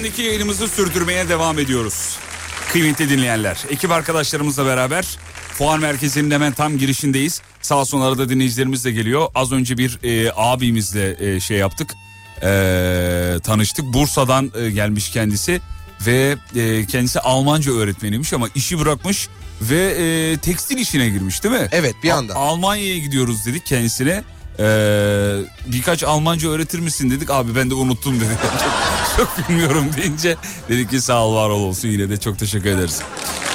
Merkezi'ndeki 0.00 0.22
yayınımızı 0.28 0.68
sürdürmeye 0.68 1.28
devam 1.28 1.58
ediyoruz. 1.58 2.16
Kıymetli 2.72 3.10
dinleyenler, 3.10 3.58
ekip 3.70 3.90
arkadaşlarımızla 3.90 4.66
beraber 4.66 5.06
Fuar 5.52 5.78
Merkezi'nin 5.78 6.30
hemen 6.30 6.52
tam 6.52 6.78
girişindeyiz. 6.78 7.42
Sağ 7.62 7.74
olsun 7.74 8.00
arada 8.00 8.28
dinleyicilerimiz 8.28 8.84
de 8.84 8.90
geliyor. 8.92 9.28
Az 9.34 9.52
önce 9.52 9.78
bir 9.78 9.98
e, 10.02 10.32
abimizle 10.36 11.16
e, 11.34 11.40
şey 11.40 11.56
yaptık, 11.58 11.90
e, 12.42 13.36
tanıştık. 13.44 13.84
Bursa'dan 13.84 14.52
e, 14.58 14.70
gelmiş 14.70 15.10
kendisi 15.10 15.60
ve 16.06 16.36
e, 16.56 16.86
kendisi 16.86 17.20
Almanca 17.20 17.72
öğretmeniymiş 17.72 18.32
ama 18.32 18.48
işi 18.54 18.78
bırakmış 18.80 19.28
ve 19.62 19.80
e, 19.98 20.36
tekstil 20.38 20.78
işine 20.78 21.08
girmiş 21.08 21.44
değil 21.44 21.54
mi? 21.54 21.68
Evet, 21.72 21.94
bir 22.02 22.10
anda. 22.10 22.34
A- 22.34 22.38
Almanya'ya 22.38 22.98
gidiyoruz 22.98 23.46
dedik 23.46 23.66
kendisine. 23.66 24.22
Ee, 24.58 25.36
birkaç 25.66 26.02
Almanca 26.04 26.48
öğretir 26.48 26.78
misin 26.78 27.10
dedik. 27.10 27.30
Abi 27.30 27.54
ben 27.56 27.70
de 27.70 27.74
unuttum 27.74 28.20
dedi. 28.20 28.38
çok, 29.16 29.48
bilmiyorum 29.48 29.86
deyince 29.96 30.36
dedik 30.68 30.90
ki 30.90 31.00
sağ 31.00 31.24
ol 31.26 31.34
var 31.34 31.48
ol 31.50 31.60
olsun 31.62 31.88
yine 31.88 32.10
de 32.10 32.16
çok 32.16 32.38
teşekkür 32.38 32.70
ederiz. 32.70 33.00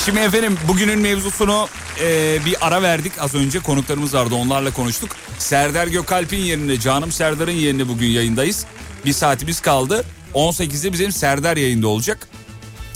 Şimdi 0.06 0.20
efendim 0.20 0.58
bugünün 0.68 1.00
mevzusunu 1.00 1.68
e, 2.02 2.38
bir 2.46 2.68
ara 2.68 2.82
verdik 2.82 3.12
az 3.20 3.36
önce 3.36 3.60
konuklarımız 3.60 4.14
vardı 4.14 4.36
onlarla 4.36 4.74
konuştuk. 4.74 5.10
Serdar 5.40 5.88
Gökalp'in 5.88 6.38
yerine 6.40 6.80
Canım 6.80 7.12
Serdar'ın 7.12 7.52
yerine 7.52 7.88
bugün 7.88 8.08
yayındayız. 8.08 8.66
Bir 9.06 9.14
saatimiz 9.14 9.60
kaldı. 9.62 10.04
18'de 10.34 10.94
bizim 10.94 11.12
Serdar 11.12 11.58
yayında 11.58 11.88
olacak. 11.88 12.28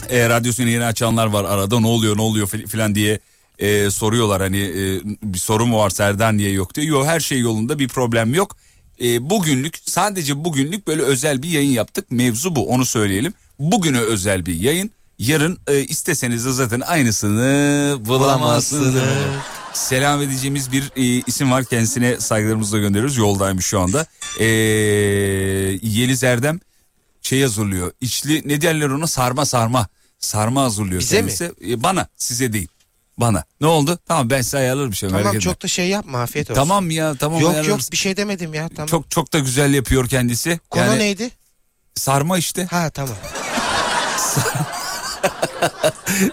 e, 0.09 0.29
radyosunu 0.29 0.69
yeni 0.69 0.85
açanlar 0.85 1.25
var 1.27 1.43
arada 1.45 1.79
ne 1.79 1.87
oluyor 1.87 2.17
ne 2.17 2.21
oluyor 2.21 2.47
fil- 2.47 2.67
filan 2.67 2.95
diye 2.95 3.19
e, 3.59 3.91
soruyorlar 3.91 4.41
hani 4.41 4.61
e, 4.61 5.01
bir 5.23 5.37
sorun 5.37 5.69
mu 5.69 5.77
var 5.77 5.89
Serdar 5.89 6.37
niye 6.37 6.51
yok 6.51 6.75
diye. 6.75 6.85
Yok 6.85 7.05
her 7.05 7.19
şey 7.19 7.39
yolunda 7.39 7.79
bir 7.79 7.87
problem 7.87 8.33
yok. 8.33 8.55
E, 9.03 9.29
bugünlük 9.29 9.77
sadece 9.85 10.43
bugünlük 10.43 10.87
böyle 10.87 11.01
özel 11.01 11.43
bir 11.43 11.49
yayın 11.49 11.71
yaptık 11.71 12.11
mevzu 12.11 12.55
bu 12.55 12.67
onu 12.67 12.85
söyleyelim. 12.85 13.33
Bugüne 13.59 13.99
özel 13.99 14.45
bir 14.45 14.53
yayın 14.53 14.91
yarın 15.19 15.59
e, 15.67 15.79
isteseniz 15.83 16.45
de 16.45 16.51
zaten 16.51 16.79
aynısını 16.79 17.97
bulamazsınız. 18.05 18.95
Selam 19.73 20.21
edeceğimiz 20.21 20.71
bir 20.71 20.91
e, 20.95 21.23
isim 21.27 21.51
var 21.51 21.65
kendisine 21.65 22.19
saygılarımızla 22.19 22.77
gönderiyoruz 22.77 23.17
yoldaymış 23.17 23.65
şu 23.65 23.79
anda. 23.79 24.05
E, 24.39 24.45
Yeliz 25.81 26.23
Erdem 26.23 26.59
şey 27.21 27.41
hazırlıyor. 27.41 27.91
İçli 28.01 28.41
ne 28.45 28.61
derler 28.61 28.89
ona 28.89 29.07
sarma 29.07 29.45
sarma. 29.45 29.87
Sarma 30.19 30.63
hazırlıyor. 30.63 31.01
Bize 31.01 31.21
mi? 31.21 31.21
kendisi. 31.21 31.51
E, 31.67 31.83
bana 31.83 32.07
size 32.17 32.53
değil. 32.53 32.67
Bana. 33.19 33.43
Ne 33.61 33.67
oldu? 33.67 33.99
Tamam 34.07 34.29
ben 34.29 34.41
size 34.41 34.57
ayarlarım 34.57 34.91
bir 34.91 34.95
şey 34.97 35.09
Tamam 35.09 35.27
etme. 35.27 35.39
çok 35.39 35.63
da 35.63 35.67
şey 35.67 35.89
yapma 35.89 36.21
afiyet 36.21 36.51
olsun. 36.51 36.61
Tamam 36.61 36.91
ya 36.91 37.15
tamam 37.15 37.39
Yok 37.41 37.49
ayarlarız. 37.51 37.69
yok 37.69 37.91
bir 37.91 37.97
şey 37.97 38.17
demedim 38.17 38.53
ya 38.53 38.69
tamam. 38.75 38.87
Çok 38.87 39.11
çok 39.11 39.33
da 39.33 39.39
güzel 39.39 39.73
yapıyor 39.73 40.07
kendisi. 40.07 40.59
Konu 40.69 40.83
Yani 40.85 40.99
neydi? 40.99 41.29
Sarma 41.95 42.37
işte. 42.37 42.65
Ha 42.65 42.89
tamam. 42.89 43.15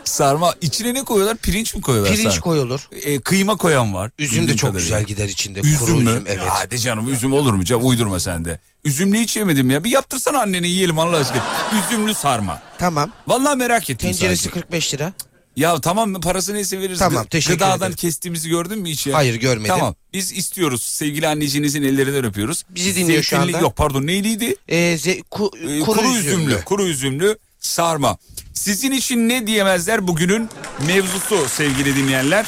Sarma. 0.04 0.54
İçine 0.60 0.94
ne 0.94 1.04
koyuyorlar? 1.04 1.36
Pirinç 1.36 1.74
mi 1.74 1.80
koyuyorlar? 1.80 2.12
Pirinç 2.14 2.28
sarma? 2.28 2.40
koyulur. 2.40 2.88
E, 3.02 3.20
kıyma 3.20 3.56
koyan 3.56 3.94
var. 3.94 4.10
Üzüm 4.18 4.48
de 4.48 4.56
çok 4.56 4.70
kadarıyla. 4.70 4.98
güzel 5.00 5.04
gider 5.04 5.28
içinde. 5.28 5.60
Üzüm 5.60 5.78
Kuru 5.78 5.94
mü? 5.96 6.10
üzüm 6.10 6.24
evet. 6.26 6.40
Hadi 6.48 6.78
canım 6.78 7.12
üzüm 7.12 7.32
olur 7.32 7.54
mu 7.54 7.64
canım 7.64 7.86
uydurma 7.86 8.20
sen 8.20 8.44
de. 8.44 8.60
Üzümlü 8.84 9.18
hiç 9.18 9.36
yemedim 9.36 9.70
ya. 9.70 9.84
Bir 9.84 9.90
yaptırsana 9.90 10.40
anneni 10.40 10.68
yiyelim 10.68 10.98
Allah 10.98 11.16
aşkına. 11.16 11.42
Üzümlü 11.86 12.14
sarma. 12.14 12.62
Tamam. 12.78 13.10
Vallahi 13.26 13.56
merak 13.56 13.82
ettim 13.90 14.10
Tenceresi 14.10 14.42
sadece. 14.42 14.60
45 14.60 14.94
lira. 14.94 15.12
Ya 15.56 15.80
tamam 15.80 16.10
mı 16.10 16.20
parası 16.20 16.54
neyse 16.54 16.80
veririz. 16.80 16.98
Tamam, 16.98 17.26
teşekkür 17.26 17.54
Gıdadan 17.58 17.78
ederim. 17.78 17.92
kestiğimizi 17.96 18.48
gördün 18.48 18.78
mü 18.78 18.88
hiç 18.90 19.06
ya? 19.06 19.14
Hayır, 19.16 19.34
görmedim. 19.34 19.74
Tamam 19.78 19.94
biz 20.12 20.32
istiyoruz 20.32 20.82
sevgili 20.82 21.28
anneciğinizin 21.28 21.82
ellerinden 21.82 22.24
öpüyoruz. 22.24 22.64
Bizi 22.70 22.96
dinliyor 22.96 23.22
şu 23.22 23.36
Zeytinli- 23.36 23.40
anda. 23.56 23.58
Yok 23.58 23.76
pardon 23.76 24.06
neyliydi? 24.06 24.56
Ee, 24.68 24.76
ze- 24.76 25.22
ku- 25.22 25.76
Ee, 25.78 25.80
kuru, 25.80 26.14
üzümlü. 26.16 26.64
Kuru 26.64 26.82
üzümlü 26.86 27.38
sarma. 27.60 28.18
Sizin 28.54 28.90
için 28.92 29.28
ne 29.28 29.46
diyemezler 29.46 30.06
bugünün 30.08 30.48
mevzusu 30.86 31.48
sevgili 31.48 31.96
dinleyenler. 31.96 32.46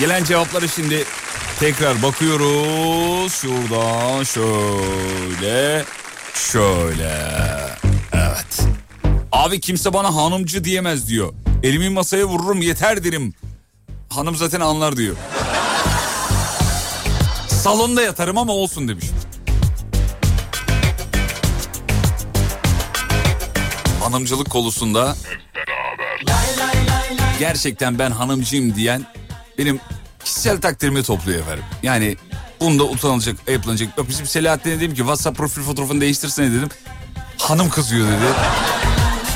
Gelen 0.00 0.24
cevapları 0.24 0.68
şimdi 0.68 1.04
tekrar 1.60 2.02
bakıyoruz. 2.02 3.32
Şuradan 3.32 4.24
şöyle 4.24 5.84
şöyle. 6.52 7.18
Evet. 8.12 8.60
Abi 9.32 9.60
kimse 9.60 9.92
bana 9.92 10.14
hanımcı 10.14 10.64
diyemez 10.64 11.08
diyor. 11.08 11.32
Elimi 11.62 11.88
masaya 11.88 12.24
vururum 12.24 12.62
yeter 12.62 13.04
derim. 13.04 13.34
Hanım 14.08 14.36
zaten 14.36 14.60
anlar 14.60 14.96
diyor. 14.96 15.16
Salonda 17.48 18.02
yatarım 18.02 18.38
ama 18.38 18.52
olsun 18.52 18.88
demiş. 18.88 19.06
hanımcılık 24.06 24.50
konusunda 24.50 25.16
gerçekten 27.38 27.98
ben 27.98 28.10
hanımcıyım 28.10 28.74
diyen 28.74 29.06
benim 29.58 29.80
kişisel 30.24 30.60
takdirimi 30.60 31.02
topluyor 31.02 31.40
efendim. 31.40 31.64
Yani 31.82 32.16
bunda 32.60 32.84
utanılacak, 32.84 33.36
ayıplanacak. 33.48 34.08
Bizim 34.08 34.26
Selahattin'e 34.26 34.76
dedim 34.76 34.90
ki 34.90 34.96
WhatsApp 34.96 35.36
profil 35.36 35.62
fotoğrafını 35.62 36.00
değiştirsene 36.00 36.52
dedim. 36.52 36.68
Hanım 37.38 37.70
kızıyor 37.70 38.08
dedi. 38.08 38.26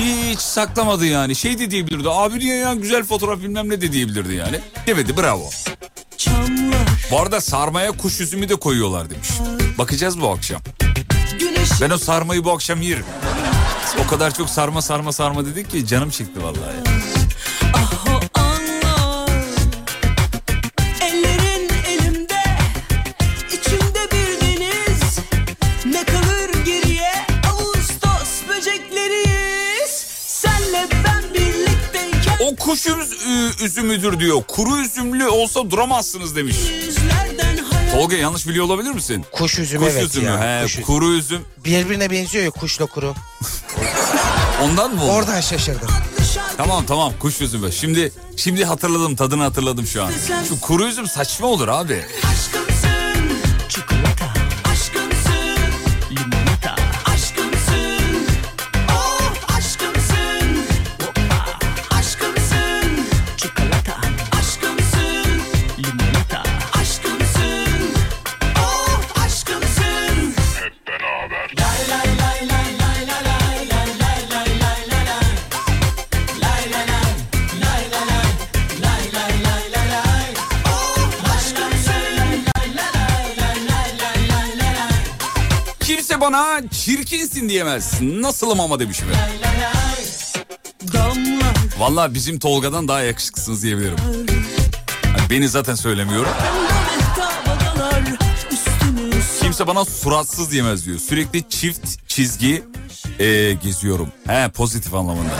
Hiç 0.01 0.41
saklamadı 0.41 1.07
yani. 1.07 1.37
Şey 1.37 1.59
de 1.59 1.71
diyebilirdi. 1.71 2.09
Abi 2.11 2.39
niye 2.39 2.57
ya 2.57 2.75
güzel 2.75 3.05
fotoğraf 3.05 3.39
bilmem 3.41 3.69
ne 3.69 3.81
de 3.81 3.93
diyebilirdi 3.93 4.35
yani. 4.35 4.61
Demedi 4.87 5.17
bravo. 5.17 5.51
Bu 7.11 7.21
arada 7.21 7.41
sarmaya 7.41 7.93
kuş 7.93 8.21
üzümü 8.21 8.49
de 8.49 8.57
koyuyorlar 8.57 9.11
demiş. 9.11 9.29
Bakacağız 9.79 10.21
bu 10.21 10.29
akşam. 10.31 10.61
Ben 11.81 11.91
o 11.91 11.99
sarmayı 11.99 12.45
bu 12.45 12.53
akşam 12.53 12.83
yerim. 12.83 13.05
O 14.05 14.07
kadar 14.11 14.35
çok 14.35 14.51
sarma 14.51 14.83
sarma 14.83 15.13
sarma 15.13 15.47
dedik 15.47 15.71
ki 15.71 15.87
canım 15.87 16.11
çekti 16.11 16.43
vallahi. 16.43 16.61
Ah 16.89 17.20
O 32.53 32.57
kuş 32.57 32.87
üzümüdür 33.63 34.21
diyor. 34.21 34.43
Kuru 34.49 34.79
üzümlü 34.79 35.29
olsa 35.29 35.71
duramazsınız 35.71 36.37
demiş. 36.37 36.57
Tolga 37.95 38.17
yanlış 38.17 38.47
biliyor 38.49 38.65
olabilir 38.65 38.91
misin? 38.91 39.25
Kuş 39.33 39.59
üzümü 39.59 39.85
Kuş 39.85 39.93
evet 39.95 40.05
üzümü. 40.05 40.27
ya. 40.27 40.41
he, 40.61 40.63
kuş 40.63 40.73
üzümü. 40.73 40.87
kuru 40.87 41.13
üzüm. 41.13 41.41
Birbirine 41.65 42.11
benziyor 42.11 42.45
ya 42.45 42.51
kuşla 42.51 42.87
kuru. 42.87 43.15
Ondan 44.63 44.95
mı 44.95 45.05
oldu? 45.05 45.13
Oradan 45.13 45.41
şaşırdım. 45.41 45.89
Tamam 46.57 46.87
tamam 46.87 47.13
kuş 47.21 47.41
üzümü. 47.41 47.73
Şimdi 47.73 48.13
şimdi 48.37 48.65
hatırladım 48.65 49.17
tadını 49.17 49.43
hatırladım 49.43 49.87
şu 49.87 50.03
an. 50.05 50.13
Şu 50.49 50.61
kuru 50.61 50.87
üzüm 50.87 51.07
saçma 51.07 51.47
olur 51.47 51.69
abi. 51.69 52.05
Aşkımsın 52.33 52.60
Kimse 85.91 86.21
bana 86.21 86.61
çirkinsin 86.71 87.49
diyemez. 87.49 87.93
Nasılım 88.01 88.61
ama 88.61 88.81
demiş 88.81 89.01
mi? 89.01 89.07
Damla 90.93 91.53
Vallahi 91.79 92.15
bizim 92.15 92.39
Tolga'dan 92.39 92.89
daha 92.89 93.01
yakışıklısınız 93.03 93.63
diyebilirim. 93.63 93.97
Hani 95.17 95.31
beni 95.31 95.49
zaten 95.49 95.75
söylemiyorum. 95.75 96.33
Kimse 99.41 99.67
bana 99.67 99.85
suratsız 99.85 100.53
diyemez 100.53 100.87
diyor. 100.87 100.99
Sürekli 100.99 101.49
çift 101.49 102.09
çizgi 102.09 102.63
e, 103.19 103.53
geziyorum. 103.53 104.09
He 104.27 104.49
pozitif 104.49 104.95
anlamında. 104.95 105.31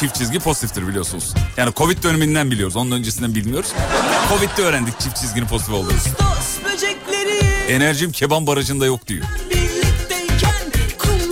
Çift 0.00 0.14
çizgi 0.14 0.38
pozitiftir 0.38 0.88
biliyorsunuz. 0.88 1.34
Yani 1.56 1.72
Covid 1.76 2.02
döneminden 2.02 2.50
biliyoruz. 2.50 2.76
Onun 2.76 2.90
öncesinden 2.90 3.34
bilmiyoruz. 3.34 3.70
Covid'de 4.28 4.62
öğrendik 4.62 5.00
çift 5.00 5.16
çizginin 5.16 5.46
pozitif 5.46 5.74
olduğunu. 5.74 5.92
Enerjim 7.68 8.12
keban 8.12 8.46
barajında 8.46 8.86
yok 8.86 9.06
diyor. 9.06 9.24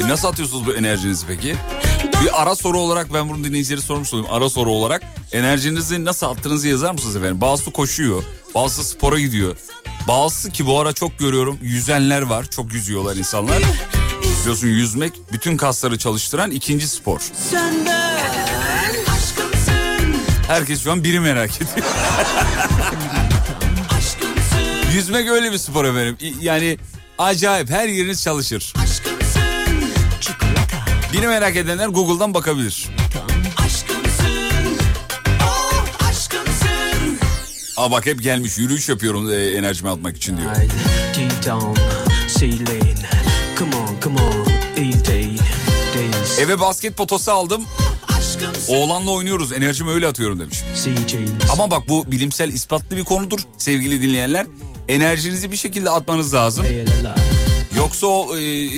E 0.05 0.09
nasıl 0.09 0.28
atıyorsunuz 0.28 0.66
bu 0.66 0.74
enerjinizi 0.74 1.26
peki? 1.26 1.57
Bir 2.22 2.43
ara 2.43 2.55
soru 2.55 2.78
olarak 2.78 3.14
ben 3.14 3.28
bunu 3.28 3.45
dinleyicileri 3.45 3.82
sormuş 3.82 4.14
olayım. 4.14 4.30
Ara 4.32 4.49
soru 4.51 4.70
olarak 4.70 5.03
enerjinizi 5.32 6.05
nasıl 6.05 6.26
attığınızı 6.26 6.68
yazar 6.68 6.93
mısınız 6.93 7.16
efendim? 7.16 7.41
Bazısı 7.41 7.70
koşuyor, 7.70 8.22
bazısı 8.55 8.84
spora 8.84 9.20
gidiyor. 9.20 9.57
Bazısı 10.09 10.51
ki 10.51 10.66
bu 10.66 10.80
ara 10.80 10.93
çok 10.93 11.18
görüyorum 11.18 11.59
yüzenler 11.62 12.22
var. 12.22 12.47
Çok 12.51 12.74
yüzüyorlar 12.74 13.16
insanlar. 13.16 13.62
Biliyorsun 14.41 14.66
yüzmek 14.66 15.12
bütün 15.32 15.57
kasları 15.57 15.99
çalıştıran 15.99 16.51
ikinci 16.51 16.89
spor. 16.89 17.20
Herkes 20.49 20.82
şu 20.84 20.93
an 20.93 21.05
biri 21.05 21.20
merak 21.20 21.51
ediyor. 21.57 21.87
Yüzmek 24.95 25.28
öyle 25.28 25.53
bir 25.53 25.59
spor 25.59 25.84
efendim. 25.84 26.16
Yani 26.41 26.78
acayip 27.18 27.70
her 27.70 27.89
yeriniz 27.89 28.22
çalışır. 28.22 28.72
Biri 31.12 31.26
merak 31.26 31.57
edenler 31.57 31.89
Google'dan 31.89 32.34
bakabilir. 32.34 32.87
Aa 37.76 37.91
bak 37.91 38.07
hep 38.07 38.22
gelmiş 38.22 38.59
yürüyüş 38.59 38.89
yapıyorum 38.89 39.32
e, 39.32 39.34
enerjimi 39.34 39.91
atmak 39.91 40.16
için 40.16 40.37
diyor. 40.37 40.51
Eve 46.41 46.61
basket 46.61 46.97
potası 46.97 47.32
aldım. 47.32 47.64
Oğlanla 48.68 49.11
oynuyoruz. 49.11 49.53
Enerjimi 49.53 49.91
öyle 49.91 50.07
atıyorum 50.07 50.41
demiş. 50.41 50.59
Ama 51.53 51.70
bak 51.70 51.89
bu 51.89 52.12
bilimsel 52.12 52.49
ispatlı 52.53 52.97
bir 52.97 53.05
konudur 53.05 53.39
sevgili 53.59 54.03
dinleyenler. 54.03 54.47
Enerjinizi 54.89 55.51
bir 55.53 55.57
şekilde 55.57 55.91
atmanız 55.91 56.34
lazım. 56.34 56.66
Yoksa 57.76 58.07
o 58.07 58.37
e, 58.39 58.68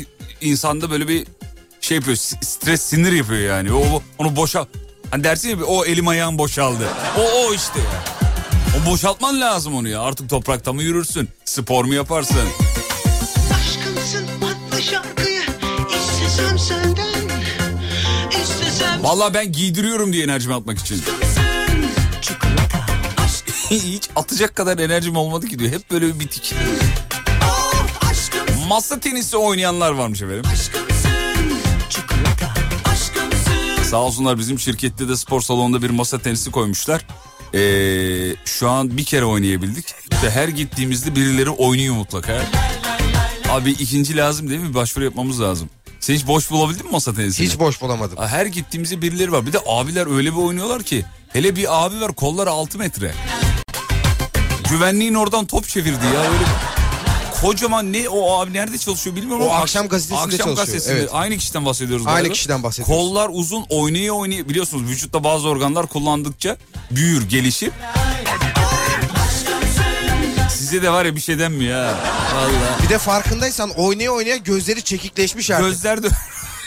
insanda 0.41 0.91
böyle 0.91 1.09
bir 1.09 1.27
şey 1.81 1.97
yapıyor 1.97 2.17
stres 2.17 2.83
sinir 2.83 3.13
yapıyor 3.13 3.41
yani. 3.41 3.73
O 3.73 4.03
onu 4.19 4.37
boşa 4.37 4.67
hani 5.11 5.25
dersin 5.25 5.49
ya 5.49 5.65
o 5.65 5.85
elim 5.85 6.09
ayağım 6.09 6.39
boşaldı. 6.39 6.89
O 7.19 7.21
o 7.49 7.55
işte 7.55 7.79
ya. 7.81 8.05
O 8.83 8.91
boşaltman 8.91 9.41
lazım 9.41 9.75
onu 9.75 9.89
ya. 9.89 10.01
Artık 10.03 10.31
toprakta 10.31 10.73
mı 10.73 10.83
yürürsün? 10.83 11.29
Spor 11.45 11.85
mu 11.85 11.95
yaparsın? 11.95 12.37
Vallahi 19.03 19.35
ben 19.35 19.53
giydiriyorum 19.53 20.13
diye 20.13 20.25
enerjimi 20.25 20.55
atmak 20.55 20.79
için. 20.79 21.03
Hiç 23.71 24.09
atacak 24.17 24.55
kadar 24.57 24.79
enerjim 24.79 25.17
olmadı 25.17 25.47
ki 25.47 25.59
diyor. 25.59 25.73
Hep 25.73 25.91
böyle 25.91 26.07
bir 26.15 26.21
bitik. 26.21 26.55
Aşkım 28.11 28.67
Masa 28.69 29.01
tenisi 29.01 29.37
oynayanlar 29.37 29.91
varmış 29.93 30.23
efendim. 30.23 30.43
aşkımsın 30.53 31.11
çikolata 31.91 32.53
aşkımsın 32.85 33.83
Sağ 33.91 33.97
olsunlar 33.97 34.39
bizim 34.39 34.59
şirkette 34.59 35.09
de 35.09 35.17
spor 35.17 35.41
salonunda 35.41 35.83
bir 35.83 35.91
masa 35.91 36.19
tenisi 36.19 36.51
koymuşlar. 36.51 37.07
Ee, 37.55 38.37
şu 38.45 38.71
an 38.71 38.97
bir 38.97 39.05
kere 39.05 39.25
oynayabildik. 39.25 39.87
İşte 40.13 40.31
her 40.31 40.49
gittiğimizde 40.49 41.17
birileri 41.17 41.51
oynuyor 41.51 41.95
mutlaka. 41.95 42.43
Abi 43.49 43.71
ikinci 43.71 44.17
lazım 44.17 44.51
değil 44.51 44.61
mi? 44.61 44.75
Başvuru 44.75 45.05
yapmamız 45.05 45.41
lazım. 45.41 45.71
Sen 46.01 46.15
hiç 46.15 46.27
boş 46.27 46.51
bulabildin 46.51 46.87
mi 46.87 46.93
masa 46.93 47.15
tenisini? 47.15 47.47
Hiç 47.47 47.59
boş 47.59 47.81
bulamadım. 47.83 48.19
Her 48.27 48.47
gittiğimizde 48.47 49.03
birileri 49.03 49.33
var. 49.33 49.47
Bir 49.47 49.53
de 49.53 49.59
abiler 49.67 50.17
öyle 50.17 50.33
bir 50.33 50.39
oynuyorlar 50.39 50.83
ki. 50.83 51.05
Hele 51.29 51.57
bir 51.57 51.85
abi 51.85 52.01
var 52.01 52.13
kolları 52.13 52.51
6 52.51 52.79
metre. 52.79 53.15
Güvenliğin 54.71 55.15
oradan 55.15 55.47
top 55.47 55.69
çevirdi 55.69 56.05
ya. 56.15 56.21
Öyle 56.21 56.45
Kocaman 57.43 57.93
ne 57.93 58.09
o 58.09 58.41
abi 58.41 58.53
nerede 58.53 58.79
çalışıyor 58.79 59.17
bilmiyorum 59.17 59.47
O 59.47 59.51
akşam 59.51 59.89
gazetesinde 59.89 60.19
akşam 60.19 60.39
çalışıyor, 60.39 60.57
gazetesinde. 60.57 60.95
evet. 60.99 61.11
Aynı 61.13 61.37
kişiden 61.37 61.65
bahsediyoruz. 61.65 62.07
Aynı 62.07 62.19
arada. 62.19 62.33
kişiden 62.33 62.63
bahsediyoruz. 62.63 62.95
Kollar 62.95 63.31
uzun 63.33 63.65
oynaya 63.69 64.13
oynaya 64.13 64.49
biliyorsunuz 64.49 64.91
vücutta 64.91 65.25
bazı 65.25 65.49
organlar 65.49 65.87
kullandıkça 65.87 66.57
büyür 66.91 67.29
gelişir. 67.29 67.71
Size 70.51 70.83
de 70.83 70.91
var 70.93 71.05
ya 71.05 71.17
bir 71.17 71.21
şey 71.21 71.39
denmiyor 71.39 71.85
ha. 71.85 71.95
Vallahi. 72.35 72.83
Bir 72.85 72.89
de 72.89 72.99
farkındaysan 72.99 73.71
oynaya 73.71 74.11
oynaya 74.13 74.37
gözleri 74.37 74.83
çekikleşmiş 74.83 75.51
artık. 75.51 75.67
Gözler 75.67 76.03
de 76.03 76.09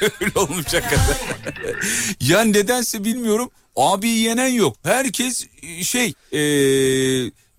öyle 0.22 0.32
olmuş 0.36 0.66
hakikaten. 0.66 1.16
ya 2.22 2.42
nedense 2.42 3.04
bilmiyorum. 3.04 3.50
Abi 3.76 4.08
yenen 4.10 4.48
yok. 4.48 4.78
Herkes 4.84 5.46
e, 5.64 5.84
şey 5.84 6.14
e, 6.32 6.40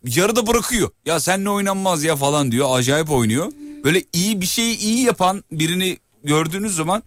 yarıda 0.07 0.47
bırakıyor. 0.47 0.91
Ya 1.07 1.21
seninle 1.21 1.51
oynanmaz 1.51 2.05
ya 2.05 2.17
falan 2.17 2.53
diyor. 2.53 2.79
Acayip 2.79 3.11
oynuyor. 3.11 3.53
Böyle 3.85 4.05
iyi 4.13 4.41
bir 4.41 4.47
şeyi 4.47 4.79
iyi 4.79 5.03
yapan 5.05 5.45
birini 5.53 5.99
gördüğünüz 6.25 6.77
zaman 6.77 7.03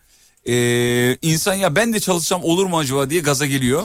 e, 0.47 0.55
insan 1.21 1.53
ya 1.53 1.75
ben 1.75 1.93
de 1.93 1.99
çalışsam 1.99 2.43
olur 2.43 2.65
mu 2.65 2.77
acaba 2.77 3.09
diye 3.09 3.21
gaza 3.21 3.45
geliyor. 3.45 3.83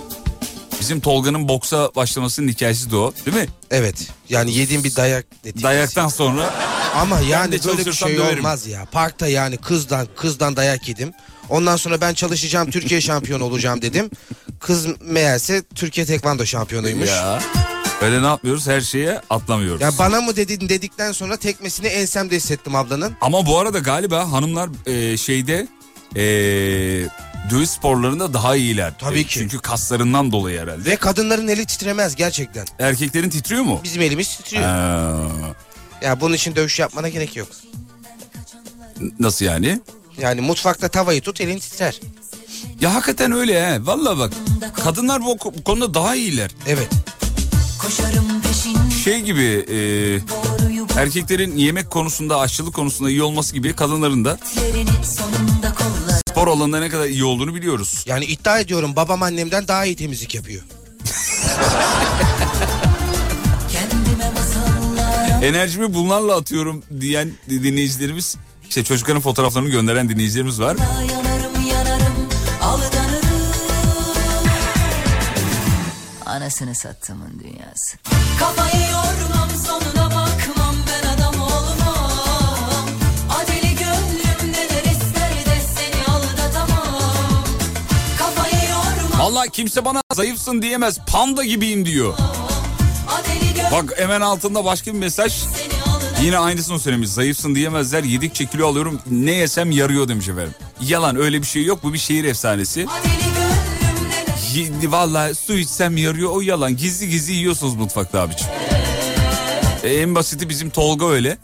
Bizim 0.81 1.01
Tolga'nın 1.01 1.49
boksa 1.49 1.91
başlamasının 1.97 2.49
hikayesi 2.49 2.91
de 2.91 2.97
o 2.97 3.13
değil 3.27 3.37
mi? 3.37 3.47
Evet. 3.71 4.09
Yani 4.29 4.55
yediğim 4.55 4.85
bir 4.85 4.97
dayak 4.97 5.27
neticesi. 5.45 5.63
Dayaktan 5.63 6.09
sonra 6.09 6.55
Ama 6.97 7.21
yani 7.21 7.59
böyle 7.67 7.87
bir 7.87 7.93
şey 7.93 8.17
döverim. 8.17 8.39
olmaz 8.39 8.67
ya. 8.67 8.85
Parkta 8.93 9.27
yani 9.27 9.57
kızdan 9.57 10.09
kızdan 10.17 10.57
dayak 10.57 10.89
yedim. 10.89 11.13
Ondan 11.49 11.77
sonra 11.77 12.01
ben 12.01 12.15
çalışacağım 12.15 12.71
Türkiye 12.71 13.01
şampiyonu 13.11 13.45
olacağım 13.45 13.83
dedim. 13.83 14.11
Kız 14.61 14.87
meğerse 15.01 15.63
Türkiye 15.75 16.07
tekvando 16.07 16.47
şampiyonuymuş. 16.47 17.09
Ya. 17.09 17.43
Ya 18.01 18.07
öyle 18.09 18.23
ne 18.23 18.27
yapmıyoruz 18.27 18.67
her 18.67 18.81
şeye 18.81 19.21
atlamıyoruz. 19.31 19.99
bana 19.99 20.21
mı 20.21 20.37
dedin 20.37 20.69
dedikten 20.69 21.13
sonra 21.13 21.37
tekmesini 21.37 21.87
ensemde 21.87 22.37
hissettim 22.37 22.75
ablanın. 22.75 23.13
Ama 23.21 23.47
bu 23.47 23.59
arada 23.59 23.79
galiba 23.79 24.33
hanımlar 24.33 24.69
e, 24.87 25.17
şeyde 25.17 25.69
e, 26.17 26.21
dövüş 27.51 27.69
sporlarında 27.71 28.35
daha 28.35 28.57
iyiler. 28.57 28.93
Tabii 28.99 29.19
E, 29.21 29.23
ki. 29.25 29.29
Çünkü 29.31 29.59
kaslarından 29.59 30.33
dolayı 30.33 30.61
herhalde. 30.61 30.91
Ve 30.91 30.97
kadınların 30.97 31.49
eli 31.49 31.67
titremez 31.67 32.17
gerçekten. 32.17 32.67
Erkeklerin 32.79 33.31
titriyor 33.31 33.63
mu? 33.63 33.81
Bizim 33.85 34.03
elimiz 34.03 34.37
titriyor. 34.37 34.63
Aa, 34.63 35.29
Ya 36.03 36.21
bunun 36.21 36.35
için 36.35 36.57
dövüş 36.57 36.79
yapmana 36.79 37.09
gerek 37.09 37.37
yok. 37.37 37.49
nasıl 39.19 39.45
yani? 39.45 39.81
Yani 40.19 40.41
mutfakta 40.41 40.89
tavayı 40.89 41.21
tut 41.23 41.41
elin 41.41 41.59
titrer. 41.59 42.01
Ya 42.81 42.95
hakikaten 42.95 43.33
öyle 43.33 43.67
he. 43.67 43.87
Vallahi 43.87 44.19
bak. 44.19 44.33
Kadınlar 44.85 45.23
bu 45.25 45.39
konuda 45.65 45.95
daha 45.95 46.15
iyiler. 46.15 46.51
Evet. 46.67 46.89
Şey 49.05 49.20
gibi 49.20 49.64
e, 49.70 49.78
erkeklerin 51.01 51.57
yemek 51.57 51.91
konusunda 51.91 52.39
aşçılık 52.39 52.74
konusunda 52.74 53.11
iyi 53.11 53.22
olması 53.22 53.55
gibi 53.55 53.72
kadınların 53.72 54.24
da 54.24 54.39
spor 56.28 56.49
alanında 56.49 56.81
ne 56.81 56.89
kadar 56.89 57.07
iyi 57.07 57.24
olduğunu 57.24 57.55
biliyoruz. 57.55 58.05
Yani 58.07 58.24
iddia 58.24 58.59
ediyorum 58.59 58.97
babam 58.97 59.22
annemden 59.22 59.68
daha 59.68 59.85
iyi 59.85 59.97
temizlik 59.97 60.35
yapıyor. 60.35 60.62
kendime 63.72 64.31
masallar 64.31 65.43
Enerjimi 65.43 65.95
bunlarla 65.95 66.37
atıyorum 66.37 66.83
diyen 67.01 67.33
dinleyicilerimiz 67.51 68.37
işte 68.68 68.85
çocukların 68.85 69.22
fotoğraflarını 69.22 69.68
gönderen 69.68 70.09
dinleyicilerimiz 70.09 70.61
var. 70.61 70.76
Anasını 76.51 76.75
sattımın 76.75 77.41
dünyası 77.41 77.97
Kafayı 78.39 78.83
yormam 78.83 79.51
sonuna 79.67 80.05
bakmam 80.07 80.75
ben 80.87 81.09
adam 81.09 81.41
olmam 81.41 82.89
Adeli 83.31 83.75
gönlüm 83.75 84.53
neler 84.53 84.85
ister 84.93 85.31
de 85.47 85.61
seni 85.75 86.05
aldatamam 86.15 87.45
Kafayı 88.19 88.71
yormam 88.71 89.21
Vallahi 89.21 89.51
kimse 89.51 89.85
bana 89.85 90.03
zayıfsın 90.15 90.63
diyemez. 90.63 90.99
Panda 91.07 91.45
gibiyim 91.45 91.87
diyor. 91.87 92.15
Bak 93.73 93.99
hemen 93.99 94.21
altında 94.21 94.65
başka 94.65 94.95
bir 94.95 94.99
mesaj. 94.99 95.43
Yine 96.23 96.39
aynısını 96.39 96.81
söylemiş. 96.81 97.09
Zayıfsın 97.09 97.55
diyemezler. 97.55 98.05
Yedikçe 98.05 98.47
kilo 98.47 98.69
alıyorum. 98.69 99.01
Ne 99.11 99.33
yesem 99.33 99.71
yarıyor 99.71 100.09
demiş 100.09 100.29
efendim. 100.29 100.55
Yalan 100.81 101.17
öyle 101.17 101.43
bir 101.43 101.47
şey 101.47 101.65
yok. 101.65 101.83
Bu 101.83 101.93
bir 101.93 101.99
şehir 101.99 102.25
efsanesi. 102.25 102.87
Adeli 103.01 103.30
Vallahi 104.85 105.35
su 105.35 105.55
içsem 105.59 105.97
yarıyor. 105.97 106.31
O 106.33 106.41
yalan. 106.41 106.77
Gizli 106.77 107.09
gizli 107.09 107.33
yiyorsunuz 107.33 107.75
mutfakta 107.75 108.21
abiciğim. 108.21 108.53
E, 109.85 109.89
en 109.95 110.15
basiti 110.15 110.49
bizim 110.49 110.71
Tolga 110.71 111.07
öyle. 111.07 111.39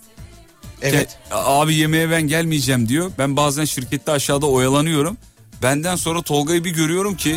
Evet. 0.82 1.16
Ke- 1.30 1.34
Abi 1.34 1.74
yemeğe 1.74 2.10
ben 2.10 2.22
gelmeyeceğim 2.22 2.88
diyor. 2.88 3.10
Ben 3.18 3.36
bazen 3.36 3.64
şirkette 3.64 4.12
aşağıda 4.12 4.46
oyalanıyorum. 4.46 5.16
Benden 5.62 5.96
sonra 5.96 6.22
Tolga'yı 6.22 6.64
bir 6.64 6.70
görüyorum 6.70 7.16
ki 7.16 7.36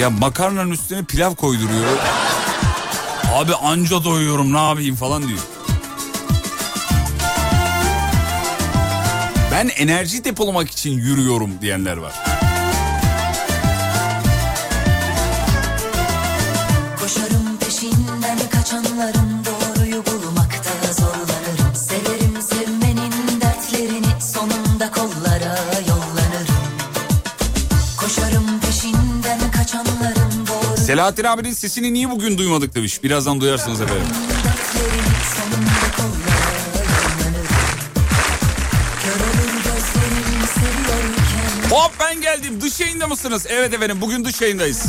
ya 0.00 0.10
makarnanın 0.10 0.70
üstüne 0.70 1.04
pilav 1.04 1.34
koyduruyor. 1.34 1.98
Abi 3.34 3.54
anca 3.54 4.04
doyuyorum 4.04 4.52
ne 4.52 4.58
yapayım 4.68 4.96
falan 4.96 5.28
diyor. 5.28 5.38
Ben 9.52 9.68
enerji 9.68 10.24
depolamak 10.24 10.70
için 10.70 10.90
yürüyorum 10.90 11.50
diyenler 11.60 11.96
var. 11.96 12.12
Selahattin 30.94 31.24
abinin 31.24 31.52
sesini 31.52 31.94
niye 31.94 32.10
bugün 32.10 32.38
duymadık 32.38 32.74
demiş. 32.74 33.02
Birazdan 33.02 33.40
duyarsınız 33.40 33.80
efendim. 33.80 34.06
Hop 41.70 41.92
ben 42.00 42.20
geldim. 42.20 42.60
Dış 42.60 42.80
yayında 42.80 43.06
mısınız? 43.06 43.46
Evet 43.48 43.74
efendim 43.74 44.00
bugün 44.00 44.24
dış 44.24 44.40
yayındayız. 44.40 44.84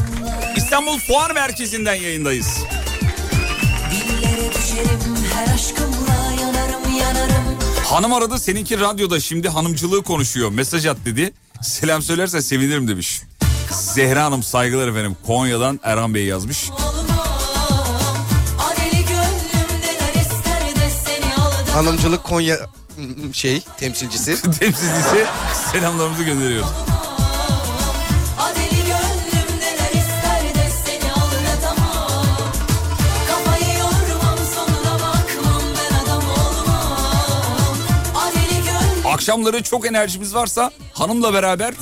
İstanbul 0.57 0.99
Fuar 0.99 1.31
Merkezi'nden 1.31 1.95
yayındayız. 1.95 2.57
Hanım 7.85 8.13
aradı 8.13 8.39
seninki 8.39 8.79
radyoda 8.79 9.19
şimdi 9.19 9.49
hanımcılığı 9.49 10.03
konuşuyor. 10.03 10.51
Mesaj 10.51 10.85
at 10.85 10.97
dedi. 11.05 11.33
Selam 11.61 12.01
söylersen 12.01 12.39
sevinirim 12.39 12.87
demiş. 12.87 13.21
Zehra 13.95 14.23
Hanım 14.23 14.43
saygılar 14.43 14.87
efendim. 14.87 15.17
Konya'dan 15.27 15.79
Erhan 15.83 16.13
Bey 16.13 16.25
yazmış. 16.25 16.69
Hanımcılık 21.73 22.23
Konya 22.23 22.57
mm, 22.97 23.33
şey 23.33 23.61
temsilcisi. 23.77 24.41
Temsilcisi 24.59 25.25
selamlarımızı 25.71 26.23
gönderiyoruz. 26.23 26.69
Akşamları 39.05 39.63
çok 39.63 39.87
enerjimiz 39.87 40.35
varsa 40.35 40.71
hanımla 40.93 41.33
beraber 41.33 41.73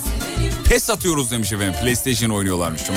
PES 0.74 0.90
atıyoruz 0.90 1.32
demiş 1.32 1.54
efendim. 1.54 1.74
PlayStation 1.82 2.30
oynuyorlarmış. 2.30 2.82
Hmm. 2.88 2.96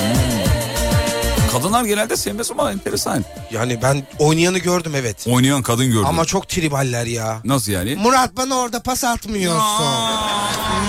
Kadınlar 1.51 1.83
genelde 1.83 2.17
sevmez 2.17 2.51
ama 2.51 2.71
enteresan. 2.71 3.25
Yani 3.51 3.81
ben 3.81 4.07
oynayanı 4.19 4.57
gördüm 4.57 4.93
evet. 4.95 5.27
Oynayan 5.27 5.61
kadın 5.61 5.85
gördüm. 5.85 6.05
Ama 6.05 6.25
çok 6.25 6.49
triballer 6.49 7.05
ya. 7.05 7.41
Nasıl 7.43 7.71
yani? 7.71 7.95
Murat 7.95 8.37
bana 8.37 8.55
orada 8.55 8.83
pas 8.83 9.03
atmıyorsun. 9.03 9.87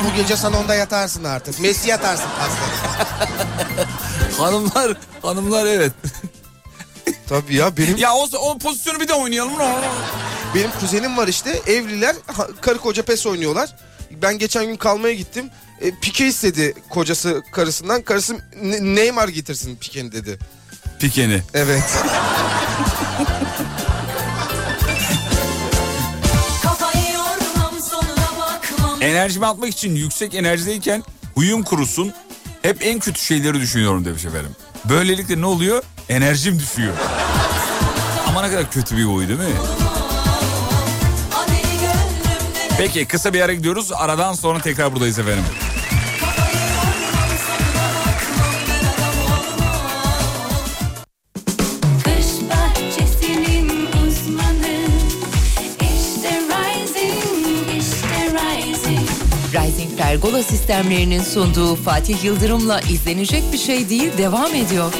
Bu 0.04 0.16
gece 0.16 0.36
salonda 0.36 0.74
yatarsın 0.74 1.24
artık. 1.24 1.60
Messi 1.60 1.88
yatarsın 1.88 2.26
pasta. 2.38 2.66
hanımlar, 4.42 4.96
hanımlar 5.22 5.66
evet. 5.66 5.92
Tabii 7.28 7.54
ya 7.54 7.76
benim 7.76 7.96
Ya 7.96 8.14
o, 8.14 8.26
o 8.38 8.58
pozisyonu 8.58 9.00
bir 9.00 9.08
de 9.08 9.14
oynayalım. 9.14 9.52
benim 10.54 10.70
kuzenim 10.80 11.16
var 11.16 11.28
işte 11.28 11.62
evliler 11.66 12.16
karı 12.60 12.78
koca 12.78 13.02
pes 13.02 13.26
oynuyorlar. 13.26 13.76
Ben 14.10 14.38
geçen 14.38 14.66
gün 14.66 14.76
kalmaya 14.76 15.14
gittim. 15.14 15.50
E, 15.80 15.90
Pike 16.00 16.26
istedi 16.26 16.74
kocası 16.90 17.42
karısından. 17.52 18.02
Karısı 18.02 18.36
"Ne- 18.62 18.94
Neymar 18.94 19.28
getirsin 19.28 19.76
Pike'ni 19.76 20.12
dedi. 20.12 20.38
Pikeni. 21.00 21.42
Evet. 21.54 22.02
Enerjimi 29.00 29.46
atmak 29.46 29.68
için 29.70 29.94
yüksek 29.94 30.34
enerjideyken 30.34 31.02
huyum 31.34 31.62
kurusun. 31.62 32.12
Hep 32.62 32.86
en 32.86 32.98
kötü 33.00 33.20
şeyleri 33.20 33.60
düşünüyorum 33.60 34.04
demiş 34.04 34.24
efendim. 34.24 34.50
Böylelikle 34.84 35.40
ne 35.40 35.46
oluyor? 35.46 35.82
Enerjim 36.08 36.58
düşüyor. 36.58 36.94
Ama 38.26 38.42
ne 38.42 38.50
kadar 38.50 38.70
kötü 38.70 38.96
bir 38.96 39.04
huy 39.04 39.28
değil 39.28 39.38
mi? 39.38 39.44
Peki 42.78 43.04
kısa 43.04 43.32
bir 43.32 43.40
ara 43.40 43.54
gidiyoruz. 43.54 43.92
Aradan 43.92 44.32
sonra 44.32 44.58
tekrar 44.58 44.92
buradayız 44.92 45.18
efendim. 45.18 45.44
Rising 59.54 59.98
Pergola 59.98 60.42
sistemlerinin 60.42 61.22
sunduğu 61.22 61.74
Fatih 61.74 62.24
Yıldırım'la 62.24 62.80
izlenecek 62.80 63.42
bir 63.52 63.58
şey 63.58 63.88
değil 63.88 64.18
devam 64.18 64.54
ediyor. 64.54 64.92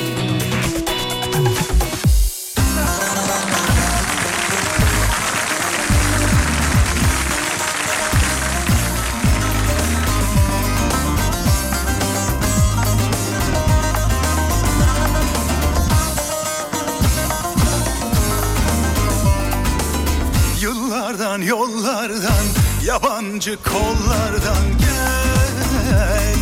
Kollardan 23.64 24.78
gel. 24.78 26.38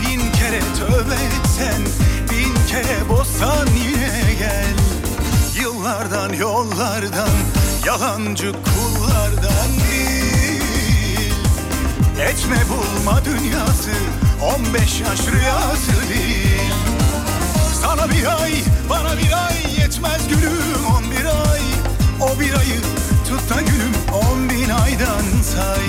Bin 0.00 0.32
kere 0.32 0.60
tövbe 0.78 1.14
etsen 1.14 1.82
bin 2.30 2.66
kere 2.68 3.08
bozsan 3.08 3.66
yine 3.66 4.34
gel. 4.38 4.74
Yıllardan 5.62 6.32
yollardan 6.32 7.34
yalancı 7.86 8.52
kullardan 8.52 9.70
değil. 9.90 11.34
Etme 12.20 12.56
bulma 12.68 13.24
dünyası 13.24 13.90
15 14.42 15.00
yaş 15.00 15.20
rüyası 15.26 16.08
değil. 16.08 16.72
Sana 17.82 18.10
bir 18.10 18.42
ay, 18.42 18.52
bana 18.90 19.16
bir 19.18 19.46
ay 19.46 19.80
yetmez 19.80 20.28
gülüm 20.28 20.86
on 20.96 21.10
bir 21.10 21.24
ay. 21.24 21.60
O 22.20 22.40
bir 22.40 22.54
ayı 22.54 22.80
tut 23.28 23.50
da 23.50 23.60
gülüm 23.60 23.94
on 24.12 24.50
bin 24.50 24.68
aydan 24.68 25.24
say 25.42 25.84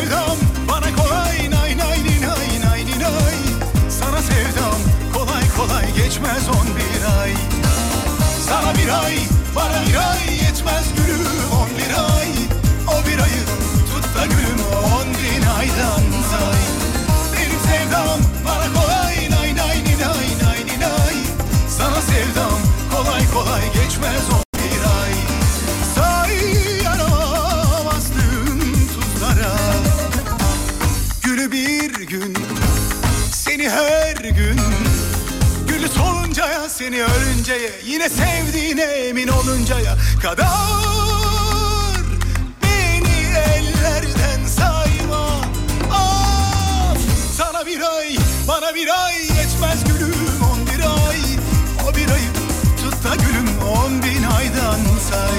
sevdam 0.00 0.36
bana 0.68 0.90
kolay 0.96 1.50
nay 1.50 1.76
nay 1.76 1.98
nay 2.04 2.48
nay 2.64 2.84
nay 3.04 3.36
Sana 3.88 4.20
sevdam 4.22 4.80
kolay 5.12 5.44
kolay 5.56 5.86
geçmez 5.96 6.48
on 6.48 6.66
bir 6.76 7.02
ay. 7.20 7.32
Sana 8.48 8.74
bir 8.74 8.88
ay, 9.04 9.14
bana 9.56 9.78
bir 9.86 9.96
ay 10.10 10.22
yetmez 10.44 10.86
gülüm 10.96 11.50
on 11.60 11.70
bir 11.78 11.92
ay. 12.14 12.28
O 12.88 13.06
bir 13.06 13.18
ayı 13.22 13.42
tut 13.90 14.04
da 14.16 14.26
gülüm 14.26 14.60
on 14.94 15.08
bin 15.20 15.46
aydan 15.58 16.04
say. 16.30 16.60
Benim 17.32 17.60
sevdam 17.68 18.20
ölünceye 37.50 37.70
Yine 37.84 38.08
sevdiğine 38.08 38.82
emin 38.82 39.28
oluncaya 39.28 39.96
kadar 40.22 40.46
Beni 42.62 43.26
ellerden 43.54 44.46
sayma. 44.46 45.26
Of 45.90 46.98
sana 47.36 47.66
bir 47.66 47.80
ay 47.80 48.16
bana 48.48 48.74
bir 48.74 49.04
ay 49.04 49.14
Yetmez 49.14 49.84
gülüm 49.84 50.42
on 50.52 50.66
bir 50.66 50.80
ay. 50.80 51.18
O 51.88 51.96
bir 51.96 52.12
ayı 52.12 52.30
tut 52.82 53.04
da 53.04 53.14
gülüm 53.14 53.48
on 53.68 54.02
bin 54.02 54.22
aydan 54.22 54.80
say. 55.10 55.38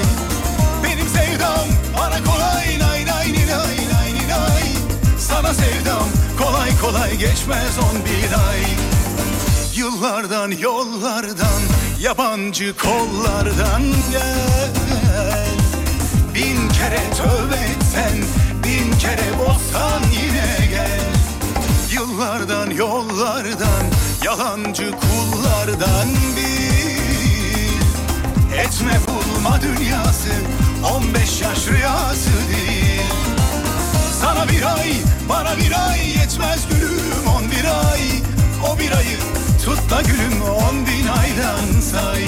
Benim 0.84 1.08
sevdam 1.08 1.66
bana 1.98 2.24
kolay 2.24 2.78
nay 2.78 3.06
nay 3.06 3.32
nay 3.32 3.76
nay 3.92 4.28
nay 4.28 4.62
Sana 5.18 5.54
sevdam 5.54 6.08
kolay 6.38 6.78
kolay 6.80 7.16
geçmez 7.16 7.78
on 7.78 8.04
bir 8.04 8.48
ay. 8.48 8.62
Yıllardan 9.74 10.50
yollardan 10.50 11.62
yabancı 12.02 12.76
kollardan 12.76 13.82
gel. 14.10 14.70
Bin 16.34 16.68
kere 16.68 17.00
tövbe 17.16 17.54
etsen 17.54 18.18
bin 18.64 18.98
kere 18.98 19.38
bozsan 19.38 20.02
yine 20.12 20.66
gel. 20.70 21.00
Yıllardan 21.92 22.70
yollardan 22.70 23.84
yalancı 24.24 24.90
kullardan 24.90 26.08
bil. 26.36 27.82
Etme 28.58 29.00
bulma 29.08 29.60
dünyası 29.62 30.30
15 30.94 31.40
yaş 31.42 31.68
rüyası 31.68 32.30
değil. 32.50 33.02
Sana 34.20 34.48
bir 34.48 34.76
ay, 34.78 34.92
bana 35.28 35.56
bir 35.56 35.88
ay 35.88 36.08
yetmez 36.08 36.60
gülüm 36.70 37.26
on 37.36 37.50
bir 37.50 37.64
ay. 37.64 38.00
O 38.70 38.78
bir 38.78 38.96
ayı 38.96 39.41
tut 39.64 39.90
da 39.90 40.02
gülüm 40.02 40.42
on 40.42 40.86
bin 40.86 41.06
aydan 41.06 41.80
say. 41.80 42.24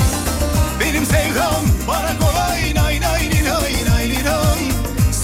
Benim 0.81 1.07
sevdam 1.07 1.65
bana 1.89 2.19
kolay 2.19 2.75
nay 2.75 3.01
nay 3.01 3.31
ni 3.31 3.45
nay 3.45 3.75
nay 3.91 4.09
ni 4.09 4.25
nay. 4.25 4.71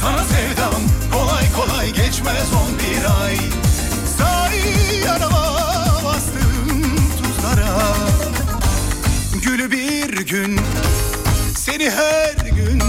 Sana 0.01 0.25
sevdam 0.25 0.83
kolay 1.13 1.45
kolay 1.57 1.93
geçmez 1.93 2.53
on 2.53 2.79
bir 2.79 3.25
ay. 3.25 3.37
Say 4.19 4.59
yanıma 5.07 5.57
bastım 6.05 6.83
tuzlara. 7.23 7.79
Gülü 9.43 9.71
bir 9.71 10.27
gün 10.27 10.61
seni 11.57 11.91
her 11.91 12.35
gün. 12.47 12.83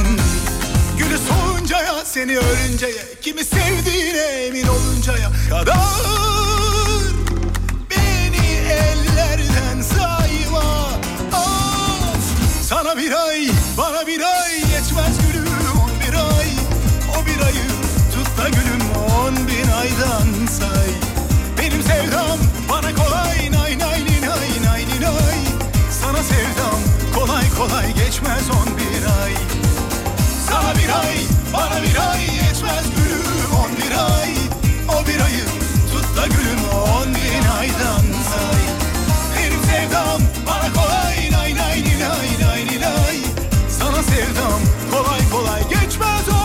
Gülü 0.98 1.18
soluncaya 1.18 2.06
seni 2.06 2.38
ölünceye 2.38 3.04
Kimi 3.22 3.44
sevdiğine 3.44 4.18
emin 4.20 4.68
oluncaya 4.68 5.32
kadar 5.50 6.41
sana 12.72 12.98
bir 12.98 13.28
ay 13.28 13.48
bana 13.78 14.08
bir 14.08 14.22
ay 14.22 14.54
Yetmez 14.56 15.18
gülüm 15.22 15.48
bir 16.02 16.14
ay. 16.14 16.50
O 17.12 17.26
bir 17.26 17.46
ayı 17.46 17.68
tut 18.14 18.38
da 18.38 18.50
gülüm 18.50 18.82
on 19.18 19.36
bin 19.36 19.72
aydan 19.72 20.48
say. 20.48 20.90
Benim 21.58 21.84
sevdam 21.84 22.40
bana 22.70 22.96
kolay 22.96 23.52
nay 23.52 23.80
nay 23.80 24.00
nay 24.22 24.50
nay 24.66 25.02
nay. 25.02 25.40
Sana 26.02 26.24
sevdam 26.24 26.80
kolay 27.16 27.50
kolay 27.58 27.94
geçmez 27.94 28.50
on 28.50 28.78
bir 28.78 29.24
ay. 29.24 29.34
Sana 30.50 30.76
bir 30.76 30.90
ay, 31.00 31.16
bana 31.54 31.84
bir 31.84 32.12
ay 32.12 32.22
yetmez 32.22 32.86
gülüm 32.96 33.52
on 33.64 33.72
bir 33.78 33.92
ay. 33.92 34.30
O 34.90 35.08
bir 35.08 35.22
ayı 35.22 35.46
tut 35.92 36.18
da 36.18 36.28
gülüm 36.28 36.64
on 36.74 37.08
bin 37.16 37.48
aydan 37.60 38.06
say. 38.32 38.62
Benim 39.36 39.64
sevdam 39.64 40.22
bana 40.48 40.74
kolay 40.74 41.21
sevdam. 44.12 44.62
Kolay 44.92 45.22
kolay 45.32 45.62
geçmez 45.70 46.30
on 46.30 46.41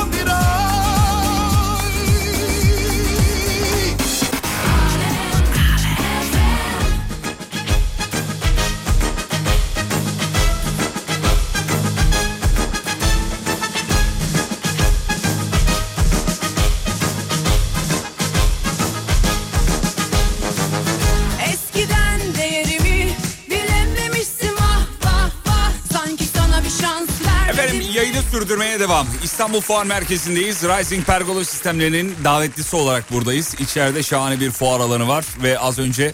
Sürdürmeye 28.37 28.81
devam. 28.81 29.07
İstanbul 29.25 29.61
Fuar 29.61 29.87
Merkezi'ndeyiz. 29.87 30.63
Rising 30.63 31.07
Pergola 31.07 31.45
sistemlerinin 31.45 32.15
davetlisi 32.25 32.77
olarak 32.77 33.13
buradayız. 33.13 33.55
İçeride 33.61 34.03
şahane 34.03 34.41
bir 34.41 34.51
fuar 34.51 34.81
alanı 34.81 35.09
var 35.09 35.25
ve 35.43 35.59
az 35.59 35.79
önce 35.79 36.13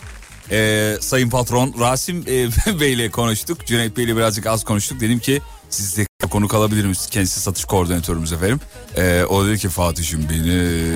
e, 0.51 0.97
Sayın 1.01 1.31
Patron 1.31 1.75
Rasim 1.81 2.25
e, 2.29 2.49
Bey 2.81 2.93
ile 2.93 3.11
konuştuk. 3.11 3.67
Cüneyt 3.67 3.97
Bey 3.97 4.05
ile 4.05 4.17
birazcık 4.17 4.47
az 4.47 4.65
konuştuk. 4.65 5.01
Dedim 5.01 5.19
ki 5.19 5.41
siz 5.71 5.97
de 5.97 6.07
konuk 6.31 6.55
alabilir 6.55 6.85
misiniz? 6.85 7.11
Kendisi 7.11 7.41
satış 7.41 7.65
koordinatörümüz 7.65 8.33
efendim. 8.33 8.61
E, 8.97 9.25
o 9.25 9.47
dedi 9.47 9.59
ki 9.59 9.69
Fatih'im 9.69 10.29
beni 10.31 10.91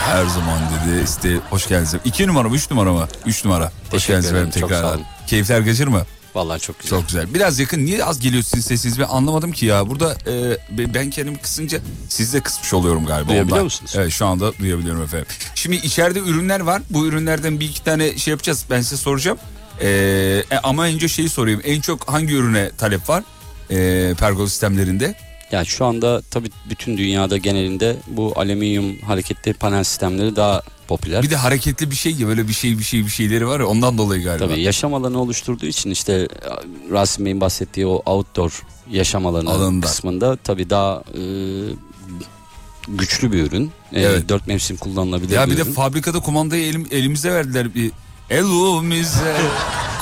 her 0.00 0.26
zaman 0.26 0.60
dedi. 0.60 1.04
İşte 1.04 1.36
hoş 1.50 1.68
geldiniz. 1.68 1.94
İki 2.04 2.26
numara 2.26 2.48
mı 2.48 2.56
üç 2.56 2.70
numara 2.70 2.92
mı? 2.92 3.08
Üç 3.26 3.44
numara. 3.44 3.64
Hoş 3.64 3.90
Teşekkür 3.90 4.22
geldiniz 4.22 4.56
efendim 4.56 4.86
olun. 4.86 5.04
Keyifler 5.26 5.64
kaçır 5.64 5.86
mı? 5.86 6.02
Vallahi 6.34 6.60
çok 6.60 6.80
güzel. 6.80 6.98
Çok 6.98 7.08
güzel. 7.08 7.34
Biraz 7.34 7.58
yakın. 7.58 7.86
Niye 7.86 8.04
az 8.04 8.20
geliyor 8.20 8.42
sizin 8.42 8.60
sesiniz? 8.62 8.98
Ben 8.98 9.04
anlamadım 9.04 9.52
ki 9.52 9.66
ya. 9.66 9.88
Burada 9.88 10.16
e, 10.78 10.94
ben 10.94 11.10
kendimi 11.10 11.38
kısınca 11.38 11.80
siz 12.08 12.34
de 12.34 12.40
kısmış 12.40 12.74
oluyorum 12.74 13.06
galiba. 13.06 13.28
Duyabiliyor 13.28 13.56
ondan. 13.56 13.64
musunuz? 13.64 13.92
Evet 13.96 14.12
şu 14.12 14.26
anda 14.26 14.58
duyabiliyorum 14.58 15.02
efendim. 15.02 15.26
Şimdi 15.54 15.76
içeride 15.76 16.18
ürünler 16.18 16.60
var. 16.60 16.82
Bu 16.90 17.06
ürünlerden 17.06 17.60
bir 17.60 17.68
iki 17.68 17.84
tane 17.84 18.18
şey 18.18 18.30
yapacağız. 18.30 18.64
Ben 18.70 18.80
size 18.80 18.96
soracağım. 18.96 19.38
E, 19.80 19.88
e, 20.50 20.58
ama 20.62 20.84
önce 20.84 21.08
şeyi 21.08 21.28
sorayım. 21.28 21.60
En 21.64 21.80
çok 21.80 22.08
hangi 22.08 22.34
ürüne 22.34 22.70
talep 22.78 23.08
var? 23.08 23.24
E, 23.70 24.14
pergola 24.18 24.48
sistemlerinde. 24.48 25.14
Ya 25.52 25.64
şu 25.64 25.84
anda 25.84 26.22
tabii 26.30 26.50
bütün 26.70 26.98
dünyada 26.98 27.36
genelinde 27.36 27.96
bu 28.06 28.32
alüminyum 28.36 28.98
hareketli 29.00 29.52
panel 29.52 29.84
sistemleri 29.84 30.36
daha 30.36 30.62
popüler. 30.96 31.22
Bir 31.22 31.30
de 31.30 31.36
hareketli 31.36 31.90
bir 31.90 31.96
şey 31.96 32.12
ya 32.14 32.26
böyle 32.28 32.48
bir 32.48 32.52
şey 32.52 32.78
bir 32.78 32.84
şey 32.84 33.04
bir 33.04 33.10
şeyleri 33.10 33.46
var 33.48 33.60
ya 33.60 33.66
ondan 33.66 33.98
dolayı 33.98 34.24
galiba. 34.24 34.46
Tabii 34.48 34.60
yaşam 34.60 34.94
alanı 34.94 35.20
oluşturduğu 35.20 35.66
için 35.66 35.90
işte 35.90 36.28
Rasim 36.90 37.24
Bey'in 37.24 37.40
bahsettiği 37.40 37.86
o 37.86 38.02
outdoor 38.06 38.62
yaşam 38.90 39.26
alanı 39.26 39.50
Alanında. 39.50 39.86
kısmında 39.86 40.36
tabii 40.36 40.70
daha 40.70 41.02
e, 41.14 41.22
güçlü 42.88 43.32
bir 43.32 43.42
ürün. 43.46 43.70
E, 43.92 44.00
Evet. 44.02 44.28
Dört 44.28 44.46
mevsim 44.46 44.76
kullanılabilir 44.76 45.34
Ya 45.34 45.46
bir 45.46 45.52
bir 45.52 45.56
de 45.56 45.62
ürün. 45.62 45.72
fabrikada 45.72 46.20
kumandayı 46.20 46.66
elim, 46.66 46.86
elimize 46.90 47.32
verdiler 47.32 47.74
bir 47.74 47.90
elimize 48.32 49.36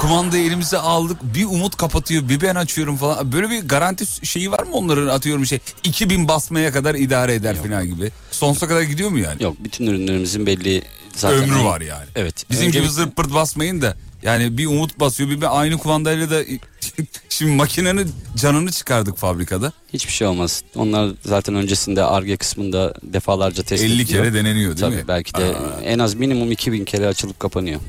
kumandayı 0.00 0.46
elimize 0.46 0.78
aldık 0.78 1.18
bir 1.34 1.44
umut 1.44 1.76
kapatıyor 1.76 2.28
bir 2.28 2.40
ben 2.40 2.54
açıyorum 2.54 2.96
falan 2.96 3.32
böyle 3.32 3.50
bir 3.50 3.68
garanti 3.68 4.26
şeyi 4.26 4.50
var 4.52 4.62
mı 4.62 4.70
onların 4.72 5.06
atıyorum 5.06 5.46
şey 5.46 5.58
2000 5.84 6.28
basmaya 6.28 6.72
kadar 6.72 6.94
idare 6.94 7.34
eder 7.34 7.56
falan 7.62 7.86
gibi 7.86 8.10
sonsuza 8.30 8.68
kadar 8.68 8.82
gidiyor 8.82 9.10
mu 9.10 9.18
yani? 9.18 9.42
Yok 9.42 9.56
bütün 9.60 9.86
ürünlerimizin 9.86 10.46
belli 10.46 10.82
zaten 11.16 11.38
Ömrü 11.42 11.64
var 11.64 11.80
yani. 11.80 12.04
Evet. 12.16 12.44
Bizim 12.50 12.70
gibi 12.72 12.82
bir- 12.82 12.88
zırt 12.88 13.16
pırt 13.16 13.34
basmayın 13.34 13.82
da 13.82 13.96
yani 14.22 14.58
bir 14.58 14.66
umut 14.66 15.00
basıyor 15.00 15.30
bir 15.30 15.40
ben 15.40 15.46
aynı 15.50 15.78
kumandayla 15.78 16.30
da 16.30 16.42
şimdi 17.28 17.52
makinenin 17.52 18.12
canını 18.36 18.72
çıkardık 18.72 19.16
fabrikada 19.18 19.72
Hiçbir 19.92 20.12
şey 20.12 20.26
olmaz. 20.26 20.62
Onlar 20.76 21.10
zaten 21.24 21.54
öncesinde 21.54 22.04
ARGE 22.04 22.36
kısmında 22.36 22.94
defalarca 23.02 23.62
test 23.62 23.84
50 23.84 23.92
ediliyor. 24.02 24.24
kere 24.24 24.34
deneniyor 24.34 24.70
değil 24.76 24.80
Tabii 24.80 24.96
mi? 24.96 25.08
belki 25.08 25.34
de 25.34 25.54
en 25.84 25.98
az 25.98 26.14
minimum 26.14 26.52
2000 26.52 26.84
kere 26.84 27.06
açılıp 27.06 27.40
kapanıyor. 27.40 27.80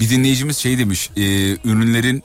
Bir 0.00 0.10
dinleyicimiz 0.10 0.56
şey 0.56 0.78
demiş 0.78 1.10
e, 1.16 1.22
ürünlerin 1.64 2.22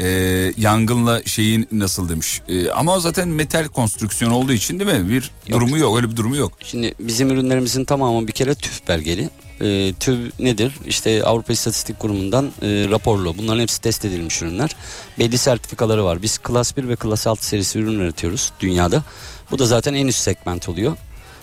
e, 0.00 0.08
yangınla 0.56 1.22
şeyin 1.24 1.68
nasıl 1.72 2.08
demiş. 2.08 2.40
E, 2.48 2.70
ama 2.70 3.00
zaten 3.00 3.28
metal 3.28 3.68
konstrüksiyon 3.68 4.30
olduğu 4.32 4.52
için 4.52 4.80
değil 4.80 5.00
mi? 5.00 5.08
Bir 5.10 5.30
durumu 5.50 5.78
yok 5.78 5.96
öyle 5.96 6.10
bir 6.10 6.16
durumu 6.16 6.36
yok. 6.36 6.52
Şimdi 6.64 6.94
bizim 7.00 7.30
ürünlerimizin 7.30 7.84
tamamı 7.84 8.28
bir 8.28 8.32
kere 8.32 8.54
TÜV 8.54 8.88
belgeli. 8.88 9.30
Ee, 9.60 9.92
TÜV 10.00 10.16
nedir? 10.38 10.72
İşte 10.86 11.24
Avrupa 11.24 11.52
İstatistik 11.52 11.98
Kurumu'ndan 11.98 12.46
e, 12.62 12.68
raporlu. 12.90 13.38
Bunların 13.38 13.60
hepsi 13.60 13.80
test 13.80 14.04
edilmiş 14.04 14.42
ürünler. 14.42 14.76
Belli 15.18 15.38
sertifikaları 15.38 16.04
var. 16.04 16.22
Biz 16.22 16.38
Klas 16.38 16.76
1 16.76 16.88
ve 16.88 16.96
Klas 16.96 17.26
6 17.26 17.46
serisi 17.46 17.78
ürün 17.78 18.00
üretiyoruz 18.00 18.52
dünyada. 18.60 19.04
Bu 19.50 19.58
da 19.58 19.66
zaten 19.66 19.94
en 19.94 20.06
üst 20.06 20.18
segment 20.18 20.68
oluyor. 20.68 20.96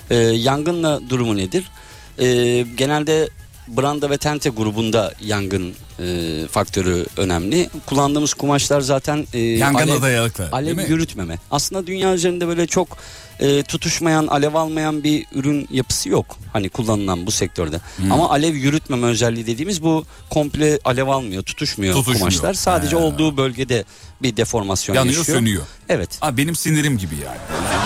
Ee, 0.10 0.16
yangınla 0.16 1.02
durumu 1.10 1.38
nedir? 1.38 1.72
Ee, 2.20 2.66
genelde 2.78 3.30
Branda 3.78 4.10
ve 4.10 4.18
Tente 4.18 4.50
grubunda 4.50 5.14
yangın 5.22 5.74
e, 6.00 6.48
faktörü 6.52 7.06
önemli. 7.18 7.70
Kullandığımız 7.86 8.34
kumaşlar 8.34 8.82
zaten 8.82 9.28
e, 9.34 9.40
Yangına 9.40 9.82
alev- 9.92 10.02
dayanıklı 10.02 10.50
Alev 10.52 10.90
yürütmeme. 10.90 11.40
Aslında 11.52 11.88
dünya 11.88 12.14
üzerinde 12.14 12.48
böyle 12.48 12.68
çok 12.68 12.98
e, 13.40 13.64
tutuşmayan, 13.64 14.28
alev 14.28 14.54
almayan 14.54 15.04
bir 15.04 15.26
ürün 15.36 15.68
yapısı 15.72 16.10
yok. 16.10 16.38
Hani 16.54 16.70
kullanılan 16.70 17.26
bu 17.26 17.32
sektörde. 17.32 17.80
Hmm. 17.98 18.12
Ama 18.12 18.30
alev 18.30 18.54
yürütmeme 18.56 19.08
özelliği 19.08 19.48
dediğimiz 19.48 19.84
bu 19.84 20.06
komple 20.30 20.80
alev 20.86 21.08
almıyor, 21.08 21.44
tutuşmuyor, 21.44 21.94
Tutuşmuyor. 21.94 22.20
kumaşlar. 22.20 22.54
Sadece 22.54 22.96
He. 22.96 23.00
olduğu 23.00 23.38
bölgede 23.38 23.84
bir 24.22 24.38
deformasyon 24.38 24.96
Yanıyor 24.96 25.18
yaşıyor. 25.18 25.38
sönüyor. 25.38 25.64
Evet. 25.90 26.10
Ha, 26.22 26.38
benim 26.38 26.56
sinirim 26.56 26.98
gibi 26.98 27.16
yani. 27.16 27.38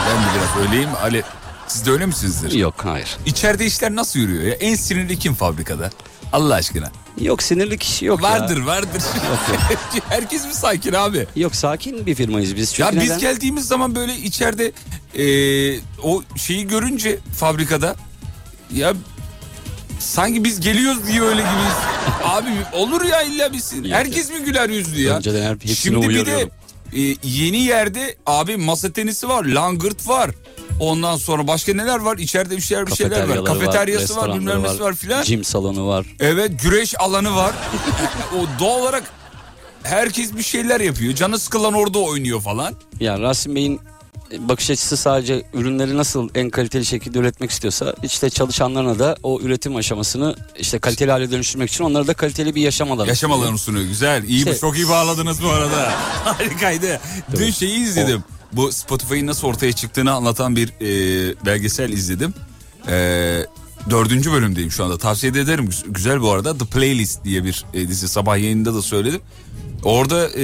Ben 0.10 0.18
de 0.24 0.28
biraz 0.38 0.68
öyleyim. 0.68 0.90
Ale, 1.04 1.24
siz 1.74 1.86
de 1.86 1.92
öyle 1.92 2.06
misinizdir? 2.06 2.52
Yok 2.52 2.76
hayır. 2.84 3.18
İçeride 3.26 3.66
işler 3.66 3.96
nasıl 3.96 4.20
yürüyor 4.20 4.44
ya? 4.44 4.54
En 4.54 4.76
sinirli 4.76 5.20
kim 5.20 5.34
fabrikada? 5.34 5.90
Allah 6.34 6.54
aşkına. 6.56 6.92
Yok 7.22 7.44
sinirli 7.44 7.78
kişi 7.78 8.06
yok 8.06 8.22
vardır 8.22 8.58
ya. 8.60 8.66
vardır. 8.66 9.04
Herkes 10.10 10.46
mi 10.46 10.54
sakin 10.54 10.94
abi? 10.94 11.28
Yok 11.36 11.56
sakin 11.56 12.06
bir 12.06 12.16
firmayız 12.16 12.56
biz. 12.56 12.74
Çünkü 12.74 12.96
ya 12.96 13.02
biz 13.02 13.10
neden? 13.10 13.20
geldiğimiz 13.20 13.68
zaman 13.68 13.96
böyle 13.96 14.18
içeride 14.18 14.72
e, 15.18 15.80
o 16.04 16.24
şeyi 16.38 16.68
görünce 16.68 17.20
fabrikada 17.38 17.96
ya 18.74 18.94
sanki 20.00 20.44
biz 20.44 20.60
geliyoruz 20.60 21.08
diye 21.08 21.22
öyle 21.22 21.42
gibiyiz. 21.42 21.78
Abi 22.24 22.50
olur 22.74 23.06
ya 23.06 23.22
illa 23.22 23.54
bilsin. 23.54 23.84
Herkes 23.92 24.30
mi 24.30 24.40
güler 24.46 24.70
yüzlü 24.70 25.02
ya? 25.02 25.18
Önceden 25.18 25.50
hepsini 25.54 25.76
Şimdi 25.76 26.10
bir 26.10 26.26
de 26.26 26.50
e, 26.96 27.16
yeni 27.24 27.58
yerde 27.58 28.16
abi 28.26 28.58
masa 28.58 28.92
tenisi 28.92 29.30
var, 29.30 29.44
langırt 29.44 30.08
var. 30.08 30.32
Ondan 30.80 31.18
sonra 31.18 31.48
başka 31.48 31.74
neler 31.74 32.00
var? 32.00 32.18
İçeride 32.18 32.58
bir 32.58 32.62
şeyler 32.62 32.88
bir 32.88 32.96
şeyler 32.96 33.28
var. 33.30 33.46
Kafeteryası 33.46 34.16
var, 34.16 34.28
restoranları 34.28 34.40
bilmem 34.40 34.64
nesi 34.64 34.80
var 34.80 34.94
filan. 34.96 35.24
Gym 35.24 35.44
salonu 35.44 35.88
var. 35.88 36.06
Evet 36.20 36.62
güreş 36.62 37.00
alanı 37.00 37.36
var. 37.36 37.52
o 38.40 38.60
doğal 38.60 38.80
olarak 38.82 39.04
herkes 39.84 40.36
bir 40.36 40.44
şeyler 40.44 40.80
yapıyor. 40.82 41.14
Canı 41.16 41.40
sıkılan 41.40 41.74
orada 41.74 42.00
oynuyor 42.00 42.42
falan. 42.42 42.74
Ya 43.00 43.20
Rasim 43.20 43.56
Bey'in 43.56 43.80
bakış 44.40 44.70
açısı 44.70 44.98
sadece 44.98 45.44
ürünleri 45.54 45.98
nasıl 45.98 46.30
en 46.36 46.50
kaliteli 46.50 46.86
şekilde 46.86 47.20
üretmek 47.20 47.52
istiyorsa 47.52 47.96
işte 48.04 48.30
çalışanlarına 48.30 49.00
da 49.00 49.16
o 49.24 49.40
üretim 49.42 49.76
aşamasını 49.76 50.36
işte 50.60 50.80
kaliteli 50.80 51.12
hale 51.12 51.32
dönüştürmek 51.32 51.70
için 51.70 51.84
onlara 51.84 52.08
da 52.08 52.14
kaliteli 52.14 52.56
bir 52.56 52.62
yaşam 52.62 52.92
alanı. 52.92 53.08
Yaşam 53.08 53.32
alanı 53.32 53.58
sunuyor. 53.58 53.86
Güzel. 53.86 54.24
İyi 54.24 54.38
İşte- 54.38 54.58
çok 54.58 54.78
iyi 54.78 54.90
bağladınız 54.90 55.44
bu 55.44 55.50
arada. 55.50 55.92
Harikaydı. 56.26 57.00
Dün 57.38 57.52
şeyi 57.52 57.80
izledim. 57.80 58.24
Bu 58.54 58.72
Spotify'ın 58.72 59.28
nasıl 59.28 59.48
ortaya 59.48 59.72
çıktığını 59.74 60.12
anlatan 60.12 60.56
bir 60.56 60.70
e, 60.70 60.86
belgesel 61.46 61.90
izledim. 61.90 62.34
E, 62.88 62.94
dördüncü 63.90 64.32
bölümdeyim 64.32 64.72
şu 64.72 64.86
anda. 64.86 64.98
Tavsiye 64.98 65.34
de 65.34 65.42
ederim. 65.42 65.66
Güz- 65.66 65.84
Güzel 65.88 66.22
bu 66.22 66.32
arada. 66.32 66.58
The 66.58 66.66
Playlist 66.66 67.24
diye 67.24 67.44
bir 67.44 67.66
e, 67.74 67.88
dizi. 67.88 68.08
Sabah 68.08 68.38
yayında 68.38 68.74
da 68.74 68.82
söyledim. 68.82 69.22
Orada 69.84 70.30
e, 70.30 70.42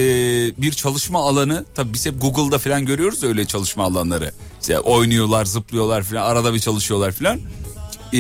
bir 0.58 0.72
çalışma 0.72 1.20
alanı 1.20 1.66
tabii 1.76 1.94
biz 1.94 2.06
hep 2.06 2.22
Google'da 2.22 2.58
falan 2.58 2.86
görüyoruz 2.86 3.24
öyle 3.24 3.46
çalışma 3.46 3.84
alanları. 3.84 4.32
İşte 4.62 4.80
oynuyorlar, 4.80 5.46
zıplıyorlar 5.46 6.04
falan, 6.04 6.22
arada 6.22 6.54
bir 6.54 6.60
çalışıyorlar 6.60 7.12
falan. 7.12 7.40
E, 8.14 8.20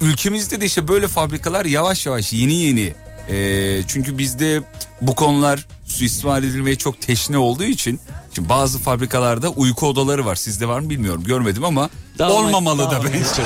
ülkemizde 0.00 0.60
de 0.60 0.64
işte 0.66 0.88
böyle 0.88 1.08
fabrikalar 1.08 1.64
yavaş 1.64 2.06
yavaş 2.06 2.32
yeni 2.32 2.54
yeni. 2.54 2.94
E, 3.30 3.82
çünkü 3.88 4.18
bizde 4.18 4.62
bu 5.00 5.14
konular 5.14 5.66
suistimal 5.86 6.44
edilmeye 6.44 6.76
çok 6.76 7.00
teşne 7.00 7.38
olduğu 7.38 7.64
için 7.64 8.00
şimdi 8.34 8.48
bazı 8.48 8.78
fabrikalarda 8.78 9.48
uyku 9.48 9.86
odaları 9.86 10.26
var. 10.26 10.34
Sizde 10.34 10.68
var 10.68 10.80
mı 10.80 10.90
bilmiyorum. 10.90 11.24
Görmedim 11.24 11.64
ama 11.64 11.90
Dağılma- 12.18 12.32
olmamalı 12.32 12.78
da 12.78 12.90
dağılma 12.90 13.04
bence. 13.08 13.22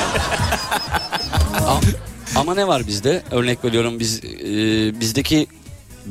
Ama, 1.66 1.80
ama 2.36 2.54
ne 2.54 2.66
var 2.68 2.86
bizde? 2.86 3.22
Örnek 3.30 3.64
veriyorum 3.64 4.00
biz 4.00 4.24
e, 4.24 5.00
bizdeki 5.00 5.46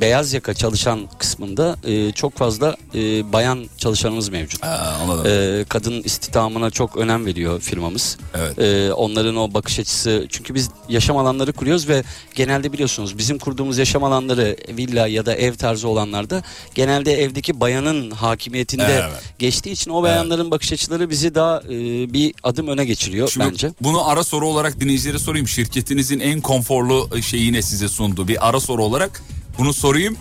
beyaz 0.00 0.32
yaka 0.32 0.54
çalışan 0.54 1.00
kısmında 1.18 1.76
e, 1.84 2.12
çok 2.12 2.36
fazla 2.36 2.76
e, 2.94 3.32
bayan 3.32 3.66
çalışanımız 3.78 4.28
mevcut. 4.28 4.64
anladım. 4.64 5.26
E, 5.60 5.64
kadın 5.68 6.02
istihdamına 6.02 6.70
çok 6.70 6.96
önem 6.96 7.26
veriyor 7.26 7.60
firmamız. 7.60 8.18
Evet. 8.34 8.58
E, 8.58 8.92
onların 8.92 9.36
o 9.36 9.54
bakış 9.54 9.78
açısı 9.78 10.26
çünkü 10.30 10.54
biz 10.54 10.70
yaşam 10.88 11.16
alanları 11.16 11.52
kuruyoruz 11.52 11.88
ve 11.88 12.02
genelde 12.34 12.72
biliyorsunuz 12.72 13.18
bizim 13.18 13.38
kurduğumuz 13.38 13.78
yaşam 13.78 14.04
alanları 14.04 14.56
villa 14.68 15.06
ya 15.06 15.26
da 15.26 15.34
ev 15.34 15.54
tarzı 15.54 15.88
olanlarda 15.88 16.42
genelde 16.74 17.22
evdeki 17.22 17.60
bayanın 17.60 18.10
hakimiyetinde 18.10 18.84
Evet. 19.08 19.22
geçtiği 19.38 19.70
için 19.70 19.90
o 19.90 20.02
bayanların 20.02 20.50
bakış 20.50 20.72
açıları 20.72 21.10
bizi 21.10 21.34
daha 21.34 21.62
e, 21.62 21.68
bir 22.12 22.34
adım 22.42 22.68
öne 22.68 22.84
geçiriyor 22.84 23.28
Şimdi 23.28 23.46
bence. 23.46 23.70
bunu 23.80 24.08
ara 24.08 24.24
soru 24.24 24.48
olarak 24.48 24.80
dinleyicilere 24.80 25.18
sorayım. 25.18 25.48
Şirketinizin 25.48 26.20
en 26.20 26.40
konforlu 26.40 27.08
şeyi 27.22 27.52
ne 27.52 27.62
size 27.62 27.88
sundu? 27.88 28.28
Bir 28.28 28.48
ara 28.48 28.60
soru 28.60 28.84
olarak 28.84 29.22
bunu 29.58 29.72
sorayım. 29.72 30.16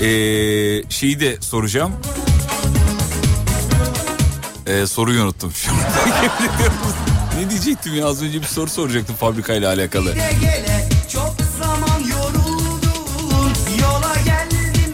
Ee, 0.00 0.82
şeyi 0.90 1.20
de 1.20 1.36
soracağım. 1.40 1.92
Ee, 4.66 4.86
soruyu 4.86 5.22
unuttum 5.22 5.52
şu 5.54 5.70
ne 7.40 7.50
diyecektim 7.50 7.94
ya 7.94 8.06
az 8.06 8.22
önce 8.22 8.40
bir 8.40 8.46
soru 8.46 8.70
soracaktım 8.70 9.16
fabrikayla 9.16 9.72
alakalı. 9.72 10.14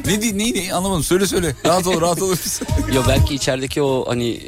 Ne 0.06 0.22
di- 0.22 0.38
neyi 0.38 0.68
ne 0.68 0.74
anlamadım 0.74 1.02
söyle 1.04 1.26
söyle. 1.26 1.54
Rahat 1.66 1.86
ol 1.86 2.00
rahat 2.00 2.22
ol. 2.22 2.36
Yo 2.94 3.02
belki 3.08 3.34
içerideki 3.34 3.82
o 3.82 4.04
hani 4.08 4.40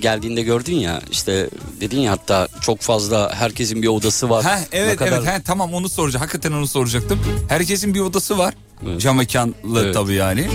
geldiğinde 0.00 0.42
gördün 0.42 0.74
ya 0.76 1.02
işte 1.10 1.48
dedin 1.80 2.00
ya 2.00 2.12
hatta 2.12 2.48
çok 2.60 2.80
fazla 2.80 3.34
herkesin 3.34 3.82
bir 3.82 3.88
odası 3.88 4.30
var. 4.30 4.44
Ha 4.44 4.56
Ne 4.72 4.78
evet 4.78 4.96
kadar- 4.96 5.12
evet 5.12 5.26
he, 5.26 5.42
tamam 5.42 5.74
onu 5.74 5.88
soracağım. 5.88 6.20
Hakikaten 6.20 6.52
onu 6.52 6.66
soracaktım. 6.66 7.20
Herkesin 7.48 7.94
bir 7.94 8.00
odası 8.00 8.38
var. 8.38 8.54
Evet. 8.88 9.00
Cam 9.00 9.16
mekanlı 9.16 9.82
Evet. 9.82 9.94
tabii 9.94 10.14
yani. 10.14 10.48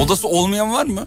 Odası 0.00 0.28
olmayan 0.28 0.72
var 0.72 0.84
mı? 0.86 1.06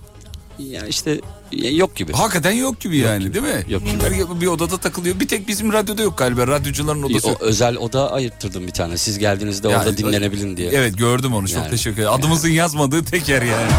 Ya 0.60 0.86
işte 0.88 1.22
ya 1.52 1.72
yok 1.72 1.96
gibi. 1.96 2.14
Hakikaten 2.14 2.52
yok 2.52 2.80
gibi 2.80 2.98
yani 2.98 3.34
değil 3.34 3.46
mi? 3.46 3.66
Yok 3.70 3.86
gibi. 3.86 4.04
Herkes 4.04 4.26
bir 4.42 4.48
odada 4.48 4.78
takılıyor. 4.78 5.20
Bir 5.20 5.28
tek 5.28 5.48
bizim 5.48 5.74
radyoda 5.74 6.02
yok 6.02 6.18
galiba. 6.18 6.48
Radyocuların 6.48 7.04
odası 7.04 7.28
O 7.28 7.32
yok. 7.32 7.42
özel 7.42 7.76
oda 7.78 8.12
ayırttırdım 8.12 8.68
bir 8.68 8.72
tane. 8.72 8.98
Siz 8.98 9.18
geldiğinizde 9.20 9.70
Yani- 9.70 9.80
orada 9.80 9.98
dinlenebilin 9.98 10.58
diye. 10.58 10.70
Evet 10.74 10.98
gördüm 10.98 11.34
onu 11.34 11.48
çok 11.48 11.58
Yani. 11.58 11.70
teşekkür 11.70 11.98
ederim. 11.98 12.14
Adımızın 12.14 12.50
yazmadığı 12.50 13.06
tek 13.06 13.30
yer 13.30 13.42
yani. 13.42 13.72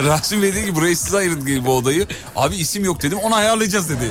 Rasim 0.04 0.42
Bey 0.42 0.54
dedi 0.54 0.66
ki 0.66 0.74
burayı 0.74 0.96
siz 0.96 1.14
ayırdınız 1.14 1.46
gibi 1.46 1.66
bu 1.66 1.76
odayı. 1.76 2.06
Abi 2.36 2.56
isim 2.56 2.84
yok 2.84 3.02
dedim 3.02 3.18
onu 3.18 3.34
ayarlayacağız 3.34 3.88
dedi. 3.88 4.10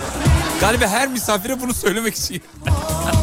Galiba 0.61 0.87
her 0.87 1.07
misafire 1.07 1.61
bunu 1.61 1.73
söylemek 1.73 2.15
için. 2.15 2.41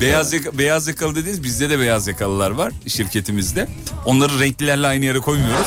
beyaz, 0.00 0.32
yaka, 0.32 0.58
beyaz 0.58 0.88
yakalı 0.88 1.16
dediniz 1.16 1.42
bizde 1.42 1.70
de 1.70 1.78
beyaz 1.78 2.06
yakalılar 2.06 2.50
var 2.50 2.72
şirketimizde. 2.86 3.68
Onları 4.04 4.40
renklilerle 4.40 4.86
aynı 4.86 5.04
yere 5.04 5.18
koymuyoruz. 5.18 5.66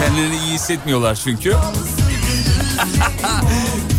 Kendilerini 0.00 0.36
iyi 0.36 0.54
hissetmiyorlar 0.54 1.20
çünkü. 1.24 1.54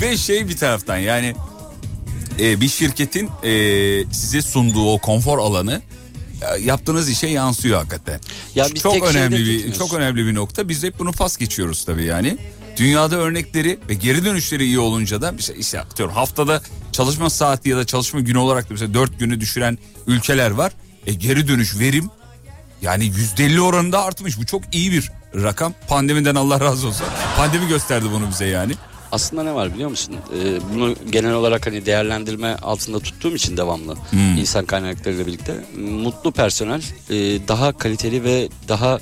Ve 0.01 0.17
şey 0.17 0.47
bir 0.47 0.57
taraftan 0.57 0.97
yani 0.97 1.35
e, 2.39 2.61
bir 2.61 2.69
şirketin 2.69 3.29
e, 3.43 3.51
size 4.11 4.41
sunduğu 4.41 4.91
o 4.91 4.97
konfor 4.97 5.39
alanı 5.39 5.81
yaptığınız 6.61 7.09
işe 7.09 7.27
yansıyor 7.27 7.77
hakikaten. 7.77 8.19
Ya 8.55 8.65
biz 8.73 8.81
çok 8.81 9.07
önemli 9.07 9.37
bir 9.37 9.55
tutmuyoruz. 9.55 9.77
çok 9.77 9.93
önemli 9.93 10.25
bir 10.25 10.35
nokta. 10.35 10.69
Biz 10.69 10.83
hep 10.83 10.99
bunu 10.99 11.11
pas 11.11 11.37
geçiyoruz 11.37 11.85
tabii 11.85 12.03
yani. 12.03 12.37
Dünyada 12.77 13.15
örnekleri 13.15 13.79
ve 13.89 13.93
geri 13.93 14.25
dönüşleri 14.25 14.65
iyi 14.65 14.79
olunca 14.79 15.21
da 15.21 15.33
işte, 15.39 15.55
işte 15.55 15.79
atıyorum 15.79 16.15
haftada 16.15 16.61
çalışma 16.95 17.29
saati 17.29 17.69
ya 17.69 17.77
da 17.77 17.85
çalışma 17.85 18.19
günü 18.19 18.37
olarak 18.37 18.63
da 18.63 18.67
mesela 18.73 18.93
4 18.93 19.19
günü 19.19 19.39
düşüren 19.41 19.77
ülkeler 20.07 20.51
var. 20.51 20.71
E 21.05 21.13
geri 21.13 21.47
dönüş 21.47 21.79
verim 21.79 22.09
yani 22.81 23.11
%50 23.11 23.59
oranında 23.59 24.03
artmış. 24.03 24.39
Bu 24.39 24.45
çok 24.45 24.75
iyi 24.75 24.91
bir 24.91 25.11
rakam. 25.35 25.73
Pandemiden 25.87 26.35
Allah 26.35 26.59
razı 26.59 26.87
olsun. 26.87 27.05
Pandemi 27.37 27.67
gösterdi 27.67 28.05
bunu 28.11 28.29
bize 28.29 28.45
yani. 28.45 28.73
Aslında 29.15 29.43
ne 29.43 29.55
var 29.55 29.73
biliyor 29.73 29.89
musun? 29.89 30.15
Ee, 30.15 30.59
bunu 30.73 30.95
genel 31.09 31.33
olarak 31.33 31.67
hani 31.67 31.85
değerlendirme 31.85 32.55
altında 32.55 32.99
tuttuğum 32.99 33.35
için 33.35 33.57
devamlı 33.57 33.95
Hmm. 34.09 34.37
insan 34.37 34.65
kaynaklarıyla 34.65 35.27
birlikte 35.27 35.65
mutlu 35.77 36.31
personel 36.31 36.81
e, 37.09 37.15
daha 37.47 37.77
kaliteli 37.77 38.23
ve 38.23 38.49
daha 38.67 38.99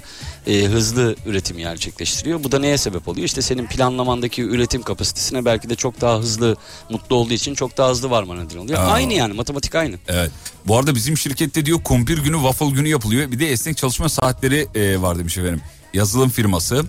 e, 0.47 0.63
hızlı 0.65 1.15
üretim 1.25 1.57
gerçekleştiriyor. 1.57 2.43
Bu 2.43 2.51
da 2.51 2.59
neye 2.59 2.77
sebep 2.77 3.07
oluyor? 3.07 3.25
İşte 3.25 3.41
senin 3.41 3.65
planlamandaki 3.67 4.41
üretim 4.41 4.81
kapasitesine 4.81 5.45
belki 5.45 5.69
de 5.69 5.75
çok 5.75 6.01
daha 6.01 6.19
hızlı 6.19 6.57
mutlu 6.89 7.15
olduğu 7.15 7.33
için 7.33 7.55
çok 7.55 7.77
daha 7.77 7.89
hızlı 7.89 8.09
varma 8.09 8.35
neden 8.35 8.57
oluyor. 8.57 8.79
Aa. 8.79 8.91
Aynı 8.91 9.13
yani 9.13 9.33
matematik 9.33 9.75
aynı. 9.75 9.95
Evet. 10.07 10.31
Bu 10.67 10.77
arada 10.77 10.95
bizim 10.95 11.17
şirkette 11.17 11.65
diyor 11.65 11.83
kumpir 11.83 12.17
günü, 12.17 12.35
waffle 12.35 12.69
günü 12.69 12.87
yapılıyor. 12.87 13.31
Bir 13.31 13.39
de 13.39 13.51
esnek 13.51 13.77
çalışma 13.77 14.09
saatleri 14.09 14.67
e, 14.75 15.01
var 15.01 15.19
demiş 15.19 15.37
efendim. 15.37 15.61
Yazılım 15.93 16.29
firması. 16.29 16.85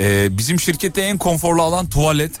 E, 0.00 0.38
bizim 0.38 0.60
şirkette 0.60 1.02
en 1.02 1.18
konforlu 1.18 1.62
alan 1.62 1.88
tuvalet. 1.88 2.32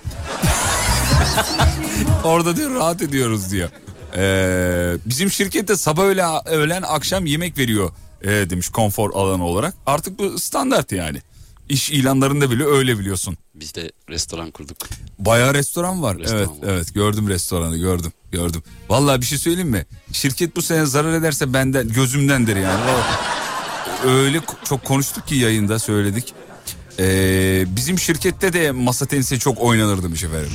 Orada 2.24 2.56
diyor 2.56 2.74
rahat 2.74 3.02
ediyoruz 3.02 3.52
diyor. 3.52 3.68
E, 4.16 4.96
bizim 5.06 5.30
şirkette 5.30 5.76
sabah 5.76 6.02
öğle, 6.02 6.24
öğlen 6.46 6.82
akşam 6.82 7.26
yemek 7.26 7.58
veriyor 7.58 7.90
e, 8.22 8.28
demiş 8.28 8.68
konfor 8.68 9.10
alanı 9.14 9.44
olarak. 9.44 9.74
Artık 9.86 10.18
bu 10.18 10.38
standart 10.38 10.92
yani. 10.92 11.22
İş 11.68 11.90
ilanlarında 11.90 12.50
bile 12.50 12.64
öyle 12.64 12.98
biliyorsun. 12.98 13.36
Biz 13.54 13.74
de 13.74 13.90
restoran 14.08 14.50
kurduk. 14.50 14.76
Bayağı 15.18 15.54
restoran 15.54 16.02
var. 16.02 16.18
Restoran 16.18 16.40
evet, 16.40 16.62
var. 16.62 16.72
evet 16.72 16.94
gördüm 16.94 17.28
restoranı 17.28 17.78
gördüm, 17.78 18.12
gördüm. 18.32 18.62
Vallahi 18.88 19.20
bir 19.20 19.26
şey 19.26 19.38
söyleyeyim 19.38 19.70
mi? 19.70 19.86
Şirket 20.12 20.56
bu 20.56 20.62
sene 20.62 20.86
zarar 20.86 21.12
ederse 21.12 21.52
benden 21.52 21.88
gözümdendir 21.88 22.56
yani. 22.56 22.80
Öyle 24.04 24.40
çok 24.64 24.84
konuştuk 24.84 25.26
ki 25.26 25.34
yayında 25.34 25.78
söyledik. 25.78 26.34
Ee, 27.00 27.64
bizim 27.76 27.98
şirkette 27.98 28.52
de 28.52 28.70
masa 28.70 29.06
tenisi 29.06 29.38
çok 29.38 29.60
oynanır 29.60 30.02
demiş 30.02 30.24
efendim. 30.24 30.50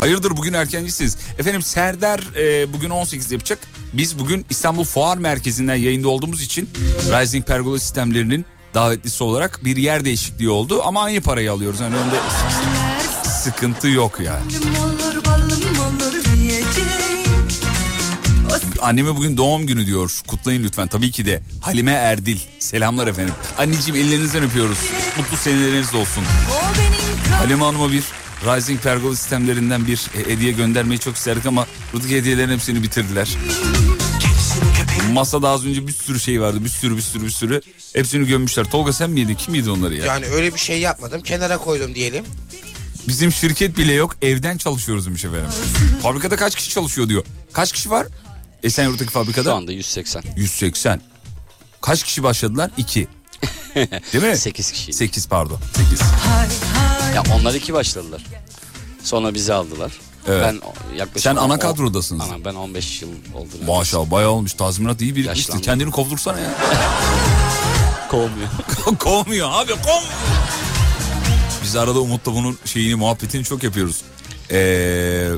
Hayırdır 0.00 0.36
bugün 0.36 0.52
erkencisiniz. 0.52 1.16
Efendim 1.38 1.62
Serdar 1.62 2.20
e, 2.36 2.72
bugün 2.72 2.90
18 2.90 3.32
yapacak. 3.32 3.58
Biz 3.92 4.18
bugün 4.18 4.46
İstanbul 4.50 4.84
Fuar 4.84 5.16
Merkezi'nden 5.18 5.74
yayında 5.74 6.08
olduğumuz 6.08 6.42
için 6.42 6.70
Rising 7.10 7.46
Pergola 7.46 7.78
sistemlerinin 7.78 8.44
davetlisi 8.74 9.24
olarak 9.24 9.64
bir 9.64 9.76
yer 9.76 10.04
değişikliği 10.04 10.48
oldu. 10.48 10.82
Ama 10.84 11.02
aynı 11.02 11.20
parayı 11.20 11.52
alıyoruz. 11.52 11.80
Yani 11.80 11.96
önde 11.96 12.16
sıkıntı 13.44 13.88
yok 13.88 14.20
yani. 14.24 14.52
Anneme 18.80 19.16
bugün 19.16 19.36
doğum 19.36 19.66
günü 19.66 19.86
diyor. 19.86 20.20
Kutlayın 20.26 20.64
lütfen. 20.64 20.88
Tabii 20.88 21.10
ki 21.10 21.26
de 21.26 21.42
Halime 21.60 21.92
Erdil. 21.92 22.38
Selamlar 22.58 23.06
efendim. 23.06 23.34
Anneciğim 23.58 24.00
ellerinizden 24.06 24.42
öpüyoruz. 24.42 24.78
Mutlu 25.18 25.36
seneleriniz 25.36 25.94
olsun. 25.94 26.24
Halime 27.32 27.64
Hanım'a 27.64 27.92
bir 27.92 28.04
Rising 28.44 28.80
Pergola 28.80 29.16
sistemlerinden 29.16 29.86
bir 29.86 29.96
hediye 30.28 30.52
göndermeyi 30.52 31.00
çok 31.00 31.16
isterdik 31.16 31.46
ama 31.46 31.66
buradaki 31.92 32.16
hediyelerin 32.16 32.52
hepsini 32.52 32.82
bitirdiler. 32.82 33.28
Masada 35.12 35.48
az 35.48 35.66
önce 35.66 35.86
bir 35.86 35.92
sürü 35.92 36.20
şey 36.20 36.40
vardı. 36.40 36.64
Bir 36.64 36.68
sürü 36.68 36.96
bir 36.96 37.02
sürü 37.02 37.24
bir 37.24 37.30
sürü. 37.30 37.60
Hepsini 37.92 38.26
gömmüşler. 38.26 38.64
Tolga 38.70 38.92
sen 38.92 39.10
miydin? 39.10 39.34
Kim 39.34 39.54
yedi 39.54 39.70
onları 39.70 39.94
ya? 39.94 40.06
Yani 40.06 40.26
öyle 40.26 40.54
bir 40.54 40.58
şey 40.58 40.80
yapmadım. 40.80 41.20
Kenara 41.22 41.58
koydum 41.58 41.94
diyelim. 41.94 42.24
Bizim 43.08 43.32
şirket 43.32 43.76
bile 43.78 43.92
yok. 43.92 44.16
Evden 44.22 44.56
çalışıyoruz 44.56 45.06
demiş 45.06 45.24
efendim. 45.24 45.50
Fabrikada 46.02 46.36
kaç 46.36 46.54
kişi 46.54 46.70
çalışıyor 46.70 47.08
diyor. 47.08 47.24
Kaç 47.52 47.72
kişi 47.72 47.90
var? 47.90 48.06
Esenyurt'taki 48.62 49.10
fabrikada? 49.10 49.50
Şu 49.50 49.54
anda 49.54 49.72
180. 49.72 50.22
180. 50.36 51.00
Kaç 51.80 52.02
kişi 52.04 52.22
başladılar? 52.22 52.70
2. 52.76 53.08
Değil 54.12 54.24
mi? 54.24 54.36
8 54.36 54.72
kişi. 54.72 54.92
8 54.92 55.28
pardon. 55.28 55.58
8. 55.76 56.00
Ya 57.14 57.22
onlar 57.34 57.54
iki 57.54 57.74
başladılar. 57.74 58.22
Sonra 59.02 59.34
bizi 59.34 59.54
aldılar. 59.54 59.92
Evet. 60.28 60.42
Ben 60.42 60.60
yaklaşık 60.96 61.22
Sen 61.22 61.36
ana 61.36 61.58
kadrodasınız. 61.58 62.22
Ana 62.28 62.44
ben 62.44 62.54
15 62.54 63.02
yıl 63.02 63.08
oldu. 63.34 63.48
Maşallah 63.66 64.10
bayağı 64.10 64.30
olmuş. 64.30 64.54
Tazminat 64.54 65.00
iyi 65.00 65.16
birikmiştir. 65.16 65.38
Yaşlandım. 65.38 65.62
Kendini 65.62 65.90
kovdursana 65.90 66.40
ya. 66.40 66.50
Kovmuyor. 68.10 68.48
Kovmuyor 68.98 69.48
abi 69.52 69.72
kovmuyor. 69.72 70.12
Biz 71.62 71.76
arada 71.76 72.00
Umut'la 72.00 72.34
bunun 72.34 72.58
şeyini 72.64 72.94
muhabbetini 72.94 73.44
çok 73.44 73.62
yapıyoruz. 73.62 74.02
Ee, 74.50 75.28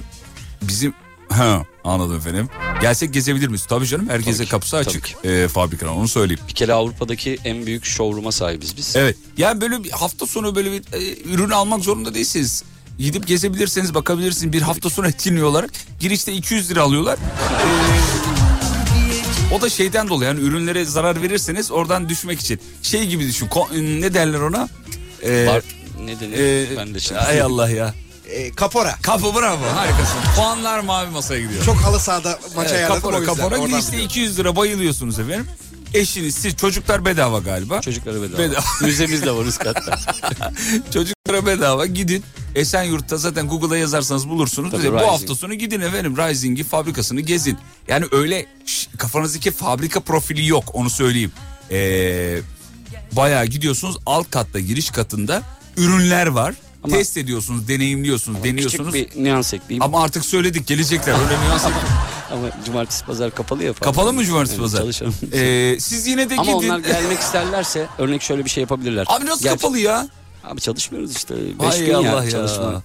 bizim 0.62 0.94
ha 1.28 1.64
anladım 1.84 2.16
efendim. 2.16 2.48
Gelsek 2.80 3.14
gezebilir 3.14 3.48
miyiz? 3.48 3.66
Tabii 3.68 3.86
canım 3.86 4.08
herkese 4.08 4.36
Tabii 4.36 4.44
ki, 4.46 4.50
kapısı 4.50 4.76
açık. 4.76 5.04
ki. 5.04 5.14
Ee, 5.28 5.48
fabrikadan 5.48 5.96
onu 5.96 6.08
söyleyeyim. 6.08 6.40
Bir 6.48 6.54
kere 6.54 6.72
Avrupa'daki 6.72 7.38
en 7.44 7.66
büyük 7.66 7.84
showroom'a 7.84 8.32
sahibiz 8.32 8.76
biz. 8.76 8.96
Evet. 8.96 9.16
Yani 9.36 9.60
böyle 9.60 9.84
bir 9.84 9.90
hafta 9.90 10.26
sonu 10.26 10.54
böyle 10.54 10.72
bir 10.72 10.82
e, 10.92 11.16
ürün 11.34 11.50
almak 11.50 11.84
zorunda 11.84 12.14
değilsiniz. 12.14 12.62
Gidip 12.98 13.26
gezebilirsiniz, 13.26 13.94
bakabilirsiniz. 13.94 14.52
Bir 14.52 14.62
hafta 14.62 14.90
sonu 14.90 15.08
etkinliği 15.08 15.44
olarak 15.44 15.70
girişte 16.00 16.32
200 16.32 16.70
lira 16.70 16.82
alıyorlar. 16.82 17.18
Ee, 17.18 17.22
o 19.54 19.60
da 19.60 19.70
şeyden 19.70 20.08
dolayı 20.08 20.28
yani 20.30 20.40
ürünlere 20.40 20.84
zarar 20.84 21.22
verirseniz 21.22 21.70
oradan 21.70 22.08
düşmek 22.08 22.40
için. 22.40 22.60
Şey 22.82 23.06
gibi 23.06 23.28
düşün. 23.28 23.48
ne 24.00 24.14
derler 24.14 24.40
ona? 24.40 24.68
Ee, 25.24 25.46
Bar, 25.46 25.62
ne 26.04 26.20
denir? 26.20 26.38
e, 26.72 26.76
ben 26.76 26.94
de 26.94 27.00
şimdi. 27.00 27.20
Ay 27.20 27.42
Allah 27.42 27.70
ya. 27.70 27.94
Ee, 28.28 28.50
kapora. 28.54 28.94
Kapı 29.02 29.34
bravo 29.34 29.66
harikasın. 29.74 30.18
Puanlar 30.36 30.80
mavi 30.80 31.10
masaya 31.10 31.40
gidiyor. 31.40 31.64
Çok 31.64 31.76
halı 31.76 32.00
sahada 32.00 32.38
maça 32.56 32.70
Evet, 32.70 32.78
ayarladım 32.78 32.98
o 32.98 33.02
kapora, 33.02 33.18
yüzden. 33.18 33.34
kapora 33.34 33.54
Oradan 33.54 33.70
girişte 33.70 33.92
biliyorum. 33.92 34.10
200 34.10 34.38
lira 34.38 34.56
bayılıyorsunuz 34.56 35.18
efendim. 35.18 35.46
Eşiniz, 35.94 36.34
siz 36.34 36.56
çocuklar 36.56 37.04
bedava 37.04 37.38
galiba. 37.38 37.80
Çocuklara 37.80 38.22
bedava. 38.22 38.38
Bedava. 38.38 38.64
Müzemiz 38.82 39.22
de 39.22 39.30
var 39.32 39.44
üst 39.44 39.58
katta. 39.58 39.98
Çocuklara 40.94 41.46
bedava 41.46 41.86
gidin. 41.86 42.24
Esenyurt'ta 42.54 43.16
zaten 43.16 43.48
Google'a 43.48 43.76
yazarsanız 43.78 44.28
bulursunuz. 44.28 44.70
Tabii, 44.70 44.82
bu 44.92 44.96
Rising. 44.96 45.10
hafta 45.10 45.34
sonu 45.34 45.54
gidin 45.54 45.80
efendim 45.80 46.16
Rising'i 46.16 46.64
fabrikasını 46.64 47.20
gezin. 47.20 47.58
Yani 47.88 48.04
öyle 48.12 48.46
ş- 48.66 48.90
kafanızdaki 48.98 49.50
fabrika 49.50 50.00
profili 50.00 50.46
yok 50.46 50.64
onu 50.72 50.90
söyleyeyim. 50.90 51.32
Ee, 51.70 52.38
bayağı 53.12 53.46
gidiyorsunuz 53.46 53.96
alt 54.06 54.30
katta 54.30 54.60
giriş 54.60 54.90
katında 54.90 55.42
ürünler 55.76 56.26
var. 56.26 56.54
Ama- 56.88 56.96
Test 56.98 57.16
ediyorsunuz, 57.16 57.68
deneyimliyorsunuz, 57.68 58.44
deniyorsunuz. 58.44 58.92
Küçük 58.92 59.16
bir 59.16 59.24
nüans 59.24 59.54
ekleyeyim. 59.54 59.82
Ama 59.82 60.02
artık 60.02 60.24
söyledik 60.24 60.66
gelecekler 60.66 61.12
öyle 61.12 61.48
nüans. 61.48 61.64
Ama 62.32 62.48
cumartesi 62.66 63.04
pazar 63.04 63.34
kapalı 63.34 63.64
ya. 63.64 63.72
Kapalı 63.72 64.12
mı 64.12 64.24
cumartesi 64.24 64.54
Evet, 64.54 64.62
pazar? 64.62 64.78
Çalışalım. 64.78 65.14
Ee, 65.32 65.76
siz 65.80 66.06
yine 66.06 66.30
de 66.30 66.34
Ama 66.34 66.52
gidin. 66.52 66.68
onlar 66.68 66.78
gelmek 66.92 67.18
isterlerse 67.18 67.86
örnek 67.98 68.22
şöyle 68.22 68.44
bir 68.44 68.50
şey 68.50 68.60
yapabilirler. 68.60 69.04
Abi 69.08 69.26
nasıl 69.26 69.42
Gerçi- 69.42 69.62
kapalı 69.62 69.78
ya? 69.78 70.08
Abi 70.44 70.60
çalışmıyoruz 70.60 71.16
işte. 71.16 71.34
5 71.36 71.66
Hay 71.68 71.84
gün 71.86 71.94
Allah 71.94 72.06
ya, 72.06 72.24
ya. 72.24 72.30
çalışma. 72.30 72.82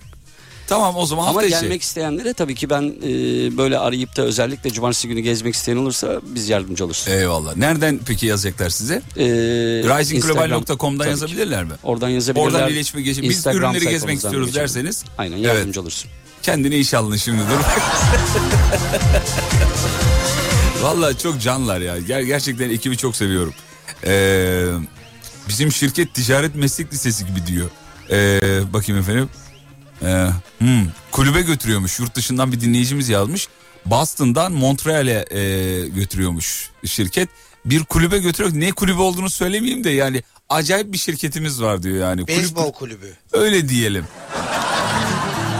Tamam 0.68 0.96
o 0.98 1.06
zaman 1.06 1.24
Ama 1.24 1.30
hafta 1.34 1.46
içi. 1.48 1.62
gelmek 1.62 1.82
isteyenlere 1.82 2.34
tabii 2.34 2.56
ki 2.56 2.70
ben 2.70 2.82
e, 2.82 3.08
böyle 3.58 3.78
arayıp 3.78 4.16
da 4.18 4.22
özellikle 4.22 4.70
cumartesi 4.74 5.08
günü 5.08 5.20
gezmek 5.20 5.56
isteyen 5.56 5.78
olursa 5.78 6.20
biz 6.24 6.50
yardımcı 6.50 6.86
oluruz. 6.86 7.06
Eyvallah. 7.08 7.56
Nereden 7.56 8.00
peki 8.06 8.26
yazacaklar 8.26 8.70
size? 8.70 9.02
Ee, 9.18 9.24
Risingglobal.com'dan 10.00 11.08
yazabilirler 11.08 11.64
mi? 11.64 11.72
Oradan 11.84 12.10
yazabilirler. 12.10 12.48
Oradan 12.52 12.70
iletişime 12.70 13.02
geçin. 13.02 13.24
Biz 13.24 13.48
ürünleri 13.48 13.90
gezmek 13.90 14.16
istiyoruz 14.16 14.48
geçelim. 14.48 14.62
derseniz. 14.64 15.04
Aynen 15.18 15.38
Evet. 15.38 15.46
yardımcı 15.48 15.82
olursun. 15.82 16.12
Kendine 16.44 16.78
iş 16.78 16.94
alın 16.94 17.16
şimdi 17.16 17.42
dur. 17.42 17.60
Vallahi 20.84 21.18
çok 21.18 21.42
canlar 21.42 21.82
ya. 21.82 21.98
Ger- 22.00 22.24
gerçekten 22.24 22.70
ekibi 22.70 22.98
çok 22.98 23.16
seviyorum. 23.16 23.54
Ee, 24.08 24.66
bizim 25.48 25.72
şirket 25.72 26.14
ticaret 26.14 26.56
meslek 26.56 26.94
lisesi 26.94 27.26
gibi 27.26 27.48
diyor. 27.48 27.70
Ee, 28.12 28.60
bakayım 28.74 29.02
efendim. 29.02 29.30
Ee, 30.02 30.28
hmm, 30.60 30.88
kulübe 31.12 31.42
götürüyormuş. 31.42 32.00
Yurt 32.00 32.16
dışından 32.16 32.52
bir 32.52 32.62
dinleyicimiz 32.62 33.10
yazmış. 33.10 33.48
Boston'dan 33.86 34.52
Montreal'e 34.52 35.26
e, 35.32 35.40
götürüyormuş 35.88 36.70
şirket. 36.86 37.30
Bir 37.66 37.84
kulübe 37.84 38.18
götürüyor. 38.18 38.52
Ne 38.56 38.72
kulübü 38.72 39.00
olduğunu 39.00 39.30
söylemeyeyim 39.30 39.84
de 39.84 39.90
yani 39.90 40.24
acayip 40.50 40.94
bir 40.94 40.98
şirketimiz 40.98 41.62
var 41.62 41.84
diyor 41.84 41.98
yani. 41.98 42.22
Kulüp- 42.22 42.28
Beyzbol 42.28 42.72
kulübü. 42.74 43.14
öyle 43.34 43.70
diyelim. 43.70 44.06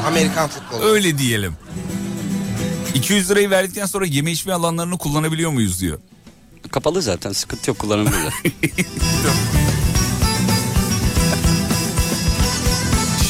Amerikan 0.08 0.50
futbolu. 0.50 0.84
Öyle 0.86 1.18
diyelim. 1.18 1.54
200 2.94 3.30
lirayı 3.32 3.50
verdikten 3.50 3.86
sonra 3.86 4.06
yeme 4.06 4.32
içme 4.32 4.54
alanlarını 4.54 4.98
kullanabiliyor 4.98 5.52
muyuz 5.52 5.82
diyor. 5.82 6.00
Kapalı 6.72 7.02
zaten 7.02 7.32
sıkıntı 7.32 7.70
yok 7.70 7.80
kullanabilirler. 7.80 8.34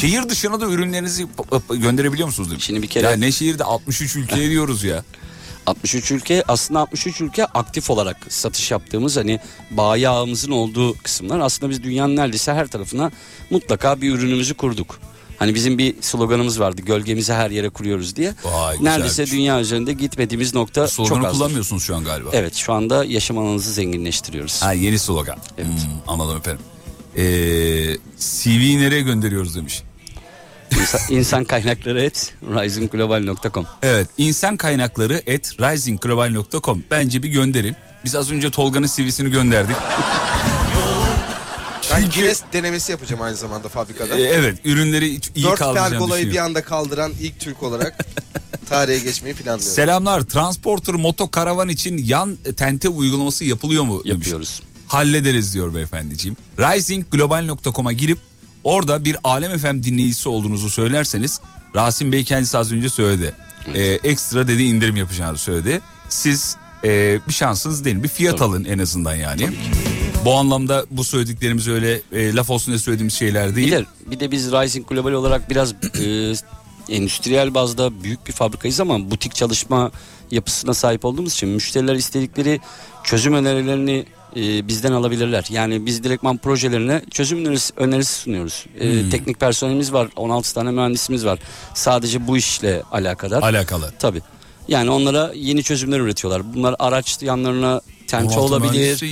Şehir 0.04 0.28
dışına 0.28 0.60
da 0.60 0.66
ürünlerinizi 0.66 1.26
gönderebiliyor 1.70 2.26
musunuz? 2.28 2.50
Demiş. 2.50 2.64
Şimdi 2.64 2.82
bir 2.82 2.86
kere- 2.88 3.06
Ya 3.06 3.16
ne 3.16 3.32
şehirde 3.32 3.64
63 3.64 4.16
ülkeye 4.16 4.50
diyoruz 4.50 4.84
ya. 4.84 5.04
63 5.66 6.10
ülke 6.10 6.42
aslında 6.48 6.80
63 6.80 7.20
ülke 7.20 7.44
aktif 7.46 7.90
olarak 7.90 8.16
satış 8.28 8.70
yaptığımız 8.70 9.16
hani 9.16 9.40
bayi 9.70 10.08
ağımızın 10.08 10.50
olduğu 10.50 10.94
kısımlar. 10.98 11.40
Aslında 11.40 11.70
biz 11.70 11.82
dünyanın 11.82 12.16
neredeyse 12.16 12.52
her 12.54 12.66
tarafına 12.66 13.10
mutlaka 13.50 14.00
bir 14.00 14.14
ürünümüzü 14.14 14.54
kurduk. 14.54 14.98
Hani 15.38 15.54
bizim 15.54 15.78
bir 15.78 15.94
sloganımız 16.00 16.60
vardı 16.60 16.82
gölgemizi 16.82 17.32
her 17.32 17.50
yere 17.50 17.68
kuruyoruz 17.68 18.16
diye. 18.16 18.34
Vay, 18.44 18.76
neredeyse 18.80 19.22
güzelmiş. 19.22 19.32
dünya 19.32 19.60
üzerinde 19.60 19.92
gitmediğimiz 19.92 20.54
nokta 20.54 20.88
çok 20.88 21.08
Sloganı 21.08 21.26
az. 21.28 21.32
kullanmıyorsunuz 21.32 21.82
şu 21.82 21.96
an 21.96 22.04
galiba. 22.04 22.28
Evet 22.32 22.54
şu 22.54 22.72
anda 22.72 23.04
yaşam 23.04 23.38
alanınızı 23.38 23.72
zenginleştiriyoruz. 23.72 24.62
Ha 24.62 24.72
yeni 24.72 24.98
slogan. 24.98 25.38
Evet. 25.58 25.68
Hmm, 25.68 25.76
anladım 26.06 26.36
efendim. 26.36 26.60
Ee, 27.16 27.22
CV'yi 28.18 28.78
nereye 28.80 29.00
gönderiyoruz 29.02 29.54
demiş. 29.56 29.82
İnsan, 30.80 31.00
insan 31.08 31.44
kaynakları 31.44 32.02
et 32.02 32.34
risingglobal.com 32.42 33.66
Evet 33.82 34.08
insan 34.18 34.56
kaynakları 34.56 35.16
at 35.16 35.60
risingglobal.com 35.60 36.84
bence 36.90 37.22
bir 37.22 37.28
gönderin. 37.28 37.76
Biz 38.04 38.14
az 38.14 38.32
önce 38.32 38.50
Tolga'nın 38.50 38.86
CV'sini 38.86 39.30
gönderdik. 39.30 39.76
Ben 41.92 42.10
Guinness 42.10 42.42
denemesi 42.52 42.92
yapacağım 42.92 43.22
aynı 43.22 43.36
zamanda 43.36 43.68
fabrikada. 43.68 44.18
Ee, 44.18 44.22
evet 44.22 44.58
ürünleri 44.64 45.08
iyi 45.08 45.44
Dört 45.44 45.58
kaldıracağını 45.58 45.90
pergolayı 45.90 46.30
bir 46.30 46.36
anda 46.36 46.62
kaldıran 46.62 47.12
ilk 47.20 47.40
Türk 47.40 47.62
olarak 47.62 48.06
tarihe 48.68 48.98
geçmeyi 48.98 49.34
planlıyorum. 49.34 49.74
Selamlar. 49.74 50.20
Transporter 50.20 50.94
moto 50.94 51.30
karavan 51.30 51.68
için 51.68 51.98
yan 51.98 52.38
tente 52.56 52.88
uygulaması 52.88 53.44
yapılıyor 53.44 53.84
mu? 53.84 54.04
demiş. 54.04 54.10
yapıyoruz. 54.26 54.62
Hallederiz 54.86 55.54
diyor 55.54 55.74
beyefendiciğim. 55.74 56.36
Risingglobal.com'a 56.58 57.92
girip 57.92 58.18
orada 58.64 59.04
bir 59.04 59.16
Alem 59.24 59.58
FM 59.58 59.82
dinleyicisi 59.82 60.28
olduğunuzu 60.28 60.70
söylerseniz 60.70 61.40
Rasim 61.74 62.12
Bey 62.12 62.24
kendisi 62.24 62.58
az 62.58 62.72
önce 62.72 62.88
söyledi. 62.88 63.34
Ee, 63.74 63.82
ekstra 63.82 64.48
dedi 64.48 64.62
indirim 64.62 64.96
yapacağını 64.96 65.38
söyledi. 65.38 65.80
Siz 66.08 66.56
e, 66.84 67.18
bir 67.28 67.32
şansınız 67.32 67.84
değil 67.84 68.02
bir 68.02 68.08
fiyat 68.08 68.38
Tabii. 68.38 68.48
alın 68.50 68.64
en 68.64 68.78
azından 68.78 69.14
yani. 69.14 69.48
Bu 70.24 70.34
anlamda 70.34 70.86
bu 70.90 71.04
söylediklerimiz 71.04 71.68
öyle 71.68 72.00
e, 72.12 72.34
laf 72.34 72.50
olsun 72.50 72.66
diye 72.66 72.78
söylediğimiz 72.78 73.14
şeyler 73.14 73.56
değil. 73.56 73.66
Bir 73.66 73.72
de, 73.72 73.84
bir 74.10 74.20
de 74.20 74.30
biz 74.30 74.52
Rising 74.52 74.88
Global 74.88 75.12
olarak 75.12 75.50
biraz 75.50 75.72
e, 75.72 76.34
endüstriyel 76.88 77.54
bazda 77.54 78.02
büyük 78.02 78.26
bir 78.26 78.32
fabrikayız 78.32 78.80
ama 78.80 79.10
butik 79.10 79.34
çalışma 79.34 79.90
yapısına 80.30 80.74
sahip 80.74 81.04
olduğumuz 81.04 81.32
için 81.32 81.48
müşteriler 81.48 81.94
istedikleri 81.94 82.60
çözüm 83.04 83.34
önerilerini 83.34 84.06
e, 84.36 84.68
bizden 84.68 84.92
alabilirler. 84.92 85.44
Yani 85.50 85.86
biz 85.86 86.04
direktman 86.04 86.36
projelerine 86.38 87.02
çözüm 87.10 87.44
önerisi, 87.44 87.72
önerisi 87.76 88.14
sunuyoruz. 88.14 88.66
E, 88.80 89.10
Teknik 89.10 89.40
personelimiz 89.40 89.92
var, 89.92 90.08
16 90.16 90.54
tane 90.54 90.70
mühendisimiz 90.70 91.24
var. 91.26 91.38
Sadece 91.74 92.26
bu 92.26 92.36
işle 92.36 92.82
alakadar. 92.92 93.42
Alakalı. 93.42 93.92
Tabii. 93.98 94.20
Yani 94.68 94.90
onlara 94.90 95.32
yeni 95.34 95.62
çözümler 95.62 96.00
üretiyorlar. 96.00 96.54
Bunlar 96.54 96.76
araç 96.78 97.22
yanlarına 97.22 97.80
tente 98.06 98.38
olabilir. 98.38 99.04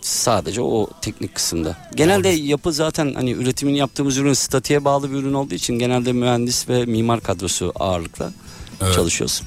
Sadece 0.00 0.60
o 0.62 0.88
teknik 1.00 1.34
kısımda. 1.34 1.76
Genelde 1.94 2.28
yapı 2.28 2.72
zaten 2.72 3.14
hani 3.14 3.30
üretimini 3.32 3.78
yaptığımız 3.78 4.16
ürün 4.16 4.32
statiğe 4.32 4.84
bağlı 4.84 5.10
bir 5.10 5.16
ürün 5.16 5.34
olduğu 5.34 5.54
için 5.54 5.78
genelde 5.78 6.12
mühendis 6.12 6.68
ve 6.68 6.84
mimar 6.84 7.20
kadrosu 7.20 7.72
ağırlıkla 7.76 8.32
Evet. 8.82 8.94
çalışıyoruz. 8.94 9.42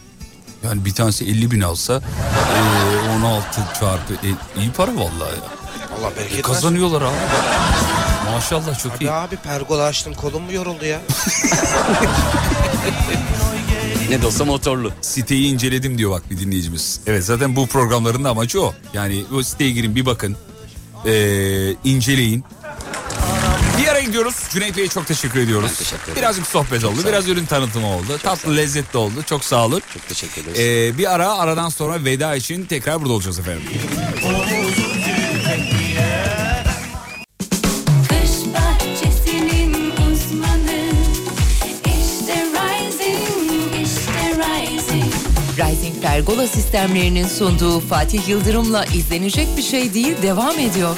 Yani 0.66 0.86
bir 0.86 0.94
tanesi 0.94 1.26
50 1.26 1.52
bin 1.52 1.62
alsa 1.62 2.02
e, 3.06 3.10
16 3.10 3.46
çarpı 3.80 4.14
e, 4.14 4.30
iyi 4.62 4.72
para 4.72 4.96
vallahi 4.96 5.10
ya. 5.36 5.44
Allah 6.00 6.10
bereket 6.16 6.32
versin. 6.32 6.42
Kazanıyorlar 6.42 7.02
abi. 7.02 7.16
Maşallah 8.34 8.80
çok 8.84 9.02
iyi. 9.02 9.12
Abi 9.12 9.28
abi 9.28 9.36
pergola 9.36 9.84
açtım 9.84 10.14
kolum 10.14 10.44
mu 10.44 10.52
yoruldu 10.52 10.86
ya? 10.86 11.02
Ne 14.10 14.22
de 14.22 14.28
olsa 14.28 14.46
motorlu. 14.46 14.92
Siteyi 15.02 15.54
inceledim 15.54 15.98
diyor 15.98 16.12
bak 16.12 16.32
bir 16.32 16.40
dinleyicimiz. 16.40 17.00
Evet 17.08 17.26
zaten 17.26 17.56
bu 17.56 17.68
programların 17.68 18.24
da 18.24 18.30
amacı 18.30 18.62
o. 18.62 18.74
Yani 18.94 19.26
o 19.36 19.44
siteye 19.44 19.72
girin 19.72 19.96
bir 19.96 20.06
bakın. 20.06 20.36
Ee, 21.06 21.76
inceleyin. 21.84 22.44
Gidiyoruz. 24.06 24.36
Cüneyt 24.50 24.78
Bey'e 24.78 24.88
çok 24.88 25.08
teşekkür 25.08 25.40
ediyoruz. 25.40 25.70
Ben 25.70 25.76
teşekkür 25.76 26.04
ederim. 26.04 26.18
Birazcık 26.18 26.48
sohbet 26.48 26.84
oldu. 26.84 27.00
Biraz 27.08 27.30
ürün 27.30 27.46
tanıtımı 27.46 27.88
oldu. 27.88 28.18
Tatlı 28.24 28.58
lezzetli 28.58 28.98
oldu. 28.98 29.24
Çok 29.26 29.44
sağ 29.44 29.66
olun. 29.66 29.82
Çok 29.94 30.08
teşekkür 30.08 30.42
ederiz. 30.42 30.60
Ee, 30.60 30.98
bir 30.98 31.14
ara 31.16 31.34
aradan 31.38 31.70
sonra 31.70 32.06
veda 32.06 32.36
için 32.36 32.66
tekrar 32.66 33.02
burada 33.02 33.14
olacağız 33.14 33.40
efendim. 33.40 33.64
Rising 45.58 46.02
Pergola 46.02 46.48
sistemlerinin 46.48 47.28
sunduğu 47.28 47.80
Fatih 47.80 48.28
Yıldırım'la 48.30 48.86
izlenecek 48.86 49.48
bir 49.58 49.62
şey 49.62 49.94
değil 49.94 50.16
devam 50.22 50.60
ediyor. 50.60 50.98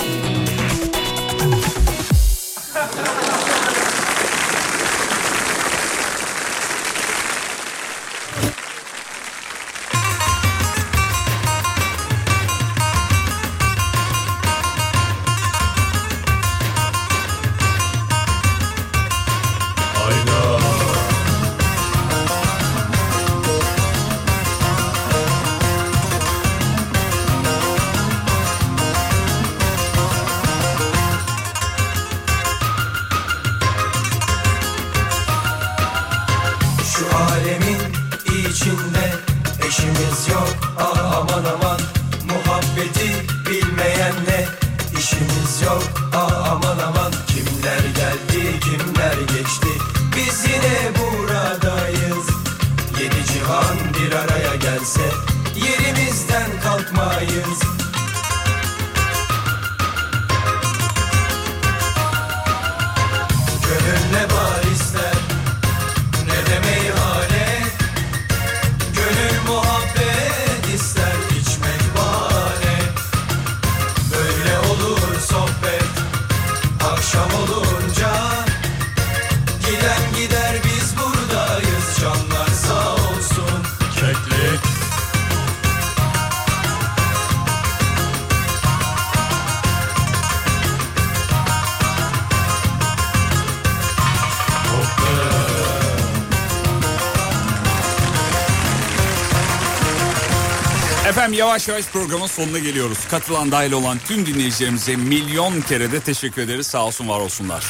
Yavaş 101.38 101.68
yavaş 101.68 101.85
programın 101.85 102.27
sonuna 102.27 102.59
geliyoruz. 102.59 102.97
Katılan 103.09 103.51
dahil 103.51 103.72
olan 103.72 103.97
tüm 104.07 104.26
dinleyicilerimize 104.26 104.95
milyon 104.95 105.61
kere 105.61 105.91
de 105.91 105.99
teşekkür 105.99 106.41
ederiz. 106.41 106.68
Sağ 106.68 106.85
olsun 106.85 107.09
var 107.09 107.19
olsunlar. 107.19 107.65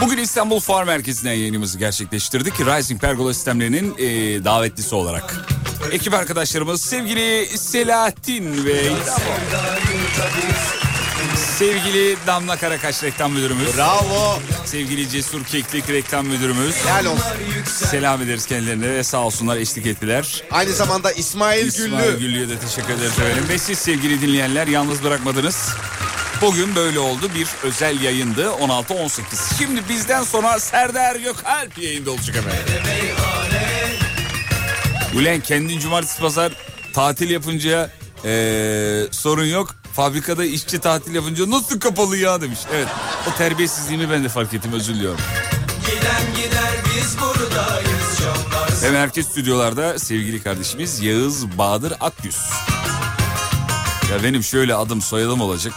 Bugün 0.00 0.18
İstanbul 0.18 0.60
Fuar 0.60 0.84
Merkezi'nden 0.84 1.32
yayınımızı 1.32 1.78
gerçekleştirdik. 1.78 2.60
Rising 2.60 3.00
Pergola 3.00 3.34
sistemlerinin 3.34 3.94
e, 3.98 4.04
davetlisi 4.44 4.94
olarak. 4.94 5.36
Ekip 5.92 6.14
arkadaşlarımız 6.14 6.82
sevgili 6.82 7.58
Selahattin 7.58 8.66
Bey. 8.66 8.92
Sevgili 11.38 12.16
Damla 12.26 12.56
Karakaş 12.56 13.02
reklam 13.02 13.32
müdürümüz. 13.32 13.76
Bravo. 13.76 14.38
Sevgili 14.64 15.08
Cesur 15.08 15.44
Keklik 15.44 15.88
reklam 15.90 16.26
müdürümüz. 16.26 16.76
Helal 16.76 17.04
olsun. 17.06 17.24
Selam 17.66 18.22
ederiz 18.22 18.46
kendilerine 18.46 18.88
ve 18.90 19.04
sağ 19.04 19.18
olsunlar 19.18 19.56
eşlik 19.56 19.86
ettiler. 19.86 20.42
Aynı 20.50 20.72
zamanda 20.72 21.12
İsmail, 21.12 21.66
İsmail 21.66 21.90
Güllü. 22.10 22.18
Güllü'ye 22.18 22.48
de 22.48 22.58
teşekkür 22.58 22.92
ederiz 22.94 23.12
efendim. 23.18 23.44
Ve 23.48 23.58
siz 23.58 23.78
sevgili 23.78 24.20
dinleyenler 24.20 24.66
yalnız 24.66 25.04
bırakmadınız. 25.04 25.68
Bugün 26.42 26.74
böyle 26.76 26.98
oldu 26.98 27.30
bir 27.34 27.46
özel 27.62 28.00
yayındı 28.00 28.44
16-18. 28.46 29.20
Şimdi 29.58 29.88
bizden 29.88 30.22
sonra 30.22 30.60
Serdar 30.60 31.16
Gökalp 31.16 31.78
yayında 31.78 32.10
olacak 32.10 32.36
efendim. 32.36 32.84
Ulan 35.16 35.40
kendin 35.40 35.78
cumartesi 35.78 36.20
pazar 36.20 36.52
tatil 36.92 37.30
yapınca 37.30 37.90
eee, 38.24 39.06
sorun 39.10 39.44
yok. 39.46 39.74
Fabrikada 39.98 40.44
işçi 40.44 40.78
tatil 40.78 41.14
yapınca 41.14 41.50
nasıl 41.50 41.80
kapalı 41.80 42.16
ya 42.16 42.40
demiş. 42.40 42.58
Evet 42.72 42.88
o 43.28 43.38
terbiyesizliğimi 43.38 44.10
ben 44.10 44.24
de 44.24 44.28
fark 44.28 44.54
ettim 44.54 44.72
özür 44.72 44.94
diliyorum. 44.94 45.20
Giden 45.86 46.34
gider 46.36 46.72
biz 46.96 47.16
buradayız 47.20 48.18
camlar 48.20 48.82
Ve 48.82 48.90
merkez 48.90 49.26
stüdyolarda 49.26 49.98
sevgili 49.98 50.42
kardeşimiz 50.42 51.00
Yağız 51.00 51.58
Bahadır 51.58 51.92
Akgüz. 52.00 52.36
Ya 54.12 54.22
benim 54.22 54.42
şöyle 54.42 54.74
adım 54.74 55.02
soyadım 55.02 55.40
olacak. 55.40 55.74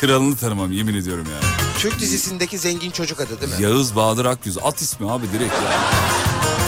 Kralını 0.00 0.36
tanımam 0.36 0.72
yemin 0.72 0.94
ediyorum 0.94 1.26
ya. 1.32 1.40
Türk 1.78 2.00
dizisindeki 2.00 2.58
zengin 2.58 2.90
çocuk 2.90 3.20
adı 3.20 3.40
değil 3.40 3.52
mi? 3.58 3.62
Yağız 3.62 3.96
Bahadır 3.96 4.24
Akgüz. 4.24 4.58
At 4.58 4.80
ismi 4.80 5.10
abi 5.10 5.26
direkt 5.32 5.54
ya. 5.54 5.80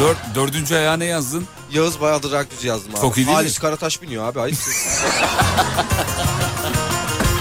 Dört, 0.00 0.16
dördüncü 0.34 0.74
ayağa 0.74 0.96
ne 0.96 1.04
yazdın? 1.04 1.46
Yağız 1.72 2.00
Bayadır 2.00 2.32
Akgüz 2.32 2.64
yazdım 2.64 2.92
abi. 2.92 3.00
Çok 3.00 3.16
iyi 3.16 3.16
değil 3.16 3.28
mi? 3.28 3.34
Halis 3.34 3.58
Karataş 3.58 4.02
biniyor 4.02 4.24
abi 4.28 4.40
ayıpsın. 4.40 4.72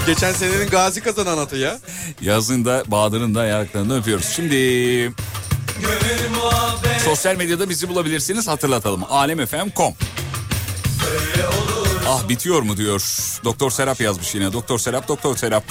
Geçen 0.06 0.32
senenin 0.32 0.68
gazi 0.70 1.00
kazanan 1.02 1.38
atı 1.38 1.56
ya. 1.56 1.78
Yazın 2.20 2.64
da 2.64 2.84
Bahadır'ın 2.86 3.34
da 3.34 3.40
ayaklarından 3.40 3.98
öpüyoruz. 3.98 4.26
Şimdi 4.26 5.12
sosyal 7.04 7.36
medyada 7.36 7.68
bizi 7.68 7.88
bulabilirsiniz 7.88 8.48
hatırlatalım. 8.48 9.04
Alemfm.com 9.10 9.94
Ah 12.08 12.28
bitiyor 12.28 12.62
mu 12.62 12.76
diyor. 12.76 13.02
Doktor 13.44 13.70
Serap 13.70 14.00
yazmış 14.00 14.34
yine. 14.34 14.52
Doktor 14.52 14.78
Serap, 14.78 15.08
Doktor 15.08 15.36
Serap. 15.36 15.64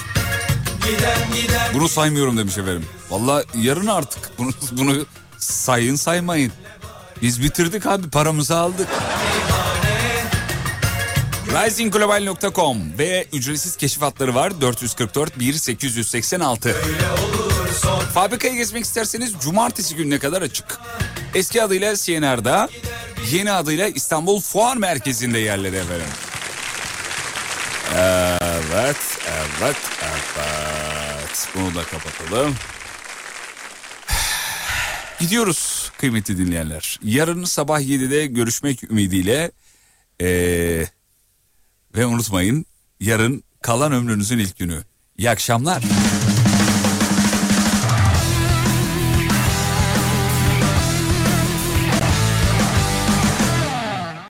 Giden 0.84 1.18
gider 1.42 1.70
Bunu 1.74 1.88
saymıyorum 1.88 2.38
demiş 2.38 2.58
efendim. 2.58 2.86
Valla 3.10 3.44
yarın 3.54 3.86
artık 3.86 4.38
bunu, 4.38 4.50
bunu 4.72 5.06
sayın 5.38 5.96
saymayın. 5.96 6.52
Biz 7.22 7.42
bitirdik 7.42 7.86
abi 7.86 8.10
paramızı 8.10 8.56
aldık. 8.56 8.88
risingglobal.com 11.46 12.98
ve 12.98 13.26
ücretsiz 13.32 13.76
keşif 13.76 14.02
hatları 14.02 14.34
var 14.34 14.60
444 14.60 15.38
1886. 15.38 16.76
Fabrikayı 18.14 18.54
gezmek 18.54 18.84
isterseniz 18.84 19.32
cumartesi 19.40 19.96
gününe 19.96 20.18
kadar 20.18 20.42
açık. 20.42 20.78
Eski 21.34 21.62
adıyla 21.62 21.96
CNR'da, 21.96 22.68
yeni 23.30 23.52
adıyla 23.52 23.88
İstanbul 23.88 24.40
Fuar 24.40 24.76
Merkezi'nde 24.76 25.38
yerleri 25.38 25.76
efendim. 25.76 26.06
Evet, 27.94 28.96
evet, 29.62 29.76
evet. 30.02 31.48
Bunu 31.54 31.74
da 31.74 31.84
kapatalım. 31.84 32.54
Gidiyoruz 35.20 35.75
kıymetli 35.98 36.38
dinleyenler. 36.38 37.00
Yarın 37.02 37.44
sabah 37.44 37.80
7'de 37.80 38.26
görüşmek 38.26 38.84
ümidiyle 38.84 39.50
ee, 40.20 40.86
ve 41.96 42.06
unutmayın 42.06 42.66
yarın 43.00 43.42
kalan 43.62 43.92
ömrünüzün 43.92 44.38
ilk 44.38 44.58
günü. 44.58 44.84
İyi 45.18 45.30
akşamlar. 45.30 45.82